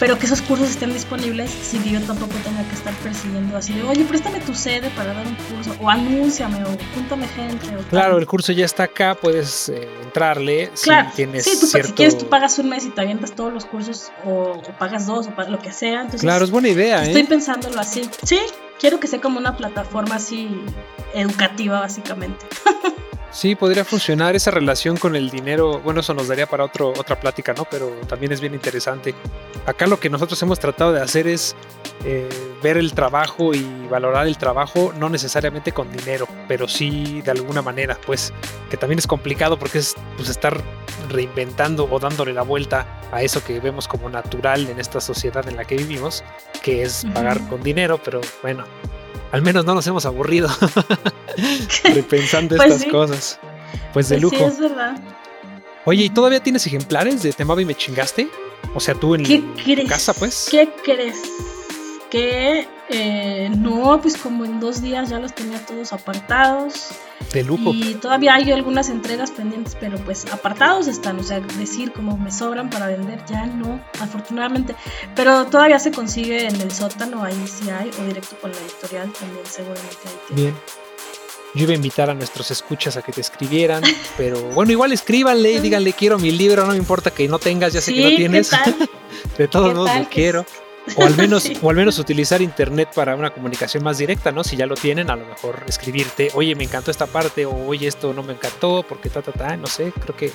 pero 0.00 0.18
que 0.18 0.24
esos 0.24 0.40
cursos 0.40 0.70
estén 0.70 0.92
disponibles 0.94 1.50
sin 1.50 1.82
que 1.82 1.90
yo 1.90 2.00
tampoco 2.00 2.32
tenga 2.42 2.66
que 2.66 2.74
estar 2.74 2.94
persiguiendo 2.94 3.56
así 3.56 3.74
de, 3.74 3.82
oye, 3.82 4.02
préstame 4.04 4.40
tu 4.40 4.54
sede 4.54 4.90
para 4.96 5.12
dar 5.12 5.26
un 5.26 5.34
curso, 5.34 5.76
o 5.78 5.90
anúnciame, 5.90 6.64
o 6.64 6.76
júntame 6.94 7.28
gente. 7.28 7.66
claro, 7.90 8.16
el 8.16 8.26
curso 8.26 8.52
ya 8.52 8.64
está 8.64 8.84
acá, 8.84 9.14
puedes 9.14 9.68
eh, 9.68 9.86
entrarle. 10.02 10.70
Claro, 10.82 11.10
si 11.10 11.16
tienes 11.16 11.44
sí, 11.44 11.60
tú, 11.60 11.66
si 11.66 11.92
quieres 11.92 12.16
tú 12.16 12.28
pagas 12.30 12.58
un 12.58 12.70
mes 12.70 12.86
y 12.86 12.90
te 12.90 13.02
avientas 13.02 13.32
todos 13.32 13.52
los 13.52 13.66
cursos, 13.66 14.10
o, 14.24 14.62
pagas 14.78 15.06
dos, 15.06 15.28
o 15.28 15.50
lo 15.50 15.58
que 15.58 15.70
sea. 15.70 16.00
Entonces, 16.00 16.22
claro, 16.22 16.44
es 16.46 16.50
buena 16.50 16.68
idea. 16.68 17.04
Estoy 17.04 17.22
¿eh? 17.22 17.26
pensándolo 17.28 17.78
así. 17.78 18.08
Sí, 18.22 18.40
quiero 18.80 19.00
que 19.00 19.06
sea 19.06 19.20
como 19.20 19.38
una 19.38 19.58
plataforma 19.58 20.14
así 20.14 20.48
educativa, 21.12 21.78
básicamente. 21.78 22.46
Sí, 23.40 23.54
podría 23.54 23.86
funcionar 23.86 24.36
esa 24.36 24.50
relación 24.50 24.98
con 24.98 25.16
el 25.16 25.30
dinero. 25.30 25.80
Bueno, 25.80 26.00
eso 26.00 26.12
nos 26.12 26.28
daría 26.28 26.44
para 26.44 26.62
otro, 26.62 26.90
otra 26.90 27.18
plática, 27.18 27.54
¿no? 27.54 27.64
Pero 27.64 27.88
también 28.06 28.32
es 28.32 28.40
bien 28.42 28.52
interesante. 28.52 29.14
Acá 29.64 29.86
lo 29.86 29.98
que 29.98 30.10
nosotros 30.10 30.42
hemos 30.42 30.60
tratado 30.60 30.92
de 30.92 31.00
hacer 31.00 31.26
es 31.26 31.56
eh, 32.04 32.28
ver 32.62 32.76
el 32.76 32.92
trabajo 32.92 33.54
y 33.54 33.64
valorar 33.88 34.26
el 34.26 34.36
trabajo, 34.36 34.92
no 34.98 35.08
necesariamente 35.08 35.72
con 35.72 35.90
dinero, 35.90 36.28
pero 36.48 36.68
sí 36.68 37.22
de 37.22 37.30
alguna 37.30 37.62
manera, 37.62 37.96
pues, 38.04 38.30
que 38.68 38.76
también 38.76 38.98
es 38.98 39.06
complicado 39.06 39.58
porque 39.58 39.78
es 39.78 39.96
pues, 40.18 40.28
estar 40.28 40.62
reinventando 41.08 41.88
o 41.90 41.98
dándole 41.98 42.34
la 42.34 42.42
vuelta 42.42 43.00
a 43.10 43.22
eso 43.22 43.42
que 43.42 43.58
vemos 43.58 43.88
como 43.88 44.10
natural 44.10 44.68
en 44.68 44.78
esta 44.78 45.00
sociedad 45.00 45.48
en 45.48 45.56
la 45.56 45.64
que 45.64 45.78
vivimos, 45.78 46.22
que 46.62 46.82
es 46.82 47.06
pagar 47.14 47.40
con 47.48 47.62
dinero, 47.62 47.98
pero 48.04 48.20
bueno, 48.42 48.66
al 49.32 49.42
menos 49.42 49.64
no 49.64 49.74
nos 49.74 49.86
hemos 49.86 50.06
aburrido 50.06 50.48
repensando 51.84 52.56
pues 52.56 52.70
estas 52.70 52.90
cosas. 52.90 53.38
Pues 53.92 54.08
de 54.08 54.16
pues 54.16 54.22
lujo. 54.22 54.36
Sí, 54.36 54.44
es 54.44 54.58
verdad. 54.58 55.00
Oye, 55.84 56.04
¿y 56.04 56.10
todavía 56.10 56.42
tienes 56.42 56.66
ejemplares 56.66 57.22
de 57.22 57.32
Temaba 57.32 57.62
y 57.62 57.64
me 57.64 57.74
chingaste? 57.74 58.28
O 58.74 58.80
sea, 58.80 58.94
tú 58.94 59.14
en 59.14 59.86
casa, 59.88 60.12
pues. 60.14 60.48
¿Qué 60.50 60.68
crees? 60.84 61.16
Que 62.10 62.66
eh, 62.88 63.48
no, 63.56 64.00
pues 64.02 64.16
como 64.16 64.44
en 64.44 64.58
dos 64.58 64.82
días 64.82 65.10
ya 65.10 65.20
los 65.20 65.32
tenía 65.32 65.64
todos 65.64 65.92
apartados. 65.92 66.88
De 67.32 67.44
lujo. 67.44 67.72
Y 67.72 67.94
todavía 67.94 68.34
hay 68.34 68.50
algunas 68.50 68.88
entregas 68.88 69.30
pendientes, 69.30 69.76
pero 69.78 69.96
pues 69.98 70.26
apartados 70.32 70.88
están. 70.88 71.20
O 71.20 71.22
sea, 71.22 71.38
decir 71.40 71.92
como 71.92 72.16
me 72.16 72.32
sobran 72.32 72.68
para 72.68 72.88
vender, 72.88 73.24
ya 73.28 73.46
no, 73.46 73.80
afortunadamente. 74.00 74.74
Pero 75.14 75.46
todavía 75.46 75.78
se 75.78 75.92
consigue 75.92 76.48
en 76.48 76.60
el 76.60 76.72
sótano, 76.72 77.22
ahí 77.22 77.46
sí 77.46 77.70
hay, 77.70 77.90
o 78.00 78.04
directo 78.04 78.36
con 78.40 78.50
la 78.50 78.58
editorial 78.58 79.12
también, 79.12 79.46
seguramente 79.46 79.98
Bien. 80.30 80.54
Yo 81.54 81.64
iba 81.64 81.72
a 81.72 81.76
invitar 81.76 82.10
a 82.10 82.14
nuestros 82.14 82.50
escuchas 82.50 82.96
a 82.96 83.02
que 83.02 83.12
te 83.12 83.20
escribieran, 83.20 83.82
pero 84.16 84.40
bueno, 84.50 84.72
igual 84.72 84.92
escríbanle 84.92 85.52
y 85.52 85.58
díganle 85.60 85.92
quiero 85.92 86.18
mi 86.18 86.30
libro, 86.30 86.64
no 86.64 86.72
me 86.72 86.76
importa 86.76 87.10
que 87.10 87.26
no 87.28 87.38
tengas, 87.38 87.72
ya 87.72 87.80
sé 87.80 87.94
que 87.94 88.02
no 88.02 88.16
tienes. 88.16 88.50
de 89.38 89.48
todos 89.48 89.74
modos 89.74 89.90
lo 89.96 90.08
quiero. 90.08 90.46
O 90.96 91.04
al 91.04 91.16
menos, 91.16 91.50
o 91.62 91.70
al 91.70 91.76
menos 91.76 91.98
utilizar 91.98 92.40
internet 92.42 92.90
para 92.94 93.14
una 93.16 93.30
comunicación 93.30 93.82
más 93.84 93.98
directa, 93.98 94.32
¿no? 94.32 94.44
Si 94.44 94.56
ya 94.56 94.66
lo 94.66 94.74
tienen, 94.74 95.10
a 95.10 95.16
lo 95.16 95.26
mejor 95.26 95.64
escribirte, 95.66 96.30
oye, 96.34 96.54
me 96.54 96.64
encantó 96.64 96.90
esta 96.90 97.06
parte, 97.06 97.46
o 97.46 97.66
oye, 97.66 97.86
esto 97.86 98.12
no 98.12 98.22
me 98.22 98.32
encantó, 98.32 98.84
porque 98.88 99.10
ta, 99.10 99.22
ta, 99.22 99.32
ta, 99.32 99.56
no 99.56 99.66
sé, 99.66 99.92
creo 99.92 100.16
que 100.16 100.32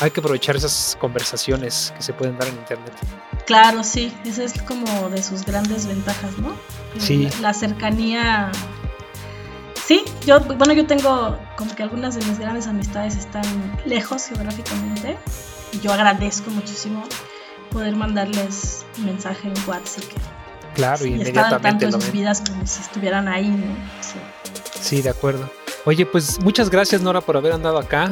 hay 0.00 0.10
que 0.10 0.20
aprovechar 0.20 0.56
esas 0.56 0.96
conversaciones 1.00 1.92
que 1.96 2.02
se 2.02 2.12
pueden 2.12 2.38
dar 2.38 2.48
en 2.48 2.54
internet. 2.54 2.92
Claro, 3.46 3.82
sí, 3.82 4.12
esa 4.24 4.44
es 4.44 4.60
como 4.62 5.10
de 5.10 5.22
sus 5.22 5.44
grandes 5.44 5.86
ventajas, 5.86 6.38
¿no? 6.38 6.54
Sí. 6.98 7.28
La, 7.40 7.54
cercanía. 7.54 8.50
Sí, 9.86 10.04
yo, 10.26 10.40
bueno, 10.40 10.72
yo 10.74 10.86
tengo 10.86 11.38
como 11.56 11.74
que 11.74 11.82
algunas 11.82 12.14
de 12.14 12.24
mis 12.26 12.38
grandes 12.38 12.66
amistades 12.66 13.16
están 13.16 13.44
lejos 13.86 14.26
geográficamente. 14.26 15.16
Y 15.72 15.80
yo 15.80 15.92
agradezco 15.92 16.50
muchísimo 16.50 17.04
poder 17.68 17.96
mandarles 17.96 18.84
un 18.98 19.06
mensaje 19.06 19.48
en 19.48 19.54
WhatsApp 19.68 20.04
que 20.04 20.16
claro, 20.74 21.04
y 21.06 21.10
inmediatamente 21.10 21.60
tanto 21.60 21.84
en 21.86 21.92
sus 21.92 22.12
vidas 22.12 22.42
como 22.46 22.66
si 22.66 22.80
estuvieran 22.80 23.28
ahí, 23.28 23.48
¿no? 23.48 23.66
Sí. 24.00 24.18
sí, 24.80 25.02
de 25.02 25.10
acuerdo. 25.10 25.50
Oye, 25.84 26.06
pues 26.06 26.40
muchas 26.40 26.70
gracias 26.70 27.00
Nora 27.00 27.20
por 27.20 27.36
haber 27.36 27.52
andado 27.52 27.78
acá. 27.78 28.10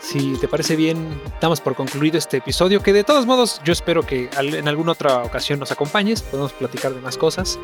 Si 0.00 0.36
te 0.36 0.46
parece 0.48 0.76
bien, 0.76 1.20
damos 1.40 1.60
por 1.60 1.74
concluido 1.74 2.18
este 2.18 2.36
episodio, 2.38 2.82
que 2.82 2.92
de 2.92 3.02
todos 3.04 3.26
modos 3.26 3.60
yo 3.64 3.72
espero 3.72 4.06
que 4.06 4.30
en 4.38 4.68
alguna 4.68 4.92
otra 4.92 5.24
ocasión 5.24 5.58
nos 5.58 5.72
acompañes, 5.72 6.22
podemos 6.22 6.52
platicar 6.52 6.94
de 6.94 7.00
más 7.00 7.16
cosas. 7.18 7.58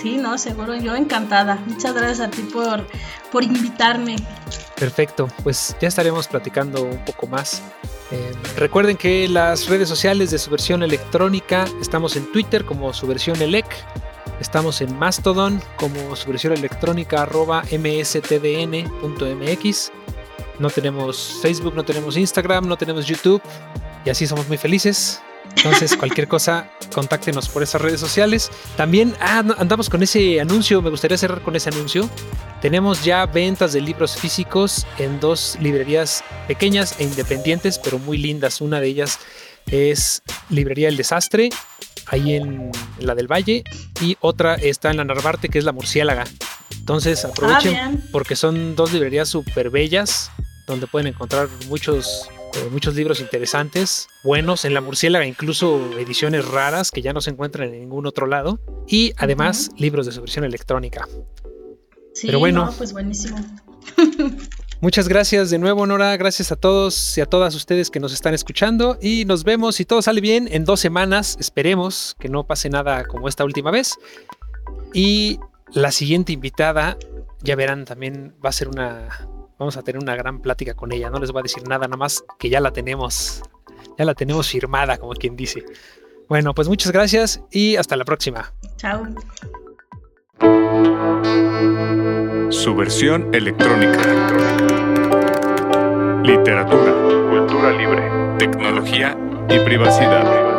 Sí, 0.00 0.16
no, 0.16 0.36
seguro, 0.36 0.74
yo 0.74 0.94
encantada. 0.96 1.62
Muchas 1.66 1.94
gracias 1.94 2.20
a 2.20 2.30
ti 2.30 2.42
por, 2.42 2.86
por 3.30 3.44
invitarme. 3.44 4.16
Perfecto, 4.74 5.28
pues 5.42 5.76
ya 5.80 5.88
estaremos 5.88 6.28
platicando 6.28 6.82
un 6.82 7.04
poco 7.04 7.26
más. 7.28 7.62
Eh, 8.10 8.32
recuerden 8.56 8.96
que 8.96 9.28
las 9.28 9.68
redes 9.68 9.88
sociales 9.88 10.30
de 10.30 10.38
su 10.38 10.50
versión 10.50 10.82
electrónica 10.82 11.66
estamos 11.80 12.16
en 12.16 12.30
Twitter 12.30 12.64
como 12.64 12.92
su 12.92 13.06
versión 13.06 13.40
elec, 13.40 13.66
estamos 14.40 14.80
en 14.80 14.96
Mastodon 14.98 15.62
como 15.76 16.14
su 16.14 16.28
versión 16.28 16.52
electrónica 16.52 17.22
arroba 17.22 17.62
mstdn.mx 17.62 18.32
no 20.58 20.70
tenemos 20.70 21.38
Facebook, 21.42 21.74
no 21.74 21.84
tenemos 21.84 22.16
Instagram, 22.16 22.66
no 22.66 22.76
tenemos 22.76 23.06
YouTube 23.06 23.42
y 24.04 24.10
así 24.10 24.26
somos 24.26 24.48
muy 24.48 24.56
felices. 24.56 25.20
Entonces, 25.56 25.96
cualquier 25.98 26.28
cosa, 26.28 26.70
contáctenos 26.94 27.48
por 27.48 27.62
esas 27.62 27.80
redes 27.80 28.00
sociales. 28.00 28.50
También 28.76 29.14
ah, 29.20 29.44
andamos 29.58 29.88
con 29.88 30.02
ese 30.02 30.40
anuncio, 30.40 30.82
me 30.82 30.90
gustaría 30.90 31.16
cerrar 31.16 31.42
con 31.42 31.56
ese 31.56 31.70
anuncio. 31.70 32.08
Tenemos 32.60 33.04
ya 33.04 33.26
ventas 33.26 33.72
de 33.72 33.80
libros 33.80 34.16
físicos 34.16 34.86
en 34.98 35.20
dos 35.20 35.56
librerías 35.60 36.24
pequeñas 36.48 36.96
e 36.98 37.04
independientes, 37.04 37.78
pero 37.78 37.98
muy 37.98 38.18
lindas. 38.18 38.60
Una 38.60 38.80
de 38.80 38.88
ellas 38.88 39.18
es 39.70 40.22
Librería 40.48 40.88
El 40.88 40.96
Desastre, 40.96 41.50
ahí 42.06 42.34
en 42.34 42.70
la 42.98 43.14
del 43.14 43.30
Valle, 43.30 43.64
y 44.00 44.16
otra 44.20 44.54
está 44.54 44.90
en 44.90 44.98
la 44.98 45.04
Narvarte, 45.04 45.48
que 45.48 45.58
es 45.58 45.64
la 45.64 45.72
Murciélaga. 45.72 46.24
Entonces 46.70 47.24
aprovechen 47.24 47.76
ah, 47.76 47.92
porque 48.12 48.36
son 48.36 48.76
dos 48.76 48.92
librerías 48.92 49.28
súper 49.28 49.70
bellas, 49.70 50.30
donde 50.66 50.86
pueden 50.86 51.08
encontrar 51.08 51.48
muchos, 51.68 52.28
eh, 52.54 52.68
muchos 52.70 52.94
libros 52.94 53.20
interesantes, 53.20 54.08
buenos, 54.24 54.64
en 54.64 54.74
la 54.74 54.80
murciélaga 54.80 55.26
incluso 55.26 55.80
ediciones 55.98 56.46
raras 56.46 56.90
que 56.90 57.02
ya 57.02 57.12
no 57.12 57.20
se 57.20 57.30
encuentran 57.30 57.72
en 57.72 57.80
ningún 57.80 58.06
otro 58.06 58.26
lado, 58.26 58.60
y 58.86 59.12
además 59.16 59.70
libros 59.76 60.06
de 60.06 60.12
su 60.12 60.20
versión 60.20 60.44
electrónica. 60.44 61.08
Sí, 62.14 62.26
Pero 62.26 62.38
bueno, 62.38 62.72
pues 62.76 62.92
buenísimo. 62.92 63.38
Muchas 64.80 65.08
gracias 65.08 65.48
de 65.48 65.58
nuevo, 65.58 65.86
Nora. 65.86 66.16
Gracias 66.18 66.52
a 66.52 66.56
todos 66.56 67.16
y 67.16 67.22
a 67.22 67.26
todas 67.26 67.54
ustedes 67.54 67.90
que 67.90 67.98
nos 67.98 68.12
están 68.12 68.34
escuchando. 68.34 68.98
Y 69.00 69.24
nos 69.24 69.42
vemos, 69.42 69.76
si 69.76 69.86
todo 69.86 70.02
sale 70.02 70.20
bien, 70.20 70.48
en 70.50 70.66
dos 70.66 70.80
semanas. 70.80 71.36
Esperemos 71.40 72.14
que 72.18 72.28
no 72.28 72.46
pase 72.46 72.68
nada 72.68 73.04
como 73.04 73.26
esta 73.26 73.44
última 73.44 73.70
vez. 73.70 73.94
Y 74.92 75.38
la 75.72 75.90
siguiente 75.92 76.32
invitada, 76.32 76.96
ya 77.42 77.56
verán, 77.56 77.84
también 77.84 78.34
va 78.44 78.50
a 78.50 78.52
ser 78.52 78.68
una, 78.68 79.08
Vamos 79.58 79.78
a 79.78 79.82
tener 79.82 80.02
una 80.02 80.14
gran 80.16 80.40
plática 80.40 80.74
con 80.74 80.92
ella. 80.92 81.08
No 81.08 81.18
les 81.18 81.32
voy 81.32 81.40
a 81.40 81.42
decir 81.42 81.66
nada, 81.66 81.86
nada 81.86 81.96
más 81.96 82.24
que 82.38 82.50
ya 82.50 82.60
la 82.60 82.72
tenemos. 82.72 83.42
Ya 83.98 84.04
la 84.04 84.14
tenemos 84.14 84.48
firmada, 84.48 84.98
como 84.98 85.14
quien 85.14 85.34
dice. 85.34 85.64
Bueno, 86.28 86.54
pues 86.54 86.68
muchas 86.68 86.92
gracias 86.92 87.40
y 87.50 87.76
hasta 87.76 87.96
la 87.96 88.04
próxima. 88.04 88.52
Chao. 88.76 89.06
Su 92.50 92.74
versión 92.76 93.34
electrónica. 93.34 94.02
Literatura, 96.22 96.92
cultura 97.30 97.72
libre, 97.72 98.10
tecnología 98.38 99.16
y 99.48 99.58
privacidad. 99.60 100.55